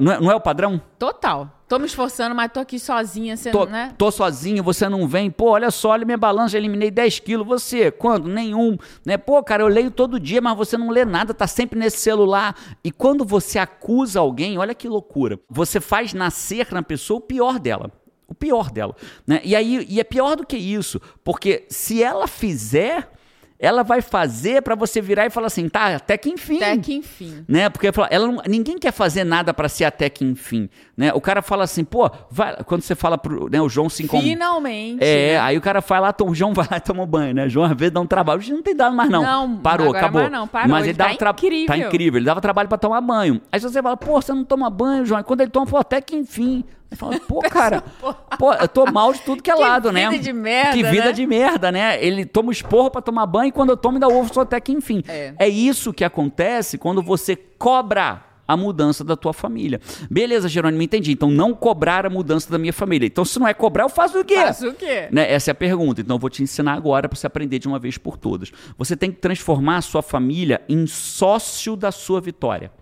Não 0.00 0.12
é, 0.12 0.20
não 0.20 0.30
é 0.30 0.34
o 0.34 0.40
padrão? 0.40 0.80
Total. 0.98 1.57
Tô 1.68 1.78
me 1.78 1.84
esforçando, 1.84 2.34
mas 2.34 2.50
tô 2.50 2.60
aqui 2.60 2.78
sozinha, 2.78 3.36
você 3.36 3.50
Tô, 3.50 3.66
né? 3.66 3.92
tô 3.98 4.10
sozinho, 4.10 4.62
você 4.62 4.88
não 4.88 5.06
vem. 5.06 5.30
Pô, 5.30 5.50
olha 5.50 5.70
só, 5.70 5.90
olha 5.90 6.06
minha 6.06 6.16
balança, 6.16 6.50
já 6.50 6.58
eliminei 6.58 6.90
10 6.90 7.18
quilos. 7.20 7.46
Você, 7.46 7.90
quando? 7.90 8.26
Nenhum. 8.26 8.78
Né? 9.04 9.18
Pô, 9.18 9.42
cara, 9.42 9.62
eu 9.62 9.68
leio 9.68 9.90
todo 9.90 10.18
dia, 10.18 10.40
mas 10.40 10.56
você 10.56 10.78
não 10.78 10.88
lê 10.88 11.04
nada, 11.04 11.34
tá 11.34 11.46
sempre 11.46 11.78
nesse 11.78 11.98
celular. 11.98 12.56
E 12.82 12.90
quando 12.90 13.22
você 13.22 13.58
acusa 13.58 14.18
alguém, 14.18 14.56
olha 14.56 14.74
que 14.74 14.88
loucura. 14.88 15.38
Você 15.50 15.78
faz 15.78 16.14
nascer 16.14 16.68
na 16.72 16.82
pessoa 16.82 17.18
o 17.18 17.20
pior 17.20 17.58
dela. 17.58 17.92
O 18.26 18.34
pior 18.34 18.70
dela. 18.70 18.96
Né? 19.26 19.42
E 19.44 19.54
aí, 19.54 19.86
e 19.90 20.00
é 20.00 20.04
pior 20.04 20.36
do 20.36 20.46
que 20.46 20.56
isso, 20.56 20.98
porque 21.22 21.66
se 21.68 22.02
ela 22.02 22.26
fizer, 22.26 23.10
ela 23.58 23.82
vai 23.82 24.00
fazer 24.00 24.62
pra 24.62 24.74
você 24.74 25.00
virar 25.00 25.26
e 25.26 25.30
falar 25.30 25.48
assim, 25.48 25.68
tá, 25.68 25.96
até 25.96 26.16
que 26.16 26.30
enfim 26.30 26.56
Até 26.58 26.76
que 26.76 26.94
enfim. 26.94 27.44
né? 27.48 27.68
Porque 27.68 27.90
fala- 27.90 28.08
ela 28.10 28.26
não- 28.26 28.42
ninguém 28.46 28.78
quer 28.78 28.92
fazer 28.92 29.24
nada 29.24 29.52
pra 29.52 29.68
ser 29.68 29.84
até 29.84 30.08
que 30.08 30.24
enfim, 30.24 30.68
né? 30.96 31.12
O 31.12 31.20
cara 31.20 31.42
fala 31.42 31.64
assim, 31.64 31.82
pô, 31.84 32.08
vai, 32.30 32.56
quando 32.64 32.82
você 32.82 32.94
fala 32.94 33.18
pro, 33.18 33.48
né, 33.50 33.60
o 33.60 33.68
João 33.68 33.88
se 33.88 34.04
incom- 34.04 34.20
Finalmente. 34.20 35.02
É, 35.02 35.32
né? 35.34 35.40
aí 35.40 35.56
o 35.58 35.60
cara 35.60 35.82
lá, 36.00 36.12
to- 36.12 36.26
o 36.28 36.34
João 36.34 36.52
vai 36.54 36.68
lá 36.70 36.76
e 36.76 36.80
toma 36.80 37.02
um 37.02 37.06
banho, 37.06 37.34
né? 37.34 37.46
O 37.46 37.48
João 37.48 37.66
às 37.66 37.76
vezes 37.76 37.92
dá 37.92 38.00
um 38.00 38.06
trabalho, 38.06 38.38
hoje 38.38 38.52
não 38.52 38.62
tem 38.62 38.76
dado 38.76 38.94
mais 38.94 39.10
não. 39.10 39.22
Não, 39.22 39.56
parou, 39.58 39.90
acabou. 39.94 40.20
mais 40.22 40.32
não, 40.32 40.46
parou. 40.46 40.68
Mas 40.68 40.80
ele, 40.82 40.90
Ele 40.90 40.98
dava 40.98 41.16
tá 41.16 41.30
incrível. 41.30 41.66
Tá 41.66 41.76
incrível, 41.76 42.18
ele 42.18 42.26
dava 42.26 42.40
trabalho 42.40 42.68
pra 42.68 42.78
tomar 42.78 43.00
banho. 43.00 43.40
Aí 43.50 43.58
você 43.60 43.82
fala, 43.82 43.96
pô, 43.96 44.20
você 44.20 44.32
não 44.32 44.44
toma 44.44 44.70
banho, 44.70 45.04
João. 45.04 45.20
E 45.20 45.24
quando 45.24 45.40
ele 45.40 45.50
toma, 45.50 45.66
pô, 45.66 45.76
até 45.78 46.00
que 46.00 46.14
enfim. 46.16 46.64
Fala, 46.92 47.20
pô, 47.20 47.40
cara, 47.40 47.82
pô, 48.38 48.52
eu 48.54 48.68
tô 48.68 48.86
mal 48.86 49.12
de 49.12 49.20
tudo 49.20 49.42
que 49.42 49.50
é 49.50 49.54
Que 49.54 49.60
lado, 49.60 49.92
né? 49.92 50.08
vida 50.10 50.22
de 50.22 50.32
merda, 50.32 50.72
Que 50.72 50.82
vida 50.82 51.04
né? 51.06 51.12
de 51.12 51.26
merda, 51.26 51.70
né? 51.70 52.02
Ele 52.04 52.24
toma 52.24 52.50
esporro 52.50 52.90
pra 52.90 53.02
tomar 53.02 53.26
banho 53.26 53.48
e 53.48 53.52
quando 53.52 53.70
eu 53.70 53.76
tomo 53.76 53.96
ainda 53.96 54.08
ovo 54.08 54.32
só 54.32 54.40
até 54.40 54.60
que 54.60 54.72
enfim. 54.72 55.02
É. 55.06 55.48
isso 55.48 55.92
que 55.92 56.04
acontece 56.04 56.78
quando 56.78 57.02
você 57.02 57.36
cobra 57.36 58.24
a 58.48 58.56
mudança 58.56 59.04
da 59.04 59.14
tua 59.14 59.34
família. 59.34 59.78
Beleza, 60.10 60.48
Jerônimo, 60.48 60.80
entendi. 60.80 61.12
Então 61.12 61.30
não 61.30 61.52
cobrar 61.52 62.06
a 62.06 62.10
mudança 62.10 62.50
da 62.50 62.56
minha 62.56 62.72
família. 62.72 63.06
Então 63.06 63.22
se 63.22 63.38
não 63.38 63.46
é 63.46 63.52
cobrar, 63.52 63.84
eu 63.84 63.90
faço 63.90 64.18
o 64.18 64.24
quê? 64.24 64.36
Faço 64.36 64.70
o 64.70 64.74
quê? 64.74 65.08
Né? 65.12 65.30
Essa 65.30 65.50
é 65.50 65.52
a 65.52 65.54
pergunta. 65.54 66.00
Então 66.00 66.16
eu 66.16 66.20
vou 66.20 66.30
te 66.30 66.42
ensinar 66.42 66.72
agora 66.72 67.06
para 67.06 67.18
você 67.18 67.26
aprender 67.26 67.58
de 67.58 67.68
uma 67.68 67.78
vez 67.78 67.98
por 67.98 68.16
todas. 68.16 68.50
Você 68.78 68.96
tem 68.96 69.12
que 69.12 69.18
transformar 69.18 69.76
a 69.76 69.82
sua 69.82 70.00
família 70.00 70.62
em 70.66 70.86
sócio 70.86 71.76
da 71.76 71.92
sua 71.92 72.22
vitória. 72.22 72.72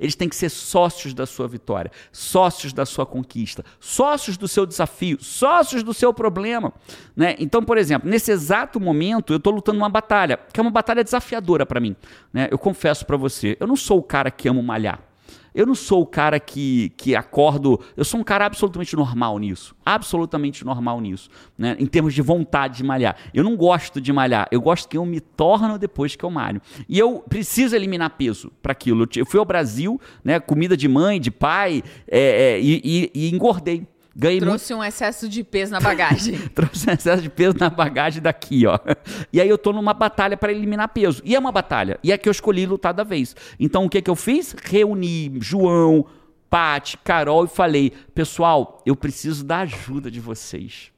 Eles 0.00 0.16
têm 0.16 0.28
que 0.28 0.34
ser 0.34 0.48
sócios 0.48 1.12
da 1.12 1.26
sua 1.26 1.46
vitória, 1.46 1.92
sócios 2.10 2.72
da 2.72 2.86
sua 2.86 3.04
conquista, 3.04 3.62
sócios 3.78 4.38
do 4.38 4.48
seu 4.48 4.64
desafio, 4.64 5.18
sócios 5.20 5.82
do 5.82 5.92
seu 5.92 6.14
problema. 6.14 6.72
Né? 7.14 7.36
Então, 7.38 7.62
por 7.62 7.76
exemplo, 7.76 8.08
nesse 8.08 8.32
exato 8.32 8.80
momento, 8.80 9.34
eu 9.34 9.36
estou 9.36 9.52
lutando 9.52 9.78
uma 9.78 9.90
batalha, 9.90 10.38
que 10.52 10.58
é 10.58 10.62
uma 10.62 10.70
batalha 10.70 11.04
desafiadora 11.04 11.66
para 11.66 11.78
mim. 11.78 11.94
Né? 12.32 12.48
Eu 12.50 12.58
confesso 12.58 13.04
para 13.04 13.18
você, 13.18 13.56
eu 13.60 13.66
não 13.66 13.76
sou 13.76 13.98
o 13.98 14.02
cara 14.02 14.30
que 14.30 14.48
amo 14.48 14.62
malhar. 14.62 15.09
Eu 15.54 15.66
não 15.66 15.74
sou 15.74 16.02
o 16.02 16.06
cara 16.06 16.38
que, 16.38 16.92
que 16.96 17.14
acordo. 17.14 17.80
Eu 17.96 18.04
sou 18.04 18.20
um 18.20 18.24
cara 18.24 18.46
absolutamente 18.46 18.94
normal 18.96 19.38
nisso. 19.38 19.74
Absolutamente 19.84 20.64
normal 20.64 21.00
nisso. 21.00 21.28
Né? 21.58 21.76
Em 21.78 21.86
termos 21.86 22.14
de 22.14 22.22
vontade 22.22 22.78
de 22.78 22.84
malhar. 22.84 23.16
Eu 23.34 23.42
não 23.42 23.56
gosto 23.56 24.00
de 24.00 24.12
malhar. 24.12 24.48
Eu 24.50 24.60
gosto 24.60 24.88
que 24.88 24.96
eu 24.96 25.04
me 25.04 25.20
torno 25.20 25.78
depois 25.78 26.14
que 26.16 26.24
eu 26.24 26.30
malho. 26.30 26.60
E 26.88 26.98
eu 26.98 27.24
preciso 27.28 27.74
eliminar 27.74 28.10
peso 28.10 28.52
para 28.62 28.72
aquilo. 28.72 29.08
Eu 29.16 29.26
fui 29.26 29.38
ao 29.38 29.44
Brasil, 29.44 30.00
né? 30.22 30.38
Comida 30.38 30.76
de 30.76 30.88
mãe, 30.88 31.20
de 31.20 31.30
pai, 31.30 31.82
é, 32.06 32.54
é, 32.54 32.60
e, 32.60 32.80
e, 32.84 33.10
e 33.14 33.34
engordei. 33.34 33.86
Ganhei 34.20 34.38
Trouxe 34.38 34.74
muito... 34.74 34.84
um 34.84 34.86
excesso 34.86 35.26
de 35.26 35.42
peso 35.42 35.72
na 35.72 35.80
bagagem. 35.80 36.36
Trouxe 36.54 36.90
um 36.90 36.92
excesso 36.92 37.22
de 37.22 37.30
peso 37.30 37.56
na 37.58 37.70
bagagem 37.70 38.20
daqui, 38.20 38.66
ó. 38.66 38.78
E 39.32 39.40
aí 39.40 39.48
eu 39.48 39.56
tô 39.56 39.72
numa 39.72 39.94
batalha 39.94 40.36
para 40.36 40.52
eliminar 40.52 40.90
peso. 40.90 41.22
E 41.24 41.34
é 41.34 41.38
uma 41.38 41.50
batalha. 41.50 41.98
E 42.04 42.12
é 42.12 42.18
que 42.18 42.28
eu 42.28 42.30
escolhi 42.30 42.66
lutar 42.66 42.92
da 42.92 43.02
vez. 43.02 43.34
Então 43.58 43.86
o 43.86 43.88
que 43.88 44.02
que 44.02 44.10
eu 44.10 44.14
fiz? 44.14 44.54
Reuni 44.62 45.32
João, 45.40 46.04
Pati, 46.50 46.98
Carol 46.98 47.46
e 47.46 47.48
falei: 47.48 47.94
"Pessoal, 48.14 48.82
eu 48.84 48.94
preciso 48.94 49.42
da 49.42 49.60
ajuda 49.60 50.10
de 50.10 50.20
vocês. 50.20 50.92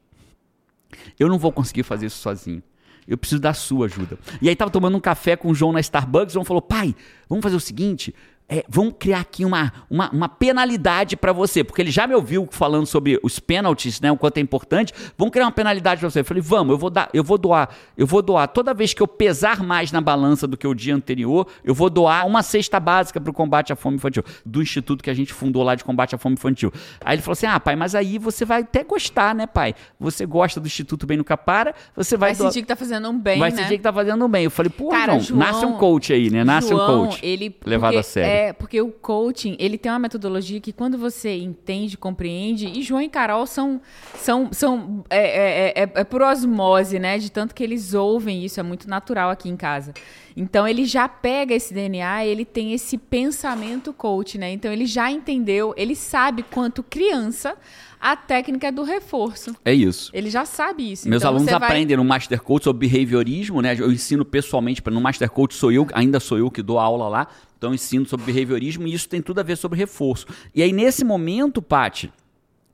Eu 1.17 1.29
não 1.29 1.39
vou 1.39 1.53
conseguir 1.53 1.85
fazer 1.85 2.07
isso 2.07 2.19
sozinho. 2.19 2.61
Eu 3.07 3.17
preciso 3.17 3.41
da 3.41 3.55
sua 3.55 3.87
ajuda. 3.87 4.19
E 4.41 4.49
aí 4.49 4.57
tava 4.57 4.71
tomando 4.71 4.97
um 4.97 5.01
café 5.01 5.37
com 5.37 5.49
o 5.49 5.55
João 5.55 5.73
na 5.73 5.79
Starbucks, 5.79 6.33
o 6.33 6.35
João 6.35 6.45
falou: 6.45 6.61
"Pai, 6.61 6.93
vamos 7.29 7.45
fazer 7.45 7.55
o 7.55 7.61
seguinte, 7.61 8.13
é, 8.53 8.63
vamos 8.69 8.95
criar 8.99 9.21
aqui 9.21 9.47
uma, 9.47 9.73
uma, 9.89 10.11
uma 10.11 10.29
penalidade 10.29 11.17
para 11.17 11.33
você, 11.33 11.65
porque 11.65 11.81
ele 11.81 11.91
já 11.91 12.07
me 12.07 12.15
ouviu 12.15 12.47
falando 12.51 12.85
sobre 12.85 13.19
os 13.23 13.41
pênaltis, 13.41 13.99
né, 13.99 14.13
o 14.13 14.17
quanto 14.17 14.37
é 14.37 14.41
importante. 14.41 14.93
Vamos 15.17 15.33
criar 15.33 15.47
uma 15.47 15.53
penalidade 15.53 16.01
para 16.01 16.11
você. 16.11 16.21
Eu 16.21 16.25
falei, 16.25 16.43
vamos, 16.43 16.73
eu 16.73 16.79
vou 16.79 16.91
dar, 16.91 17.09
eu 17.15 17.25
vou 17.25 17.39
doar, 17.39 17.71
eu 17.97 18.07
vou 18.07 18.21
doar 18.21 18.47
toda 18.49 18.75
vez 18.75 18.93
que 18.93 19.03
eu 19.03 19.09
pesar 19.09 19.63
mais 19.63 19.91
na 19.91 20.03
balança 20.03 20.47
do 20.47 20.55
que 20.55 20.67
o 20.67 20.75
dia 20.75 20.95
anterior, 20.95 21.47
eu 21.65 21.75
vou 21.75 21.89
doar 21.89 22.27
uma 22.27 22.43
cesta 22.43 22.79
básica 22.79 23.19
para 23.19 23.31
o 23.31 23.33
combate 23.33 23.73
à 23.73 23.77
fome 23.77 23.97
infantil 23.97 24.23
do 24.45 24.61
instituto 24.61 25.03
que 25.03 25.09
a 25.09 25.15
gente 25.15 25.33
fundou 25.33 25.63
lá 25.63 25.75
de 25.75 25.83
combate 25.83 26.15
à 26.15 26.19
fome 26.19 26.35
infantil. 26.35 26.71
Aí 27.03 27.15
ele 27.15 27.23
falou 27.23 27.33
assim: 27.33 27.47
"Ah, 27.47 27.59
pai, 27.59 27.75
mas 27.75 27.95
aí 27.95 28.19
você 28.19 28.45
vai 28.45 28.61
até 28.61 28.85
gostar, 28.85 29.35
né, 29.35 29.47
pai? 29.47 29.75
Você 29.99 30.27
gosta 30.27 30.61
do 30.61 30.67
instituto 30.67 31.07
Bem 31.07 31.17
no 31.17 31.25
Capara, 31.25 31.75
você 31.97 32.19
vai 32.19 32.31
vai 32.31 32.37
doar... 32.37 32.53
sentir 32.53 32.63
que 32.63 32.69
tá 32.69 32.77
fazendo 32.77 33.09
um 33.09 33.19
bem, 33.19 33.39
vai 33.39 33.51
né? 33.51 33.63
sentir 33.63 33.77
que 33.79 33.83
tá 33.83 33.93
fazendo 33.93 34.23
um 34.23 34.29
bem. 34.29 34.45
Eu 34.45 34.51
falei: 34.51 34.71
"Pô, 34.71 34.89
Cara, 34.89 35.19
João, 35.19 35.21
João, 35.23 35.39
nasce 35.39 35.65
um 35.65 35.73
coach 35.79 36.13
aí, 36.13 36.29
né? 36.29 36.45
Nasce 36.45 36.69
João, 36.69 37.05
um 37.05 37.07
coach." 37.07 37.25
Ele 37.25 37.57
levado 37.65 37.97
a 37.97 38.03
sério. 38.03 38.31
É, 38.31 38.42
é, 38.43 38.53
porque 38.53 38.81
o 38.81 38.91
coaching, 38.91 39.57
ele 39.59 39.79
tem 39.79 39.91
uma 39.91 39.99
metodologia 39.99 40.61
que 40.61 40.73
quando 40.73 40.99
você 40.99 41.37
entende, 41.37 41.97
compreende, 41.97 42.67
e 42.67 42.83
João 42.83 43.01
e 43.01 43.09
Carol 43.09 43.47
são, 43.47 43.81
são, 44.17 44.53
são 44.53 45.05
é, 45.09 45.19
é, 45.19 45.83
é, 45.83 45.91
é 45.95 46.05
por 46.05 46.23
osmose, 46.23 46.99
né? 46.99 47.19
De 47.19 47.31
tanto 47.31 47.55
que 47.55 47.63
eles 47.63 47.95
ouvem 47.95 48.45
isso, 48.45 48.59
é 48.59 48.63
muito 48.63 48.89
natural 48.89 49.31
aqui 49.31 49.49
em 49.49 49.57
casa. 49.57 49.95
Então 50.37 50.67
ele 50.67 50.85
já 50.85 51.09
pega 51.09 51.55
esse 51.55 51.73
DNA, 51.73 52.25
ele 52.25 52.45
tem 52.45 52.73
esse 52.73 52.97
pensamento 52.97 53.93
coach, 53.93 54.39
né? 54.39 54.51
Então 54.51 54.73
ele 54.73 54.87
já 54.87 55.11
entendeu, 55.11 55.75
ele 55.77 55.95
sabe 55.95 56.43
quanto 56.43 56.83
criança 56.83 57.57
a 58.01 58.17
técnica 58.17 58.73
do 58.73 58.83
reforço. 58.83 59.55
É 59.65 59.73
isso. 59.73 60.11
Ele 60.13 60.29
já 60.29 60.45
sabe 60.45 60.91
isso. 60.91 61.09
Meus 61.09 61.23
então, 61.23 61.31
alunos 61.35 61.51
vai... 61.51 61.69
aprendem 61.69 61.97
no 61.97 62.05
Master 62.05 62.43
Coach 62.43 62.65
sobre 62.65 62.89
behaviorismo, 62.89 63.63
né? 63.63 63.77
Eu 63.79 63.93
ensino 63.93 64.25
pessoalmente, 64.25 64.83
no 64.91 65.01
Master 65.01 65.31
Coach 65.31 65.55
sou 65.55 65.71
eu, 65.71 65.87
ainda 65.93 66.19
sou 66.19 66.37
eu 66.37 66.51
que 66.51 66.63
dou 66.63 66.81
aula 66.81 67.09
lá, 67.09 67.29
então 67.57 67.73
ensino 67.73 68.05
sobre 68.05 68.33
behaviorismo 68.33 68.89
e 68.89 68.95
isso 68.95 69.09
tem 69.09 69.23
tudo 69.23 69.39
a 69.39 69.43
ver 69.45 69.57
sobre 69.57 69.79
reforço. 69.79 70.27
E 70.53 70.63
aí 70.63 70.73
nesse 70.73 71.05
momento, 71.05 71.63
Pati, 71.63 72.13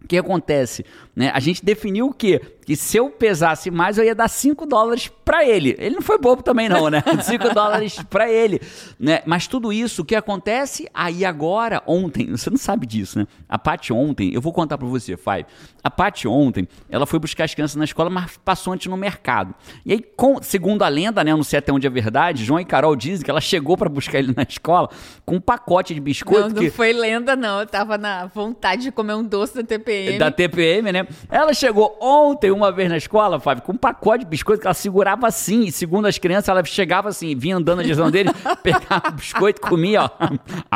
o 0.02 0.08
que 0.08 0.16
acontece? 0.16 0.84
Né? 1.14 1.30
A 1.34 1.40
gente 1.40 1.62
definiu 1.62 2.06
o 2.06 2.14
quê? 2.14 2.40
Que 2.68 2.76
se 2.76 2.98
eu 2.98 3.08
pesasse 3.08 3.70
mais, 3.70 3.96
eu 3.96 4.04
ia 4.04 4.14
dar 4.14 4.28
5 4.28 4.66
dólares 4.66 5.10
para 5.24 5.42
ele. 5.42 5.74
Ele 5.78 5.94
não 5.94 6.02
foi 6.02 6.18
bobo 6.18 6.42
também, 6.42 6.68
não, 6.68 6.90
né? 6.90 7.02
5 7.24 7.54
dólares 7.54 7.98
para 8.10 8.30
ele. 8.30 8.60
Né? 9.00 9.22
Mas 9.24 9.46
tudo 9.46 9.72
isso, 9.72 10.02
o 10.02 10.04
que 10.04 10.14
acontece? 10.14 10.86
Aí 10.92 11.24
agora, 11.24 11.82
ontem, 11.86 12.30
você 12.30 12.50
não 12.50 12.58
sabe 12.58 12.86
disso, 12.86 13.20
né? 13.20 13.26
A 13.48 13.58
Paty 13.58 13.90
ontem, 13.90 14.34
eu 14.34 14.42
vou 14.42 14.52
contar 14.52 14.76
para 14.76 14.86
você, 14.86 15.16
Five. 15.16 15.46
A 15.82 15.90
Paty 15.90 16.28
ontem, 16.28 16.68
ela 16.90 17.06
foi 17.06 17.18
buscar 17.18 17.44
as 17.44 17.54
crianças 17.54 17.76
na 17.76 17.84
escola, 17.84 18.10
mas 18.10 18.36
passou 18.44 18.74
antes 18.74 18.86
no 18.86 18.98
mercado. 18.98 19.54
E 19.86 19.92
aí, 19.94 20.02
com, 20.02 20.42
segundo 20.42 20.82
a 20.82 20.88
lenda, 20.88 21.24
né? 21.24 21.32
Eu 21.32 21.38
não 21.38 21.44
sei 21.44 21.60
até 21.60 21.72
onde 21.72 21.86
é 21.86 21.90
verdade, 21.90 22.44
João 22.44 22.60
e 22.60 22.66
Carol 22.66 22.94
dizem 22.94 23.24
que 23.24 23.30
ela 23.30 23.40
chegou 23.40 23.78
para 23.78 23.88
buscar 23.88 24.18
ele 24.18 24.34
na 24.36 24.42
escola 24.42 24.90
com 25.24 25.36
um 25.36 25.40
pacote 25.40 25.94
de 25.94 26.00
biscoito. 26.02 26.48
Não, 26.48 26.56
não 26.56 26.62
que... 26.62 26.68
foi 26.68 26.92
lenda, 26.92 27.34
não. 27.34 27.60
Eu 27.60 27.66
tava 27.66 27.96
na 27.96 28.26
vontade 28.26 28.82
de 28.82 28.92
comer 28.92 29.14
um 29.14 29.24
doce 29.24 29.54
da 29.54 29.62
TPM. 29.62 30.18
Da 30.18 30.30
TPM, 30.30 30.92
né? 30.92 31.06
Ela 31.30 31.54
chegou 31.54 31.96
ontem, 31.98 32.57
uma 32.58 32.72
vez 32.72 32.88
na 32.88 32.96
escola, 32.96 33.40
Fábio, 33.40 33.62
com 33.62 33.72
um 33.72 33.76
pacote 33.76 34.24
de 34.24 34.30
biscoito 34.30 34.60
que 34.60 34.66
ela 34.66 34.74
segurava 34.74 35.26
assim. 35.26 35.64
E 35.64 35.72
segundo 35.72 36.06
as 36.06 36.18
crianças, 36.18 36.48
ela 36.48 36.64
chegava 36.64 37.08
assim, 37.08 37.34
vinha 37.36 37.56
andando 37.56 37.78
na 37.78 37.82
direção 37.82 38.10
dele, 38.10 38.30
pegava 38.62 39.08
o 39.08 39.12
biscoito, 39.12 39.60
comia, 39.60 40.04
ó. 40.04 40.10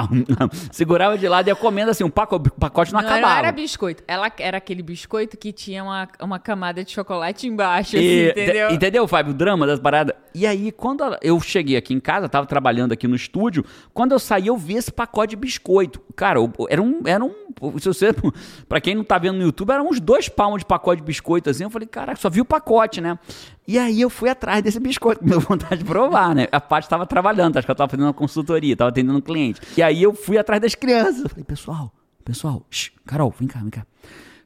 segurava 0.72 1.18
de 1.18 1.28
lado 1.28 1.48
e 1.48 1.50
ia 1.50 1.56
comendo 1.56 1.90
assim, 1.90 2.04
um 2.04 2.10
pacote, 2.10 2.48
o 2.48 2.52
pacote 2.52 2.92
não, 2.92 3.00
não 3.00 3.08
acabava. 3.08 3.32
Não 3.32 3.38
era 3.38 3.52
biscoito. 3.52 4.02
Ela 4.06 4.30
era 4.38 4.58
aquele 4.58 4.82
biscoito 4.82 5.36
que 5.36 5.52
tinha 5.52 5.82
uma, 5.82 6.08
uma 6.20 6.38
camada 6.38 6.84
de 6.84 6.90
chocolate 6.90 7.46
embaixo, 7.46 7.96
assim, 7.96 8.04
e, 8.04 8.30
entendeu? 8.30 8.70
Entendeu, 8.70 9.08
Fábio? 9.08 9.32
O 9.32 9.36
drama 9.36 9.66
das 9.66 9.80
paradas. 9.80 10.14
E 10.34 10.46
aí, 10.46 10.72
quando 10.72 11.04
eu 11.20 11.38
cheguei 11.40 11.76
aqui 11.76 11.92
em 11.92 12.00
casa, 12.00 12.28
tava 12.28 12.46
trabalhando 12.46 12.92
aqui 12.92 13.06
no 13.06 13.14
estúdio, 13.14 13.64
quando 13.92 14.12
eu 14.12 14.18
saí, 14.18 14.46
eu 14.46 14.56
vi 14.56 14.74
esse 14.74 14.90
pacote 14.90 15.30
de 15.30 15.36
biscoito. 15.36 16.00
Cara, 16.16 16.38
era 16.68 16.80
um. 16.80 17.02
Era 17.04 17.24
um 17.24 17.42
se 17.78 17.86
você, 17.86 18.08
pra 18.68 18.80
quem 18.80 18.94
não 18.94 19.04
tá 19.04 19.18
vendo 19.18 19.36
no 19.36 19.42
YouTube, 19.42 19.70
eram 19.70 19.88
uns 19.88 20.00
dois 20.00 20.28
palmos 20.28 20.60
de 20.60 20.66
pacote 20.66 21.00
de 21.00 21.06
biscoito 21.06 21.50
assim. 21.50 21.64
Eu 21.64 21.70
falei, 21.72 21.88
caraca, 21.88 22.20
só 22.20 22.30
vi 22.30 22.40
o 22.40 22.44
pacote, 22.44 23.00
né? 23.00 23.18
E 23.66 23.78
aí 23.78 24.00
eu 24.00 24.10
fui 24.10 24.28
atrás 24.28 24.62
desse 24.62 24.78
biscoito, 24.78 25.24
com 25.24 25.40
vontade 25.40 25.78
de 25.78 25.84
provar, 25.84 26.34
né? 26.34 26.46
A 26.52 26.60
parte 26.60 26.84
estava 26.84 27.06
trabalhando, 27.06 27.56
acho 27.56 27.66
que 27.66 27.70
eu 27.70 27.74
estava 27.74 27.90
fazendo 27.90 28.06
uma 28.06 28.14
consultoria, 28.14 28.72
estava 28.72 28.90
atendendo 28.90 29.18
um 29.18 29.20
cliente. 29.20 29.60
E 29.76 29.82
aí 29.82 30.02
eu 30.02 30.14
fui 30.14 30.38
atrás 30.38 30.60
das 30.60 30.74
crianças. 30.74 31.30
Falei, 31.30 31.44
pessoal, 31.44 31.92
pessoal, 32.24 32.64
shh, 32.70 32.90
Carol, 33.06 33.34
vem 33.38 33.48
cá, 33.48 33.60
vem 33.60 33.70
cá. 33.70 33.86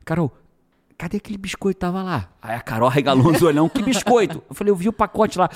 Carol, 0.05 0.33
cadê 0.97 1.19
aquele 1.19 1.39
biscoito 1.39 1.81
tava 1.81 2.03
lá? 2.03 2.29
Aí 2.41 2.55
a 2.55 2.61
Carol 2.61 2.89
regalou 2.89 3.33
os 3.33 3.43
olhão, 3.43 3.69
que 3.69 3.83
biscoito? 3.83 4.43
Eu 4.49 4.55
falei, 4.55 4.71
eu 4.71 4.77
vi 4.77 4.89
o 4.89 4.93
pacote 4.93 5.39
lá. 5.39 5.51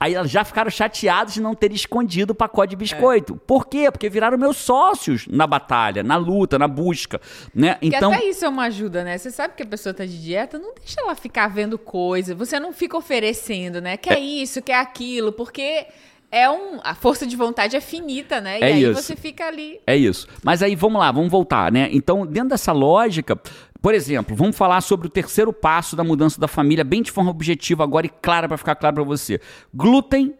Aí 0.00 0.14
elas 0.14 0.30
já 0.30 0.44
ficaram 0.44 0.70
chateadas 0.70 1.34
de 1.34 1.40
não 1.40 1.54
ter 1.54 1.72
escondido 1.72 2.30
o 2.30 2.34
pacote 2.34 2.70
de 2.70 2.76
biscoito. 2.76 3.34
É. 3.34 3.46
Por 3.46 3.66
quê? 3.66 3.90
Porque 3.90 4.08
viraram 4.08 4.38
meus 4.38 4.56
sócios 4.56 5.26
na 5.26 5.46
batalha, 5.46 6.02
na 6.02 6.16
luta, 6.16 6.58
na 6.58 6.68
busca, 6.68 7.20
né? 7.54 7.76
Então... 7.82 8.12
até 8.12 8.24
isso 8.24 8.44
é 8.44 8.48
uma 8.48 8.64
ajuda, 8.64 9.02
né? 9.02 9.18
Você 9.18 9.30
sabe 9.30 9.54
que 9.54 9.62
a 9.62 9.66
pessoa 9.66 9.94
tá 9.94 10.04
de 10.04 10.22
dieta, 10.22 10.58
não 10.58 10.74
deixa 10.74 11.00
ela 11.00 11.14
ficar 11.14 11.48
vendo 11.48 11.78
coisa. 11.78 12.34
Você 12.34 12.60
não 12.60 12.72
fica 12.72 12.96
oferecendo, 12.96 13.80
né? 13.80 13.96
Quer 13.96 14.18
é. 14.18 14.20
isso, 14.20 14.62
quer 14.62 14.80
aquilo, 14.80 15.32
porque 15.32 15.86
é 16.30 16.48
um. 16.48 16.78
A 16.82 16.94
força 16.94 17.26
de 17.26 17.34
vontade 17.36 17.74
é 17.74 17.80
finita, 17.80 18.40
né? 18.40 18.60
E 18.60 18.62
é 18.62 18.66
aí 18.66 18.82
isso. 18.82 18.94
você 18.94 19.16
fica 19.16 19.46
ali. 19.46 19.80
É 19.86 19.96
isso. 19.96 20.28
Mas 20.42 20.62
aí 20.62 20.76
vamos 20.76 21.00
lá, 21.00 21.10
vamos 21.10 21.30
voltar, 21.30 21.72
né? 21.72 21.88
Então, 21.90 22.26
dentro 22.26 22.50
dessa 22.50 22.72
lógica, 22.72 23.38
por 23.80 23.94
exemplo, 23.94 24.34
vamos 24.34 24.56
falar 24.56 24.80
sobre 24.80 25.06
o 25.06 25.10
terceiro 25.10 25.52
passo 25.52 25.94
da 25.94 26.02
mudança 26.02 26.40
da 26.40 26.48
família, 26.48 26.84
bem 26.84 27.02
de 27.02 27.12
forma 27.12 27.30
objetiva 27.30 27.84
agora 27.84 28.06
e 28.06 28.10
clara 28.10 28.48
para 28.48 28.58
ficar 28.58 28.74
claro 28.74 28.96
para 28.96 29.04
você. 29.04 29.40
Glúten 29.72 30.34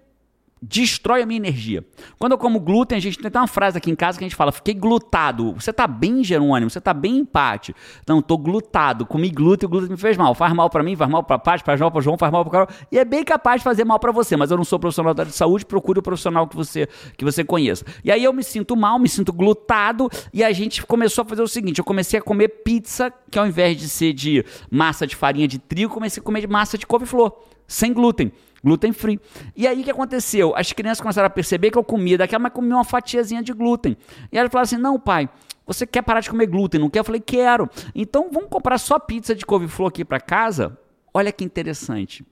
destrói 0.60 1.22
a 1.22 1.26
minha 1.26 1.38
energia. 1.38 1.84
Quando 2.18 2.32
eu 2.32 2.38
como 2.38 2.60
glúten, 2.60 2.96
a 2.96 3.00
gente 3.00 3.18
tem 3.18 3.30
uma 3.40 3.46
frase 3.46 3.78
aqui 3.78 3.90
em 3.90 3.96
casa 3.96 4.18
que 4.18 4.24
a 4.24 4.28
gente 4.28 4.36
fala: 4.36 4.52
fiquei 4.52 4.74
glutado. 4.74 5.52
Você 5.54 5.72
tá 5.72 5.86
bem, 5.86 6.22
Jerônimo? 6.24 6.70
Você 6.70 6.80
tá 6.80 6.92
bem 6.92 7.18
empate? 7.18 7.74
Não, 8.06 8.20
tô 8.20 8.36
glutado. 8.36 9.06
Comi 9.06 9.30
glúten, 9.30 9.66
o 9.66 9.70
glúten 9.70 9.90
me 9.90 9.96
fez 9.96 10.16
mal. 10.16 10.34
Faz 10.34 10.52
mal 10.52 10.68
para 10.68 10.82
mim, 10.82 10.96
faz 10.96 11.10
mal 11.10 11.22
para 11.22 11.38
Paty, 11.38 11.64
faz 11.64 11.80
mal 11.80 11.90
para 11.90 12.00
João, 12.00 12.18
faz 12.18 12.32
mal 12.32 12.44
para 12.44 12.66
Carol. 12.66 12.68
E 12.90 12.98
é 12.98 13.04
bem 13.04 13.24
capaz 13.24 13.60
de 13.60 13.64
fazer 13.64 13.84
mal 13.84 13.98
para 13.98 14.12
você, 14.12 14.36
mas 14.36 14.50
eu 14.50 14.56
não 14.56 14.64
sou 14.64 14.78
profissional 14.78 15.14
da 15.14 15.22
área 15.22 15.30
de 15.30 15.36
saúde, 15.36 15.64
procure 15.64 15.98
o 16.00 16.02
profissional 16.02 16.46
que 16.46 16.56
você 16.56 16.88
que 17.16 17.24
você 17.24 17.44
conheça. 17.44 17.84
E 18.04 18.10
aí 18.10 18.24
eu 18.24 18.32
me 18.32 18.42
sinto 18.42 18.76
mal, 18.76 18.98
me 18.98 19.08
sinto 19.08 19.32
glutado 19.32 20.08
e 20.32 20.42
a 20.42 20.52
gente 20.52 20.84
começou 20.84 21.22
a 21.22 21.24
fazer 21.24 21.42
o 21.42 21.48
seguinte, 21.48 21.78
eu 21.78 21.84
comecei 21.84 22.18
a 22.18 22.22
comer 22.22 22.48
pizza, 22.48 23.12
que 23.30 23.38
ao 23.38 23.46
invés 23.46 23.76
de 23.76 23.88
ser 23.88 24.12
de 24.12 24.44
massa 24.70 25.06
de 25.06 25.16
farinha 25.16 25.46
de 25.46 25.58
trigo, 25.58 25.92
comecei 25.92 26.20
a 26.20 26.24
comer 26.24 26.40
de 26.40 26.46
massa 26.46 26.78
de 26.78 26.86
couve-flor, 26.86 27.32
sem 27.66 27.92
glúten 27.92 28.32
glúten 28.62 28.92
free. 28.92 29.20
E 29.56 29.66
aí 29.66 29.80
o 29.80 29.84
que 29.84 29.90
aconteceu? 29.90 30.54
As 30.56 30.72
crianças 30.72 31.00
começaram 31.00 31.26
a 31.26 31.30
perceber 31.30 31.70
que 31.70 31.78
eu 31.78 31.84
comia 31.84 32.18
daquela, 32.18 32.40
mas 32.40 32.52
comia 32.52 32.74
uma 32.74 32.84
fatiazinha 32.84 33.42
de 33.42 33.52
glúten. 33.52 33.96
E 34.30 34.38
elas 34.38 34.50
falaram 34.50 34.64
assim: 34.64 34.76
não, 34.76 34.98
pai. 34.98 35.28
Você 35.66 35.86
quer 35.86 36.00
parar 36.00 36.20
de 36.20 36.30
comer 36.30 36.46
glúten? 36.46 36.80
Não 36.80 36.88
quer? 36.88 37.00
Eu 37.00 37.04
falei, 37.04 37.20
quero. 37.20 37.68
Então 37.94 38.30
vamos 38.32 38.48
comprar 38.48 38.78
só 38.78 38.98
pizza 38.98 39.34
de 39.34 39.44
couve-flor 39.44 39.88
aqui 39.88 40.02
para 40.02 40.18
casa? 40.18 40.78
Olha 41.12 41.30
que 41.30 41.44
interessante. 41.44 42.24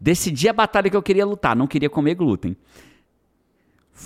Decidi 0.00 0.48
a 0.48 0.52
batalha 0.52 0.90
que 0.90 0.96
eu 0.96 1.02
queria 1.02 1.24
lutar, 1.24 1.54
não 1.54 1.68
queria 1.68 1.88
comer 1.88 2.14
glúten. 2.16 2.56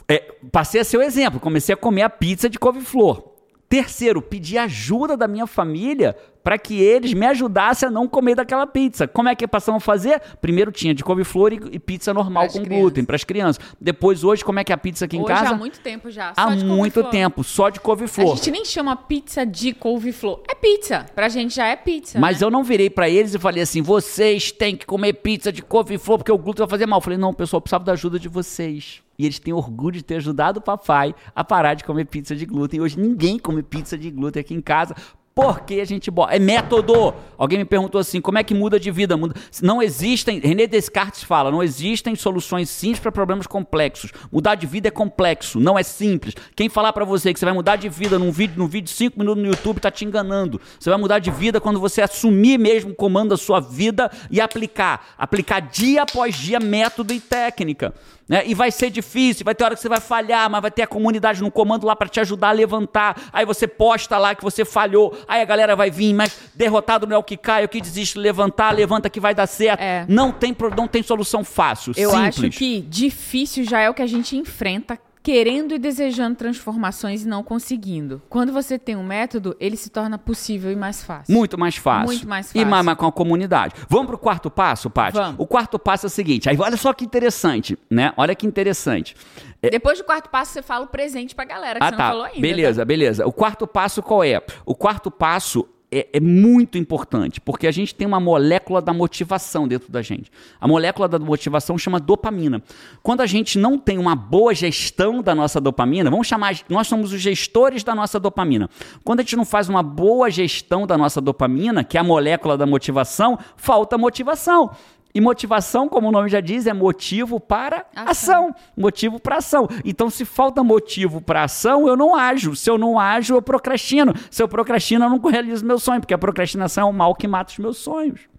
É, 0.09 0.19
passei 0.53 0.81
a 0.81 0.85
ser 0.85 0.99
o 0.99 1.03
exemplo, 1.03 1.41
comecei 1.41 1.73
a 1.73 1.77
comer 1.77 2.03
a 2.03 2.11
pizza 2.11 2.51
de 2.51 2.59
couve-flor. 2.59 3.34
Terceiro, 3.75 4.23
pedir 4.23 4.57
ajuda 4.59 5.17
da 5.17 5.27
minha 5.27 5.49
família 5.49 6.17
para 6.45 6.57
que 6.57 6.81
eles 6.81 7.13
me 7.13 7.27
ajudassem 7.27 7.89
a 7.89 7.91
não 7.91 8.07
comer 8.07 8.37
daquela 8.37 8.69
pizza. 8.69 9.09
Como 9.09 9.29
é 9.29 9.35
que 9.35 9.49
passaram 9.49 9.79
a 9.79 9.81
fazer? 9.81 10.23
Primeiro 10.41 10.71
tinha 10.71 10.95
de 10.95 11.03
couve-flor 11.03 11.53
e, 11.53 11.61
e, 11.73 11.79
pizza 11.81 12.15
normal 12.15 12.47
com 12.47 12.63
glúten 12.63 13.05
para 13.05 13.17
as 13.17 13.25
crianças. 13.25 13.61
Depois, 13.81 14.23
hoje, 14.23 14.45
como 14.45 14.61
é 14.61 14.65
que 14.65 14.71
é 14.71 14.77
a 14.77 14.79
pizza 14.79 15.07
aqui 15.07 15.17
hoje, 15.17 15.25
em 15.25 15.27
casa? 15.27 15.51
Há 15.51 15.57
muito 15.57 15.81
tempo 15.81 16.09
já. 16.09 16.33
há 16.37 16.51
muito 16.51 17.03
tempo, 17.03 17.43
só 17.43 17.69
de 17.69 17.81
couve-flor. 17.81 18.35
A 18.35 18.37
gente 18.37 18.53
nem 18.53 18.65
chama 18.65 18.95
pizza 18.95 19.45
de 19.45 19.73
couve-flor. 19.73 20.43
É 20.49 20.55
pizza. 20.55 21.07
Pra 21.13 21.29
gente 21.29 21.57
já 21.57 21.67
é 21.67 21.75
pizza. 21.75 22.21
Mas 22.21 22.43
né? 22.43 22.47
eu 22.47 22.53
não 22.53 22.63
virei 22.63 22.89
para 22.89 23.09
eles 23.09 23.35
e 23.35 23.41
falei 23.41 23.65
assim: 23.65 23.83
vocês 23.83 24.53
têm 24.53 24.77
que 24.77 24.87
comer 24.87 25.15
pizza 25.15 25.51
de 25.51 25.63
couve-flor 25.63 26.19
porque 26.19 26.31
o 26.31 26.39
glúten 26.39 26.65
vai 26.65 26.71
fazer 26.71 26.87
mal. 26.87 26.99
Eu 26.99 27.03
falei, 27.03 27.19
não, 27.19 27.35
pessoal, 27.35 27.59
eu 27.59 27.63
precisava 27.63 27.83
da 27.83 27.93
ajuda 27.93 28.21
de 28.21 28.29
vocês. 28.29 29.03
E 29.19 29.25
eles 29.25 29.39
têm 29.39 29.53
orgulho 29.53 29.97
de 29.97 30.03
ter 30.03 30.17
ajudado 30.17 30.59
o 30.59 30.63
papai 30.63 31.15
a 31.35 31.45
parar 31.45 31.75
de 31.75 31.85
comer 31.85 32.07
pizza 32.07 32.35
de 32.35 32.47
glúten. 32.47 32.81
Hoje 32.81 32.99
ninguém 32.99 33.39
come 33.39 33.63
pizza 33.63 33.97
de 33.97 34.11
glúten 34.11 34.41
aqui 34.41 34.55
em 34.55 34.61
casa 34.61 34.95
porque 35.35 35.81
a 35.81 35.85
gente 35.85 36.11
bota. 36.11 36.35
É 36.35 36.39
método. 36.39 37.13
Alguém 37.37 37.59
me 37.59 37.65
perguntou 37.65 38.01
assim: 38.01 38.21
como 38.21 38.39
é 38.39 38.45
que 38.45 38.55
muda 38.55 38.79
de 38.79 38.91
vida? 38.91 39.17
Muda... 39.17 39.35
Não 39.61 39.83
existem. 39.83 40.39
René 40.39 40.67
Descartes 40.67 41.25
fala: 41.25 41.51
não 41.51 41.63
existem 41.63 42.15
soluções 42.15 42.71
simples 42.71 43.01
para 43.01 43.11
problemas 43.11 43.47
complexos. 43.47 44.13
Mudar 44.31 44.55
de 44.55 44.67
vida 44.67 44.89
é 44.89 44.91
complexo, 44.91 45.59
não 45.59 45.79
é 45.79 45.83
simples. 45.83 46.35
Quem 46.55 46.69
falar 46.69 46.93
para 46.93 47.05
você 47.05 47.33
que 47.33 47.39
você 47.39 47.45
vai 47.45 47.55
mudar 47.55 47.77
de 47.77 47.89
vida 47.89 48.19
num 48.19 48.31
vídeo, 48.31 48.57
num 48.57 48.69
vídeo 48.69 48.85
de 48.85 48.93
5 48.93 49.19
minutos 49.19 49.43
no 49.43 49.51
YouTube 49.51 49.81
tá 49.81 49.91
te 49.91 50.05
enganando. 50.05 50.61
Você 50.79 50.89
vai 50.89 50.99
mudar 50.99 51.19
de 51.19 51.31
vida 51.31 51.61
quando 51.61 51.81
você 51.81 52.01
assumir 52.01 52.59
mesmo 52.59 52.93
o 52.93 52.95
comando 52.95 53.31
da 53.31 53.37
sua 53.37 53.59
vida 53.59 54.11
e 54.31 54.41
aplicar. 54.41 55.15
Aplicar 55.19 55.61
dia 55.61 56.03
após 56.03 56.37
dia 56.37 56.61
método 56.61 57.13
e 57.13 57.19
técnica. 57.19 57.93
Né? 58.29 58.43
E 58.47 58.55
vai 58.55 58.71
ser 58.71 58.91
difícil, 58.91 59.45
vai 59.45 59.55
ter 59.55 59.65
hora 59.65 59.75
que 59.75 59.83
você 59.83 59.89
vai 59.89 60.01
falhar, 60.01 60.49
mas 60.49 60.63
vai 60.63 60.71
ter 60.71 60.83
a 60.83 60.87
comunidade 60.87 61.43
no 61.43 61.51
comando 61.51 61.87
lá 61.87 61.95
para 61.95 62.09
te 62.09 62.21
ajudar 62.21 62.49
a 62.49 62.53
levantar. 62.53 63.21
Aí 63.33 63.45
você 63.45 63.67
posta 63.67 64.17
lá 64.17 64.35
que 64.35 64.43
você 64.43 64.65
falhou, 64.65 65.17
aí 65.29 65.43
a 65.43 65.45
galera 65.45 65.77
vai 65.77 65.91
vir, 65.91 66.15
mas 66.15 66.35
derrotado 66.55 67.07
não 67.07 67.17
é 67.17 67.19
o 67.19 67.23
que 67.23 67.37
cai, 67.37 67.63
é 67.63 67.65
o 67.67 67.69
que 67.69 67.81
desiste, 67.81 68.19
levantar, 68.19 68.71
levanta 68.71 69.11
que 69.11 69.21
vai 69.21 69.35
dar 69.35 69.47
certo. 69.47 69.81
É. 69.81 70.07
Não, 70.09 70.33
tem, 70.33 70.57
não 70.77 70.89
tem 70.89 71.03
solução 71.03 71.45
fácil. 71.45 71.93
Eu 71.97 72.11
simples. 72.11 72.39
acho 72.39 72.51
que 72.51 72.81
difícil 72.81 73.65
já 73.65 73.81
é 73.81 73.91
o 73.91 73.95
que 73.95 74.03
a 74.03 74.07
gente 74.07 74.37
enfrenta 74.37 74.99
querendo 75.25 75.73
e 75.73 75.79
desejando 75.79 76.37
transformações 76.37 77.25
e 77.25 77.27
não 77.27 77.43
conseguindo. 77.43 78.21
Quando 78.29 78.53
você 78.53 78.79
tem 78.79 78.95
um 78.95 79.03
método, 79.03 79.57
ele 79.59 79.75
se 79.75 79.89
torna 79.89 80.19
possível 80.19 80.71
e 80.71 80.77
mais 80.77 81.03
fácil. 81.03 81.35
Muito 81.35 81.59
mais 81.59 81.77
fácil. 81.77 82.07
Muito 82.09 82.29
mais 82.29 82.47
fácil. 82.49 82.61
E 82.61 82.65
mais, 82.67 82.85
mais 82.85 82.99
com 82.99 83.07
a 83.07 83.13
comunidade. 83.13 83.75
Vamos 83.89 84.09
para 84.09 84.17
o 84.17 84.19
quarto 84.19 84.51
passo, 84.51 84.91
Paty? 84.91 85.17
Vamos. 85.17 85.37
O 85.39 85.47
quarto 85.47 85.79
passo 85.79 86.05
é 86.05 86.09
o 86.09 86.11
seguinte, 86.11 86.51
aí 86.51 86.59
olha 86.59 86.77
só 86.77 86.93
que 86.93 87.07
interessante, 87.07 87.79
né? 87.91 88.13
Olha 88.19 88.35
que 88.35 88.47
interessante. 88.47 89.17
É... 89.63 89.71
Depois 89.71 89.97
do 89.97 90.05
quarto 90.05 90.29
passo, 90.29 90.53
você 90.53 90.63
fala 90.63 90.85
o 90.85 90.89
presente 90.89 91.35
para 91.35 91.45
a 91.45 91.49
galera, 91.49 91.81
que 91.81 91.87
ah, 91.87 91.89
você 91.89 91.97
tá. 91.97 92.03
não 92.03 92.11
falou 92.11 92.25
ainda. 92.27 92.41
Beleza, 92.41 92.83
tá? 92.83 92.85
beleza. 92.85 93.27
O 93.27 93.33
quarto 93.33 93.67
passo 93.67 94.03
qual 94.03 94.23
é? 94.23 94.43
O 94.67 94.75
quarto 94.75 95.11
passo 95.11 95.67
é, 95.95 96.09
é, 96.13 96.21
muito 96.21 96.77
importante, 96.77 97.41
porque 97.41 97.69
a 97.69 97.71
gente 97.71 97.95
tem 97.95 98.05
uma 98.05 98.19
molécula 98.19 98.83
da 98.83 98.93
motivação 98.93 99.69
dentro 99.69 99.93
da 99.93 100.03
gente. 100.03 100.31
A 100.61 100.67
molécula 100.67 101.07
da 101.07 101.19
motivação 101.21 101.79
chama 101.79 102.01
dopamina. 102.01 102.61
Quando 103.01 103.21
a 103.21 103.27
gente 103.27 103.59
não 103.59 103.79
tem 103.79 103.97
uma 103.97 104.17
boa 104.17 104.53
gestão 104.53 105.23
da 105.23 105.35
nossa 105.35 105.61
dopamina, 105.61 106.11
vamos 106.11 106.27
chamar, 106.27 106.57
nós 106.69 106.89
somos 106.89 107.13
os 107.13 107.21
gestores 107.21 107.85
da 107.85 107.95
nossa 107.95 108.19
dopamina. 108.19 108.69
Quando 109.05 109.21
a 109.21 109.23
gente 109.23 109.37
não 109.37 109.45
faz 109.45 109.69
uma 109.69 109.85
boa 109.85 110.29
gestão 110.31 110.85
da 110.85 110.99
nossa 110.99 111.21
dopamina, 111.21 111.85
que 111.85 111.97
é 111.97 112.01
a 112.01 112.05
molécula 112.05 112.59
da 112.59 112.67
motivação, 112.67 113.39
falta 113.57 113.97
motivação. 113.97 114.73
E 115.15 115.21
motivação, 115.21 115.89
como 115.89 116.09
o 116.09 116.11
nome 116.11 116.29
já 116.29 116.41
diz, 116.41 116.67
é 116.67 116.73
motivo 116.73 117.39
para 117.39 117.87
ação. 117.95 118.49
ação. 118.49 118.55
Motivo 118.77 119.21
para 119.21 119.37
ação. 119.37 119.69
Então, 119.85 120.11
se 120.11 120.25
falta 120.25 120.65
motivo 120.65 121.21
para 121.21 121.45
ação, 121.45 121.87
eu 121.87 121.97
não 121.97 122.17
ajo. 122.17 122.57
Se 122.57 122.69
eu 122.69 122.77
não 122.77 122.99
ajo, 122.99 123.35
eu 123.35 123.41
procrastino. 123.41 124.13
Se 124.29 124.43
eu 124.43 124.49
procrastino, 124.49 125.05
eu 125.05 125.11
não 125.11 125.19
realizo 125.21 125.65
meu 125.65 125.79
sonho, 125.79 126.01
porque 126.01 126.15
a 126.15 126.19
procrastinação 126.19 126.89
é 126.89 126.91
o 126.91 126.93
mal 126.93 127.15
que 127.15 127.29
mata 127.29 127.53
os 127.53 127.59
meus 127.59 127.79
sonhos. 127.79 128.34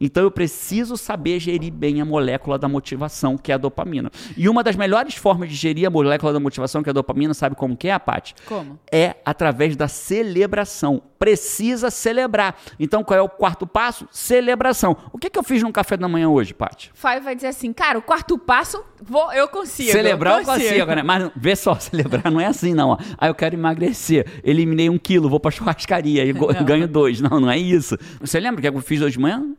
Então 0.00 0.22
eu 0.22 0.30
preciso 0.30 0.96
saber 0.96 1.38
gerir 1.40 1.72
bem 1.72 2.00
a 2.00 2.04
molécula 2.04 2.58
da 2.58 2.68
motivação, 2.68 3.36
que 3.36 3.52
é 3.52 3.54
a 3.54 3.58
dopamina. 3.58 4.10
E 4.36 4.48
uma 4.48 4.62
das 4.62 4.76
melhores 4.76 5.14
formas 5.14 5.48
de 5.48 5.54
gerir 5.54 5.86
a 5.86 5.90
molécula 5.90 6.32
da 6.32 6.40
motivação, 6.40 6.82
que 6.82 6.88
é 6.88 6.92
a 6.92 6.94
dopamina, 6.94 7.34
sabe 7.34 7.56
como 7.56 7.76
que 7.76 7.88
é, 7.88 7.98
Paty? 7.98 8.34
Como? 8.46 8.78
É 8.90 9.16
através 9.24 9.76
da 9.76 9.88
celebração. 9.88 11.02
Precisa 11.18 11.90
celebrar. 11.90 12.56
Então 12.78 13.02
qual 13.02 13.18
é 13.18 13.22
o 13.22 13.28
quarto 13.28 13.66
passo? 13.66 14.06
Celebração. 14.10 14.96
O 15.12 15.18
que, 15.18 15.30
que 15.30 15.38
eu 15.38 15.42
fiz 15.42 15.62
no 15.62 15.72
café 15.72 15.96
da 15.96 16.08
manhã 16.08 16.28
hoje, 16.28 16.52
Paty? 16.52 16.90
Fábio 16.94 17.22
vai 17.22 17.34
dizer 17.34 17.48
assim, 17.48 17.72
cara, 17.72 17.98
o 17.98 18.02
quarto 18.02 18.36
passo, 18.36 18.84
vou, 19.02 19.32
eu 19.32 19.48
consigo. 19.48 19.90
Celebrar 19.90 20.40
eu 20.40 20.44
consigo, 20.44 20.64
eu 20.64 20.70
consigo 20.70 20.94
né? 20.94 21.02
Mas 21.02 21.30
vê 21.34 21.56
só, 21.56 21.74
celebrar 21.80 22.30
não 22.30 22.40
é 22.40 22.46
assim 22.46 22.74
não. 22.74 22.90
Ó. 22.90 22.98
Ah, 23.18 23.28
eu 23.28 23.34
quero 23.34 23.54
emagrecer. 23.54 24.26
Eliminei 24.42 24.90
um 24.90 24.98
quilo, 24.98 25.28
vou 25.28 25.40
pra 25.40 25.50
churrascaria 25.52 26.24
e 26.24 26.32
ganho 26.32 26.88
dois. 26.88 27.20
Não, 27.20 27.40
não 27.40 27.50
é 27.50 27.58
isso. 27.58 27.96
Você 28.20 28.38
lembra 28.38 28.58
o 28.58 28.62
que 28.62 28.68
eu 28.68 28.82
fiz 28.82 29.00
hoje 29.00 29.12
de 29.12 29.20
manhã? 29.20 29.54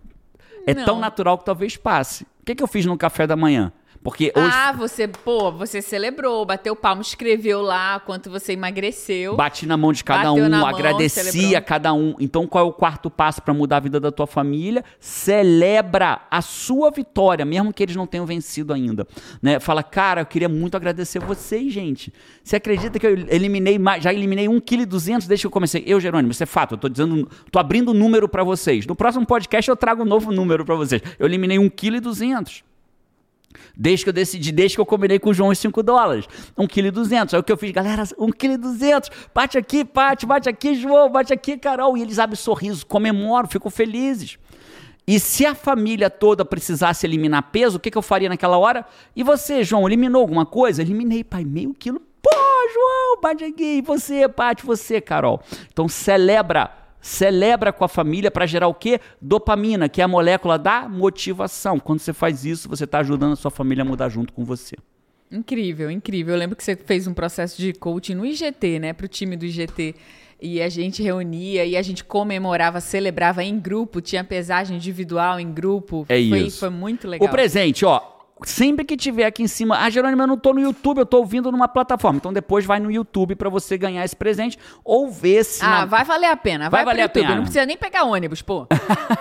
É 0.66 0.74
não. 0.74 0.86
tão 0.86 1.00
natural 1.00 1.38
que 1.38 1.46
talvez 1.46 1.78
passe. 1.78 2.24
O 2.42 2.46
que, 2.46 2.56
que 2.56 2.64
eu 2.64 2.68
fiz 2.68 2.86
no 2.86 2.98
café 2.98 3.26
da 3.26 3.36
manhã? 3.36 3.72
Porque 4.06 4.32
hoje... 4.36 4.52
Ah, 4.54 4.72
você, 4.72 5.08
pô, 5.08 5.52
você 5.52 5.82
celebrou, 5.82 6.46
bateu 6.46 6.76
palmo, 6.76 7.02
escreveu 7.02 7.60
lá 7.64 8.00
quanto 8.00 8.30
você 8.30 8.54
emagreceu. 8.54 9.36
Bati 9.36 9.66
na 9.66 9.76
mão 9.76 9.92
de 9.92 10.04
cada 10.04 10.32
um, 10.32 10.64
agradeci 10.64 11.56
a 11.56 11.62
cada 11.62 11.92
um. 11.92 12.14
Então, 12.20 12.46
qual 12.46 12.68
é 12.68 12.70
o 12.70 12.72
quarto 12.72 13.10
passo 13.10 13.42
para 13.42 13.52
mudar 13.52 13.78
a 13.78 13.80
vida 13.80 14.00
da 14.00 14.12
tua 14.12 14.28
família? 14.28 14.86
Celebra 15.00 16.22
a 16.30 16.40
sua 16.44 16.92
vitória, 16.92 17.44
mesmo 17.44 17.74
que 17.74 17.82
eles 17.82 17.96
não 17.96 18.06
tenham 18.06 18.28
vencido 18.28 18.74
ainda. 18.74 19.08
Né? 19.42 19.60
Fala, 19.60 19.82
cara, 19.82 20.22
eu 20.22 20.28
queria 20.28 20.48
muito 20.48 20.78
agradecer 20.78 21.18
vocês, 21.18 21.74
gente. 21.74 22.14
Você 22.44 22.58
acredita 22.58 23.00
que 23.00 23.08
eu 23.08 23.18
eliminei 23.28 23.80
mais, 23.80 24.04
já 24.04 24.14
eliminei 24.14 24.46
1,2 24.46 24.62
kg 24.62 25.28
desde 25.28 25.42
que 25.42 25.48
eu 25.48 25.52
comecei? 25.52 25.84
Eu, 25.84 26.00
Jerônimo, 26.00 26.32
isso 26.32 26.44
é 26.44 26.46
fato, 26.46 26.76
eu 26.76 26.78
tô 26.78 26.88
dizendo, 26.88 27.28
tô 27.50 27.58
abrindo 27.58 27.92
número 27.92 28.30
para 28.30 28.44
vocês. 28.44 28.86
No 28.86 28.96
próximo 28.96 29.26
podcast 29.26 29.68
eu 29.68 29.76
trago 29.76 30.04
um 30.04 30.06
novo 30.06 30.32
número 30.32 30.64
para 30.64 30.76
vocês. 30.76 31.02
Eu 31.18 31.26
eliminei 31.26 31.58
1,2 31.58 32.20
kg. 32.20 32.75
Desde 33.76 34.06
que 34.06 34.10
eu 34.10 34.14
decidi, 34.14 34.52
desde 34.52 34.78
que 34.78 34.82
eu 34.82 34.86
combinei 34.86 35.20
com 35.20 35.30
o 35.30 35.34
João 35.34 35.50
os 35.50 35.60
5 35.60 35.84
dólares. 35.84 36.26
1,2 36.58 36.68
kg. 36.68 37.36
Aí 37.36 37.40
o 37.40 37.44
que 37.44 37.52
eu 37.52 37.58
fiz, 37.58 37.72
galera, 37.72 38.04
1,2 38.04 38.78
kg. 38.78 39.10
Bate 39.34 39.58
aqui, 39.58 39.84
bate, 39.84 40.26
bate 40.26 40.50
aqui, 40.50 40.76
João, 40.76 41.10
bate 41.10 41.34
aqui, 41.34 41.58
Carol. 41.58 41.98
E 41.98 42.02
eles 42.02 42.20
abrem 42.20 42.36
sorriso, 42.36 42.86
comemoram, 42.86 43.48
ficam 43.48 43.72
felizes. 43.72 44.38
E 45.08 45.20
se 45.20 45.46
a 45.46 45.54
família 45.54 46.10
toda 46.10 46.44
precisasse 46.44 47.06
eliminar 47.06 47.52
peso, 47.52 47.78
o 47.78 47.80
que, 47.80 47.92
que 47.92 47.98
eu 47.98 48.02
faria 48.02 48.28
naquela 48.28 48.58
hora? 48.58 48.86
E 49.16 49.22
você, 49.22 49.64
João, 49.64 49.88
eliminou 49.88 50.22
alguma 50.22 50.46
coisa? 50.46 50.82
Eliminei, 50.82 51.24
pai, 51.24 51.46
meio 51.46 51.74
quilo. 51.74 52.02
Pô, 52.22 52.30
João, 52.74 53.22
bate 53.22 53.44
aqui. 53.44 53.78
E 53.78 53.82
você, 53.82 54.28
bate, 54.28 54.66
você, 54.66 55.00
Carol. 55.00 55.42
Então 55.72 55.88
celebra 55.88 56.85
celebra 57.06 57.72
com 57.72 57.86
a 57.86 57.88
família 57.88 58.32
para 58.32 58.48
gerar 58.48 58.68
o 58.68 58.74
quê? 58.74 59.00
Dopamina, 59.22 59.88
que 59.88 60.02
é 60.02 60.04
a 60.04 60.08
molécula 60.08 60.58
da 60.58 60.90
motivação. 60.90 61.80
Quando 61.80 62.00
você 62.00 62.12
faz 62.12 62.44
isso, 62.44 62.68
você 62.68 62.84
está 62.84 62.98
ajudando 62.98 63.34
a 63.34 63.36
sua 63.36 63.52
família 63.52 63.84
a 63.84 63.86
mudar 63.86 64.10
junto 64.10 64.34
com 64.34 64.44
você. 64.44 64.76
Incrível, 65.32 65.92
incrível. 65.92 66.34
Eu 66.34 66.40
lembro 66.40 66.56
que 66.56 66.64
você 66.64 66.76
fez 66.76 67.06
um 67.06 67.14
processo 67.14 67.62
de 67.62 67.74
coaching 67.74 68.16
no 68.16 68.26
IGT, 68.26 68.80
né, 68.80 68.92
para 68.92 69.06
o 69.06 69.08
time 69.08 69.38
do 69.38 69.46
IGT. 69.46 69.94
E 70.42 70.60
a 70.60 70.68
gente 70.68 71.04
reunia 71.04 71.64
e 71.64 71.78
a 71.78 71.82
gente 71.84 72.04
comemorava, 72.04 72.82
celebrava 72.82 73.44
em 73.44 73.60
grupo, 73.60 74.02
tinha 74.02 74.24
pesagem 74.24 74.76
individual 74.76 75.40
em 75.40 75.54
grupo. 75.54 76.08
É 76.10 76.16
foi, 76.28 76.40
isso. 76.40 76.60
Foi 76.60 76.70
muito 76.72 77.08
legal. 77.08 77.28
O 77.28 77.32
presente, 77.32 77.86
ó, 77.86 78.02
sempre 78.44 78.84
que 78.84 78.98
tiver 78.98 79.26
aqui 79.26 79.44
em 79.44 79.48
cima, 79.48 79.78
ah, 79.80 79.90
Jerônimo, 79.90 80.22
eu 80.22 80.28
não 80.28 80.38
tô 80.38 80.54
no 80.54 80.60
YouTube, 80.60 81.00
eu 81.00 81.06
tô 81.06 81.18
ouvindo 81.18 81.52
numa 81.52 81.68
plataforma. 81.68 82.18
Então 82.18 82.34
depois 82.34 82.66
vai 82.66 82.80
no 82.80 82.92
YouTube 82.92 83.36
para 83.36 83.50
você 83.50 83.78
ganhar 83.78 84.04
esse 84.04 84.16
presente 84.16 84.58
ou 84.84 85.10
ver 85.10 85.44
se. 85.44 85.64
Ah, 85.64 85.70
na... 85.70 85.86
vai 85.86 86.04
valer 86.04 86.28
a 86.28 86.38
pena. 86.38 86.70
Vai, 86.70 86.84
vai 86.84 86.94
valer 86.94 87.04
a 87.04 87.10
pena. 87.10 87.36
Não 87.36 87.44
precisa 87.44 87.66
nem 87.66 87.78
pegar 87.78 88.04
ônibus, 88.04 88.42
pô. 88.42 88.68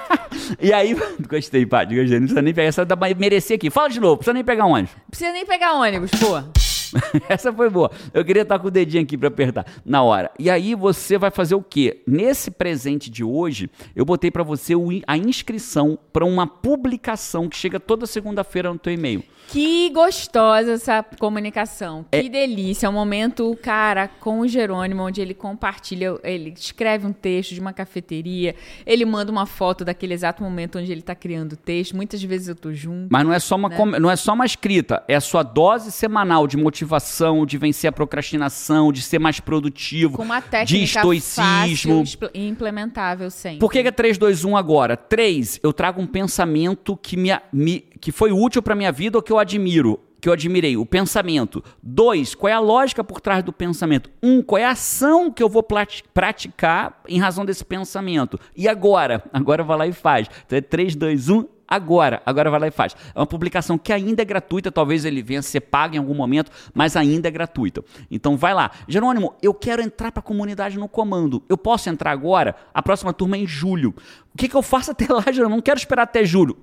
e 0.61 0.73
aí, 0.73 0.97
gostei, 1.29 1.65
Paty, 1.65 1.95
gostei. 1.95 2.19
Não 2.19 2.27
precisa 2.27 2.43
nem 2.43 2.55
pegar, 2.55 2.69
essa 2.69 2.85
dá 2.85 2.97
pra 2.97 3.15
merecer 3.15 3.57
aqui. 3.57 3.71
Fala 3.71 3.89
de 3.89 4.01
novo, 4.01 4.17
precisa 4.17 4.35
nem 4.35 4.45
pegar 4.45 4.67
ônibus. 4.67 4.95
Não 4.97 5.11
precisa 5.11 5.33
nem 5.33 5.47
pegar 5.47 5.75
ônibus, 5.75 6.11
pô. 6.13 6.64
Essa 7.29 7.53
foi 7.53 7.69
boa. 7.71 7.91
Eu 8.13 8.25
queria 8.25 8.43
estar 8.43 8.59
com 8.59 8.69
o 8.69 8.71
dedinho 8.71 9.03
aqui 9.03 9.17
para 9.17 9.29
apertar 9.29 9.67
na 9.85 10.03
hora. 10.03 10.31
E 10.39 10.49
aí 10.49 10.75
você 10.75 11.19
vai 11.19 11.31
fazer 11.31 11.55
o 11.55 11.63
quê? 11.63 12.03
Nesse 12.07 12.51
presente 12.51 13.11
de 13.11 13.25
hoje, 13.25 13.71
eu 13.95 14.05
botei 14.05 14.31
para 14.31 14.43
você 14.43 14.75
a 15.07 15.17
inscrição 15.17 15.99
para 16.13 16.25
uma 16.25 16.47
publicação 16.47 17.49
que 17.49 17.57
chega 17.57 17.79
toda 17.79 18.07
segunda-feira 18.07 18.73
no 18.73 18.79
teu 18.79 18.93
e-mail. 18.93 19.23
Que 19.49 19.91
gostosa 19.91 20.73
essa 20.73 21.03
comunicação. 21.19 22.05
Que 22.11 22.19
é... 22.19 22.29
delícia. 22.29 22.87
É 22.87 22.91
um 22.91 22.93
momento, 22.93 23.57
cara, 23.63 24.09
com 24.09 24.41
o 24.41 24.49
Jerônimo, 24.49 25.03
onde 25.03 25.21
ele 25.21 25.35
compartilha, 25.35 26.19
ele 26.23 26.55
escreve 26.57 27.07
um 27.07 27.13
texto 27.13 27.55
de 27.55 27.61
uma 27.61 27.73
cafeteria, 27.73 28.55
ele 28.87 29.05
manda 29.05 29.31
uma 29.31 29.47
foto 29.47 29.85
daquele 29.85 30.15
exato 30.15 30.43
momento 30.43 30.79
onde 30.79 30.91
ele 30.91 31.01
está 31.01 31.15
criando 31.15 31.53
o 31.53 31.57
texto. 31.57 31.95
Muitas 31.97 32.23
vezes 32.23 32.49
eu 32.49 32.55
tô 32.55 32.73
junto. 32.73 33.09
Mas 33.11 33.25
não 33.25 33.33
é 33.33 33.39
só 33.39 33.57
uma, 33.57 33.69
né? 33.69 33.77
com... 33.77 33.87
não 33.87 34.11
é 34.11 34.17
só 34.17 34.33
uma 34.33 34.47
escrita, 34.47 35.03
é 35.07 35.15
a 35.15 35.21
sua 35.21 35.43
dose 35.43 35.93
semanal 35.93 36.47
de 36.47 36.57
motivação, 36.57 37.47
de 37.47 37.59
vencer 37.59 37.89
a 37.89 37.93
procrastinação, 37.93 38.93
de 38.93 39.03
ser 39.03 39.19
mais 39.19 39.41
produtivo, 39.41 40.17
com 40.17 40.23
uma 40.23 40.41
técnica 40.41 40.67
de 40.67 40.83
estoicismo. 40.83 42.05
Fácil 42.05 42.31
e 42.35 42.49
implementável 42.49 43.31
sempre. 43.31 43.61
Por 43.61 43.71
que 43.71 43.79
é 43.79 43.91
3, 43.91 44.19
2, 44.19 44.45
1 44.45 44.57
agora? 44.57 44.97
3, 44.97 45.61
eu 45.63 45.73
trago 45.73 46.01
um 46.01 46.07
pensamento 46.07 46.97
que 46.97 47.17
me, 47.17 47.31
me 47.53 47.85
que 48.01 48.13
foi 48.13 48.33
útil 48.33 48.63
para 48.63 48.75
minha 48.75 48.93
vida 48.93 49.17
ou 49.17 49.23
que 49.23 49.33
eu 49.35 49.39
admiro, 49.39 50.01
que 50.21 50.29
eu 50.29 50.33
admirei, 50.33 50.77
o 50.77 50.87
pensamento. 50.87 51.63
Dois, 51.83 52.35
qual 52.35 52.49
é 52.49 52.55
a 52.55 52.61
lógica 52.61 53.05
por 53.05 53.21
trás 53.21 53.45
do 53.45 53.53
pensamento? 53.53 54.11
Um, 54.23 54.43
qual 54.43 54.59
é 54.59 54.65
a 54.65 54.71
ação 54.71 55.31
que 55.31 55.43
eu 55.43 55.49
vou 55.49 55.63
praticar 55.63 57.03
em 57.07 57.19
razão 57.19 57.45
desse 57.45 57.65
pensamento? 57.65 58.39
E 58.57 58.67
agora? 58.67 59.23
Agora 59.33 59.63
vai 59.63 59.77
lá 59.77 59.87
e 59.87 59.93
faz. 59.93 60.29
Então 60.47 60.57
é 60.57 60.63
3, 60.63 60.97
2, 60.97 61.29
1, 61.29 61.45
agora. 61.69 62.23
Agora 62.25 62.51
vai 62.51 62.61
lá 62.61 62.69
e 62.69 62.71
faz. 62.71 62.97
É 63.15 63.19
uma 63.19 63.27
publicação 63.27 63.77
que 63.77 63.93
ainda 63.93 64.23
é 64.23 64.25
gratuita, 64.25 64.73
talvez 64.73 65.05
ele 65.05 65.23
venha 65.23 65.43
ser 65.43 65.61
pago 65.61 65.95
em 65.95 65.99
algum 65.99 66.15
momento, 66.15 66.51
mas 66.73 66.97
ainda 66.97 67.29
é 67.29 67.31
gratuita. 67.31 67.85
Então 68.11 68.37
vai 68.37 68.55
lá. 68.55 68.71
Jerônimo, 68.89 69.35
eu 69.43 69.53
quero 69.53 69.83
entrar 69.83 70.11
para 70.11 70.21
a 70.21 70.23
comunidade 70.23 70.79
no 70.79 70.89
comando. 70.89 71.43
Eu 71.49 71.59
posso 71.59 71.91
entrar 71.91 72.13
agora? 72.13 72.55
A 72.73 72.83
próxima 72.83 73.13
turma 73.13 73.37
é 73.37 73.41
em 73.41 73.47
julho. 73.47 73.95
O 74.33 74.39
que, 74.39 74.49
que 74.49 74.57
eu 74.57 74.63
faço 74.63 74.91
até 74.91 75.07
lá, 75.13 75.25
Jerônimo? 75.31 75.57
Não 75.57 75.63
quero 75.63 75.79
esperar 75.79 76.05
até 76.05 76.25
julho 76.25 76.57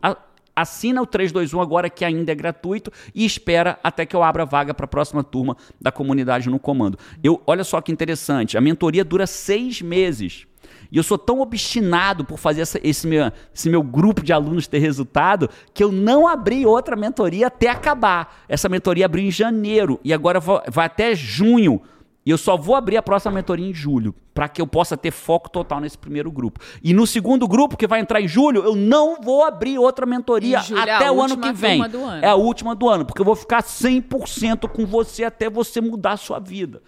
assina 0.56 1.02
o 1.02 1.06
321 1.06 1.62
agora, 1.62 1.90
que 1.90 2.06
ainda 2.06 2.32
é 2.32 2.36
gratuito, 2.36 2.92
e 3.14 3.26
espera 3.26 3.80
até 3.84 4.06
que 4.06 4.16
eu 4.16 4.24
abra 4.24 4.46
vaga 4.46 4.74
para 4.74 4.86
a 4.86 4.88
próxima 4.88 5.24
turma 5.24 5.56
da 5.80 5.92
comunidade 5.92 6.50
no 6.50 6.60
comando. 6.60 6.98
Eu, 7.24 7.42
olha 7.46 7.64
só 7.64 7.82
que 7.82 7.92
interessante, 7.92 8.58
a 8.58 8.62
mentoria 8.62 9.04
dura 9.04 9.28
seis 9.28 9.82
meses. 9.82 10.46
E 10.92 10.98
eu 10.98 11.04
sou 11.04 11.18
tão 11.18 11.40
obstinado 11.40 12.26
por 12.26 12.38
fazer 12.38 12.62
essa, 12.62 12.80
esse, 12.84 13.08
meu, 13.08 13.32
esse 13.54 13.70
meu 13.70 13.82
grupo 13.82 14.22
de 14.22 14.34
alunos 14.34 14.68
ter 14.68 14.80
resultado 14.80 15.50
que 15.74 15.82
eu 15.82 15.92
não 15.92 16.28
abri 16.28 16.66
outra 16.66 16.98
mentoria 16.98 17.48
até 17.48 17.70
acabar. 17.70 18.44
Essa 18.48 18.68
mentoria 18.68 19.06
abriu 19.06 19.26
em 19.26 19.32
janeiro 19.32 20.00
e 20.04 20.14
agora 20.14 20.40
vai 20.40 20.86
até 20.86 21.16
junho. 21.16 21.82
E 22.26 22.30
eu 22.30 22.38
só 22.38 22.56
vou 22.56 22.76
abrir 22.76 22.98
a 22.98 23.02
próxima 23.02 23.32
mentoria 23.32 23.68
em 23.68 23.74
julho, 23.74 24.14
para 24.34 24.48
que 24.48 24.62
eu 24.62 24.68
possa 24.68 24.96
ter 24.96 25.12
foco 25.12 25.50
total 25.50 25.80
nesse 25.80 25.98
primeiro 25.98 26.32
grupo. 26.32 26.60
E 26.84 26.94
no 26.94 27.08
segundo 27.08 27.48
grupo, 27.48 27.76
que 27.76 27.88
vai 27.88 28.00
entrar 28.00 28.22
em 28.22 28.28
julho, 28.28 28.64
eu 28.64 28.76
não 28.76 29.20
vou 29.22 29.44
abrir 29.44 29.80
outra 29.80 30.06
mentoria 30.06 30.58
é 30.58 30.80
até 30.80 31.06
é 31.06 31.12
o 31.12 31.22
ano 31.22 31.38
que 31.38 31.52
vem. 31.52 31.82
Ano. 31.82 32.10
É 32.22 32.28
a 32.28 32.36
última 32.36 32.76
do 32.76 32.88
ano, 32.88 33.06
porque 33.06 33.22
eu 33.22 33.26
vou 33.26 33.36
ficar 33.36 33.64
100% 33.64 34.70
com 34.70 34.86
você 34.86 35.24
até 35.24 35.50
você 35.50 35.82
mudar 35.82 36.14
a 36.14 36.18
sua 36.18 36.40
vida. 36.40 36.82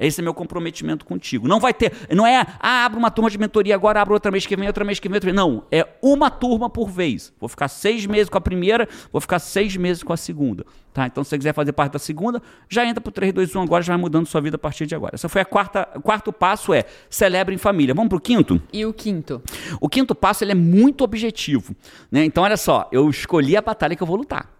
Esse 0.00 0.20
é 0.20 0.24
meu 0.24 0.32
comprometimento 0.32 1.04
contigo. 1.04 1.46
Não 1.46 1.60
vai 1.60 1.74
ter, 1.74 1.92
não 2.14 2.26
é, 2.26 2.46
ah, 2.58 2.86
abre 2.86 2.98
uma 2.98 3.10
turma 3.10 3.30
de 3.30 3.38
mentoria 3.38 3.74
agora, 3.74 4.00
abre 4.00 4.14
outra 4.14 4.32
mês 4.32 4.46
que 4.46 4.56
vem, 4.56 4.66
outra 4.66 4.82
mês 4.82 4.98
que 4.98 5.08
vem, 5.08 5.16
outra 5.16 5.26
mês. 5.26 5.36
Não, 5.36 5.62
é 5.70 5.86
uma 6.00 6.30
turma 6.30 6.70
por 6.70 6.88
vez. 6.88 7.32
Vou 7.38 7.48
ficar 7.48 7.68
seis 7.68 8.06
meses 8.06 8.30
com 8.30 8.38
a 8.38 8.40
primeira, 8.40 8.88
vou 9.12 9.20
ficar 9.20 9.38
seis 9.38 9.76
meses 9.76 10.02
com 10.02 10.12
a 10.12 10.16
segunda. 10.16 10.64
Tá? 10.92 11.06
Então, 11.06 11.22
se 11.22 11.30
você 11.30 11.38
quiser 11.38 11.52
fazer 11.52 11.72
parte 11.72 11.92
da 11.92 11.98
segunda, 11.98 12.42
já 12.68 12.84
entra 12.84 13.00
pro 13.00 13.12
3, 13.12 13.32
2, 13.32 13.54
1 13.54 13.62
agora, 13.62 13.82
já 13.82 13.92
vai 13.92 14.00
mudando 14.00 14.26
sua 14.26 14.40
vida 14.40 14.56
a 14.56 14.58
partir 14.58 14.86
de 14.86 14.94
agora. 14.94 15.14
Essa 15.14 15.28
foi 15.28 15.42
a 15.42 15.44
quarta, 15.44 15.86
o 15.94 16.00
quarto 16.00 16.32
passo 16.32 16.72
é 16.72 16.84
celebre 17.08 17.54
em 17.54 17.58
família. 17.58 17.94
Vamos 17.94 18.08
pro 18.08 18.20
quinto? 18.20 18.60
E 18.72 18.84
o 18.84 18.92
quinto? 18.92 19.42
O 19.80 19.88
quinto 19.88 20.14
passo 20.14 20.42
ele 20.42 20.52
é 20.52 20.56
muito 20.56 21.04
objetivo. 21.04 21.76
Né? 22.10 22.24
Então, 22.24 22.42
olha 22.42 22.56
só, 22.56 22.88
eu 22.90 23.08
escolhi 23.08 23.56
a 23.56 23.62
batalha 23.62 23.94
que 23.94 24.02
eu 24.02 24.06
vou 24.06 24.16
lutar. 24.16 24.50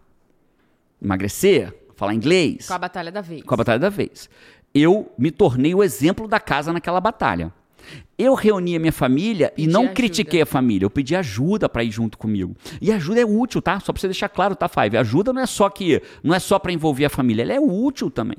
Emagrecer, 1.02 1.74
falar 1.96 2.14
inglês. 2.14 2.68
Com 2.68 2.74
a 2.74 2.78
batalha 2.78 3.10
da 3.10 3.22
vez. 3.22 3.42
Com 3.42 3.54
a 3.54 3.56
batalha 3.56 3.78
da 3.78 3.88
vez 3.88 4.28
eu 4.74 5.12
me 5.18 5.30
tornei 5.30 5.74
o 5.74 5.82
exemplo 5.82 6.28
da 6.28 6.40
casa 6.40 6.72
naquela 6.72 7.00
batalha. 7.00 7.52
Eu 8.16 8.34
reuni 8.34 8.76
a 8.76 8.78
minha 8.78 8.92
família 8.92 9.50
pedi 9.56 9.68
e 9.68 9.72
não 9.72 9.82
ajuda. 9.82 9.94
critiquei 9.94 10.42
a 10.42 10.46
família, 10.46 10.84
eu 10.84 10.90
pedi 10.90 11.16
ajuda 11.16 11.68
para 11.68 11.82
ir 11.82 11.90
junto 11.90 12.18
comigo. 12.18 12.54
E 12.80 12.92
ajuda 12.92 13.20
é 13.20 13.24
útil, 13.24 13.62
tá? 13.62 13.80
Só 13.80 13.92
para 13.92 14.00
você 14.00 14.08
deixar 14.08 14.28
claro, 14.28 14.54
tá, 14.54 14.68
Five? 14.68 14.96
Ajuda 14.98 15.32
não 15.32 15.40
é 15.40 15.46
só 15.46 15.70
que 15.70 16.02
não 16.22 16.34
é 16.34 16.38
só 16.38 16.58
para 16.58 16.72
envolver 16.72 17.06
a 17.06 17.10
família, 17.10 17.42
ela 17.42 17.54
é 17.54 17.60
útil 17.60 18.10
também. 18.10 18.36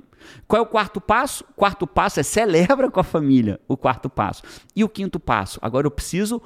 Qual 0.47 0.59
é 0.59 0.63
o 0.63 0.67
quarto 0.67 1.01
passo? 1.01 1.43
O 1.49 1.53
quarto 1.53 1.87
passo 1.87 2.19
é 2.19 2.23
celebra 2.23 2.91
com 2.91 2.99
a 2.99 3.03
família, 3.03 3.59
o 3.67 3.75
quarto 3.75 4.07
passo. 4.07 4.43
E 4.75 4.83
o 4.83 4.89
quinto 4.89 5.19
passo? 5.19 5.57
Agora 5.61 5.87
eu 5.87 5.91
preciso 5.91 6.39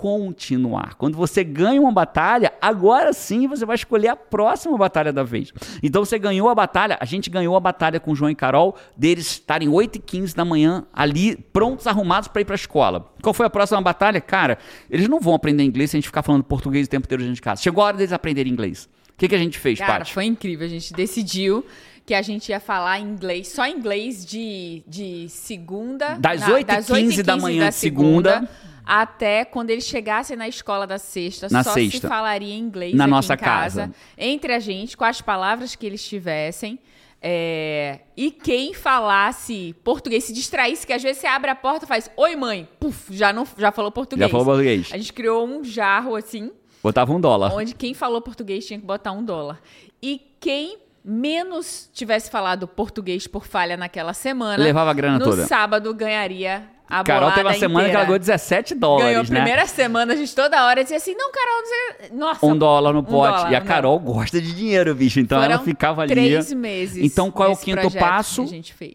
continuar. 0.00 0.94
Quando 0.94 1.14
você 1.14 1.44
ganha 1.44 1.78
uma 1.78 1.92
batalha, 1.92 2.54
agora 2.58 3.12
sim 3.12 3.46
você 3.46 3.66
vai 3.66 3.76
escolher 3.76 4.08
a 4.08 4.16
próxima 4.16 4.78
batalha 4.78 5.12
da 5.12 5.22
vez. 5.22 5.52
Então 5.82 6.02
você 6.02 6.18
ganhou 6.18 6.48
a 6.48 6.54
batalha, 6.54 6.96
a 6.98 7.04
gente 7.04 7.28
ganhou 7.28 7.54
a 7.54 7.60
batalha 7.60 8.00
com 8.00 8.12
o 8.12 8.16
João 8.16 8.30
e 8.30 8.34
Carol, 8.34 8.74
deles 8.96 9.26
estarem 9.26 9.68
8 9.68 9.96
e 9.96 9.98
15 9.98 10.34
da 10.34 10.42
manhã 10.42 10.86
ali, 10.90 11.36
prontos, 11.36 11.86
arrumados 11.86 12.28
para 12.28 12.40
ir 12.40 12.46
para 12.46 12.54
a 12.54 12.56
escola. 12.56 13.12
Qual 13.22 13.34
foi 13.34 13.44
a 13.44 13.50
próxima 13.50 13.78
batalha? 13.82 14.22
Cara, 14.22 14.56
eles 14.88 15.06
não 15.06 15.20
vão 15.20 15.34
aprender 15.34 15.64
inglês 15.64 15.90
se 15.90 15.98
a 15.98 16.00
gente 16.00 16.08
ficar 16.08 16.22
falando 16.22 16.44
português 16.44 16.86
o 16.86 16.90
tempo 16.90 17.04
inteiro 17.04 17.22
dentro 17.22 17.34
de 17.34 17.42
casa. 17.42 17.60
Chegou 17.60 17.84
a 17.84 17.88
hora 17.88 17.98
deles 17.98 18.14
aprenderem 18.14 18.50
inglês. 18.50 18.88
O 19.10 19.18
que, 19.18 19.28
que 19.28 19.34
a 19.34 19.38
gente 19.38 19.58
fez, 19.58 19.78
Cara, 19.78 19.98
Paty? 19.98 20.14
foi 20.14 20.24
incrível. 20.24 20.64
A 20.64 20.70
gente 20.70 20.94
decidiu 20.94 21.62
que 22.06 22.14
a 22.14 22.22
gente 22.22 22.48
ia 22.48 22.58
falar 22.58 23.00
inglês, 23.00 23.48
só 23.48 23.66
inglês 23.66 24.24
de, 24.24 24.82
de 24.88 25.28
segunda. 25.28 26.16
Das 26.18 26.40
8h15 26.40 27.22
da 27.22 27.36
manhã 27.36 27.68
de 27.68 27.74
segunda, 27.74 28.32
segunda 28.36 28.69
até 28.90 29.44
quando 29.44 29.70
eles 29.70 29.84
chegassem 29.84 30.36
na 30.36 30.48
escola 30.48 30.84
da 30.84 30.98
sexta, 30.98 31.46
na 31.48 31.62
só 31.62 31.74
sexta. 31.74 32.00
se 32.00 32.08
falaria 32.08 32.56
inglês 32.56 32.92
na 32.92 33.06
nossa 33.06 33.36
casa, 33.36 33.82
casa, 33.82 33.94
entre 34.18 34.52
a 34.52 34.58
gente, 34.58 34.96
com 34.96 35.04
as 35.04 35.20
palavras 35.20 35.76
que 35.76 35.86
eles 35.86 36.04
tivessem. 36.04 36.76
É, 37.22 38.00
e 38.16 38.32
quem 38.32 38.74
falasse 38.74 39.76
português, 39.84 40.24
se 40.24 40.32
distraísse, 40.32 40.84
que 40.84 40.92
às 40.92 41.00
vezes 41.00 41.20
você 41.20 41.28
abre 41.28 41.50
a 41.52 41.54
porta 41.54 41.84
e 41.84 41.88
faz 41.88 42.10
Oi, 42.16 42.34
mãe, 42.34 42.68
puf, 42.80 43.14
já, 43.16 43.32
não, 43.32 43.46
já 43.56 43.70
falou 43.70 43.92
português. 43.92 44.28
Já 44.28 44.32
falou 44.32 44.44
português. 44.44 44.90
A 44.92 44.96
gente 44.96 45.12
criou 45.12 45.46
um 45.46 45.62
jarro 45.62 46.16
assim. 46.16 46.50
Botava 46.82 47.12
um 47.12 47.20
dólar. 47.20 47.54
Onde 47.54 47.76
quem 47.76 47.94
falou 47.94 48.20
português 48.20 48.66
tinha 48.66 48.80
que 48.80 48.86
botar 48.86 49.12
um 49.12 49.24
dólar. 49.24 49.60
E 50.02 50.20
quem 50.40 50.78
menos 51.04 51.88
tivesse 51.92 52.28
falado 52.28 52.66
português 52.66 53.28
por 53.28 53.46
falha 53.46 53.76
naquela 53.76 54.14
semana, 54.14 54.60
levava 54.60 54.90
a 54.90 54.94
grana 54.94 55.18
no 55.20 55.24
toda. 55.24 55.42
No 55.42 55.48
sábado 55.48 55.94
ganharia 55.94 56.68
a 56.90 57.04
Carol 57.04 57.30
teve 57.30 57.46
uma 57.46 57.54
semana 57.54 57.88
inteira. 57.88 57.90
que 57.90 57.96
ela 57.96 58.04
ganhou 58.04 58.18
17 58.18 58.74
dólares. 58.74 59.06
Ganhou 59.06 59.20
a 59.20 59.22
né? 59.22 59.40
primeira 59.40 59.66
semana, 59.66 60.12
a 60.12 60.16
gente 60.16 60.34
toda 60.34 60.64
hora 60.64 60.82
dizia 60.82 60.96
assim: 60.96 61.14
não, 61.14 61.30
Carol, 61.30 62.10
não 62.12 62.26
Nossa. 62.26 62.46
Um 62.46 62.56
dólar 62.56 62.92
no 62.92 63.02
pote. 63.02 63.32
Um 63.32 63.36
dólar, 63.36 63.52
e 63.52 63.54
a 63.54 63.60
Carol 63.60 63.98
gosta 64.00 64.40
de 64.40 64.52
dinheiro, 64.52 64.94
bicho. 64.94 65.20
Então 65.20 65.40
Foram 65.40 65.54
ela 65.54 65.62
ficava 65.62 66.02
ali. 66.02 66.12
Três 66.12 66.52
meses. 66.52 67.04
Então 67.04 67.30
qual 67.30 67.50
é 67.50 67.52
o 67.52 67.56
quinto 67.56 67.90
passo? 67.92 68.46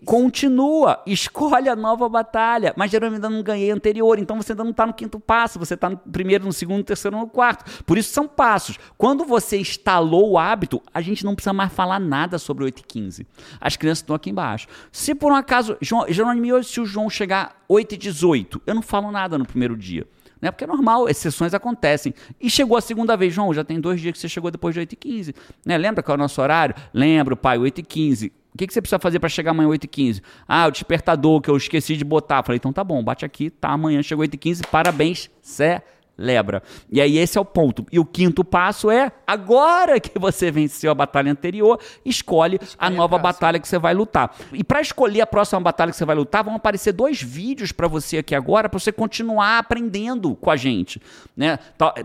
Continua. 0.03 1.01
Escolhe 1.05 1.69
a 1.69 1.75
nova 1.75 2.07
batalha. 2.09 2.73
Mas 2.75 2.91
geralmente 2.91 3.17
ainda 3.17 3.29
não 3.29 3.41
ganhei 3.41 3.71
anterior. 3.71 4.19
Então 4.19 4.35
você 4.37 4.51
ainda 4.51 4.63
não 4.63 4.71
está 4.71 4.85
no 4.85 4.93
quinto 4.93 5.19
passo. 5.19 5.57
Você 5.59 5.75
está 5.75 5.89
no 5.89 5.97
primeiro, 5.97 6.45
no 6.45 6.53
segundo, 6.53 6.77
no 6.77 6.83
terceiro, 6.83 7.17
no 7.17 7.27
quarto. 7.27 7.83
Por 7.83 7.97
isso 7.97 8.11
são 8.11 8.27
passos. 8.27 8.77
Quando 8.97 9.23
você 9.25 9.57
instalou 9.57 10.31
o 10.31 10.37
hábito, 10.37 10.81
a 10.93 11.01
gente 11.01 11.23
não 11.23 11.35
precisa 11.35 11.53
mais 11.53 11.71
falar 11.71 11.99
nada 11.99 12.37
sobre 12.37 12.63
8 12.65 12.79
e 12.79 12.83
15. 12.83 13.27
As 13.59 13.75
crianças 13.75 14.01
estão 14.01 14.15
aqui 14.15 14.29
embaixo. 14.29 14.67
Se 14.91 15.15
por 15.15 15.31
um 15.31 15.35
acaso, 15.35 15.77
João, 15.81 16.05
Jerônimo, 16.09 16.63
se 16.63 16.79
o 16.79 16.85
João 16.85 17.09
chegar 17.09 17.55
8 17.67 17.84
e 17.93 17.97
18, 17.97 18.61
eu 18.65 18.73
não 18.73 18.81
falo 18.81 19.11
nada 19.11 19.37
no 19.37 19.45
primeiro 19.45 19.77
dia. 19.77 20.07
Né? 20.41 20.51
Porque 20.51 20.63
é 20.63 20.67
normal, 20.67 21.07
exceções 21.09 21.53
acontecem. 21.53 22.13
E 22.39 22.49
chegou 22.49 22.77
a 22.77 22.81
segunda 22.81 23.15
vez, 23.15 23.33
João, 23.33 23.53
já 23.53 23.63
tem 23.63 23.79
dois 23.79 24.01
dias 24.01 24.13
que 24.13 24.19
você 24.19 24.29
chegou 24.29 24.51
depois 24.51 24.73
de 24.73 24.79
8 24.79 24.93
e 24.93 24.95
15. 24.95 25.35
Né? 25.65 25.77
Lembra 25.77 26.03
qual 26.03 26.15
é 26.15 26.17
o 26.17 26.21
nosso 26.21 26.41
horário? 26.41 26.75
Lembro, 26.93 27.35
pai, 27.37 27.57
8 27.57 27.79
e 27.79 27.83
15. 27.83 28.27
O 28.53 28.57
que, 28.57 28.67
que 28.67 28.73
você 28.73 28.81
precisa 28.81 28.99
fazer 28.99 29.19
para 29.19 29.27
chegar 29.27 29.51
amanhã 29.51 29.67
8 29.67 29.83
e 29.83 29.87
15? 29.87 30.21
Ah, 30.47 30.67
o 30.67 30.71
despertador 30.71 31.41
que 31.41 31.49
eu 31.49 31.57
esqueci 31.57 31.97
de 31.97 32.05
botar. 32.05 32.41
Falei, 32.43 32.57
então 32.57 32.71
tá 32.71 32.83
bom, 32.83 33.03
bate 33.03 33.25
aqui, 33.25 33.49
tá, 33.49 33.69
amanhã 33.69 34.01
chegou 34.01 34.21
8 34.21 34.33
e 34.33 34.37
15, 34.37 34.63
parabéns, 34.71 35.29
Cé 35.41 35.83
lebra. 36.17 36.63
E 36.89 37.01
aí 37.01 37.17
esse 37.17 37.37
é 37.37 37.41
o 37.41 37.45
ponto. 37.45 37.85
E 37.91 37.99
o 37.99 38.05
quinto 38.05 38.43
passo 38.43 38.89
é, 38.89 39.11
agora 39.25 39.99
que 39.99 40.17
você 40.17 40.51
venceu 40.51 40.91
a 40.91 40.95
batalha 40.95 41.31
anterior, 41.31 41.79
escolhe, 42.05 42.55
escolhe 42.61 42.75
a 42.77 42.89
nova 42.89 43.15
a 43.15 43.19
batalha 43.19 43.59
que 43.59 43.67
você 43.67 43.77
vai 43.77 43.93
lutar. 43.93 44.35
E 44.53 44.63
para 44.63 44.81
escolher 44.81 45.21
a 45.21 45.27
próxima 45.27 45.59
batalha 45.59 45.91
que 45.91 45.97
você 45.97 46.05
vai 46.05 46.15
lutar, 46.15 46.43
vão 46.43 46.55
aparecer 46.55 46.91
dois 46.93 47.21
vídeos 47.21 47.71
para 47.71 47.87
você 47.87 48.17
aqui 48.19 48.35
agora, 48.35 48.69
para 48.69 48.79
você 48.79 48.91
continuar 48.91 49.59
aprendendo 49.59 50.35
com 50.35 50.49
a 50.49 50.55
gente. 50.55 51.01
Né? 51.35 51.59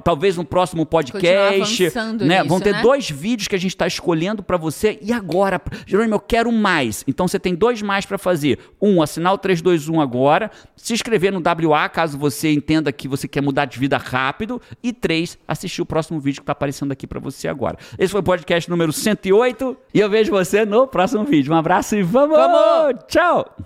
Talvez 0.04 0.36
no 0.36 0.44
próximo 0.44 0.84
podcast, 0.84 1.84
né? 1.84 2.42
Nisso, 2.42 2.48
vão 2.48 2.61
ter 2.61 2.72
né? 2.72 2.82
dois 2.82 3.11
vídeos 3.11 3.48
que 3.48 3.54
a 3.54 3.58
gente 3.58 3.72
está 3.72 3.86
escolhendo 3.86 4.42
para 4.42 4.56
você. 4.56 4.98
E 5.00 5.12
agora, 5.12 5.61
Jerônimo, 5.86 6.16
eu 6.16 6.20
quero 6.20 6.50
mais. 6.50 7.04
Então 7.06 7.28
você 7.28 7.38
tem 7.38 7.54
dois 7.54 7.80
mais 7.82 8.04
para 8.04 8.18
fazer. 8.18 8.58
Um, 8.80 9.02
assinar 9.02 9.32
o 9.32 9.38
321 9.38 10.00
agora, 10.00 10.50
se 10.76 10.92
inscrever 10.92 11.32
no 11.32 11.40
WA, 11.40 11.88
caso 11.88 12.18
você 12.18 12.52
entenda 12.52 12.90
que 12.92 13.06
você 13.06 13.28
quer 13.28 13.40
mudar 13.40 13.66
de 13.66 13.78
vida 13.78 13.99
rápido. 14.01 14.61
E 14.82 14.92
três, 14.92 15.38
assistir 15.46 15.82
o 15.82 15.86
próximo 15.86 16.18
vídeo 16.20 16.40
que 16.40 16.42
está 16.42 16.53
aparecendo 16.53 16.92
aqui 16.92 17.07
para 17.07 17.20
você 17.20 17.48
agora. 17.48 17.76
Esse 17.98 18.11
foi 18.12 18.20
o 18.20 18.24
podcast 18.24 18.68
número 18.68 18.92
108 18.92 19.76
e 19.94 20.01
eu 20.01 20.11
vejo 20.11 20.30
você 20.30 20.64
no 20.64 20.86
próximo 20.86 21.24
vídeo. 21.24 21.53
Um 21.53 21.57
abraço 21.57 21.96
e 21.96 22.03
vamos! 22.03 22.36
vamos! 22.36 23.05
Tchau! 23.07 23.57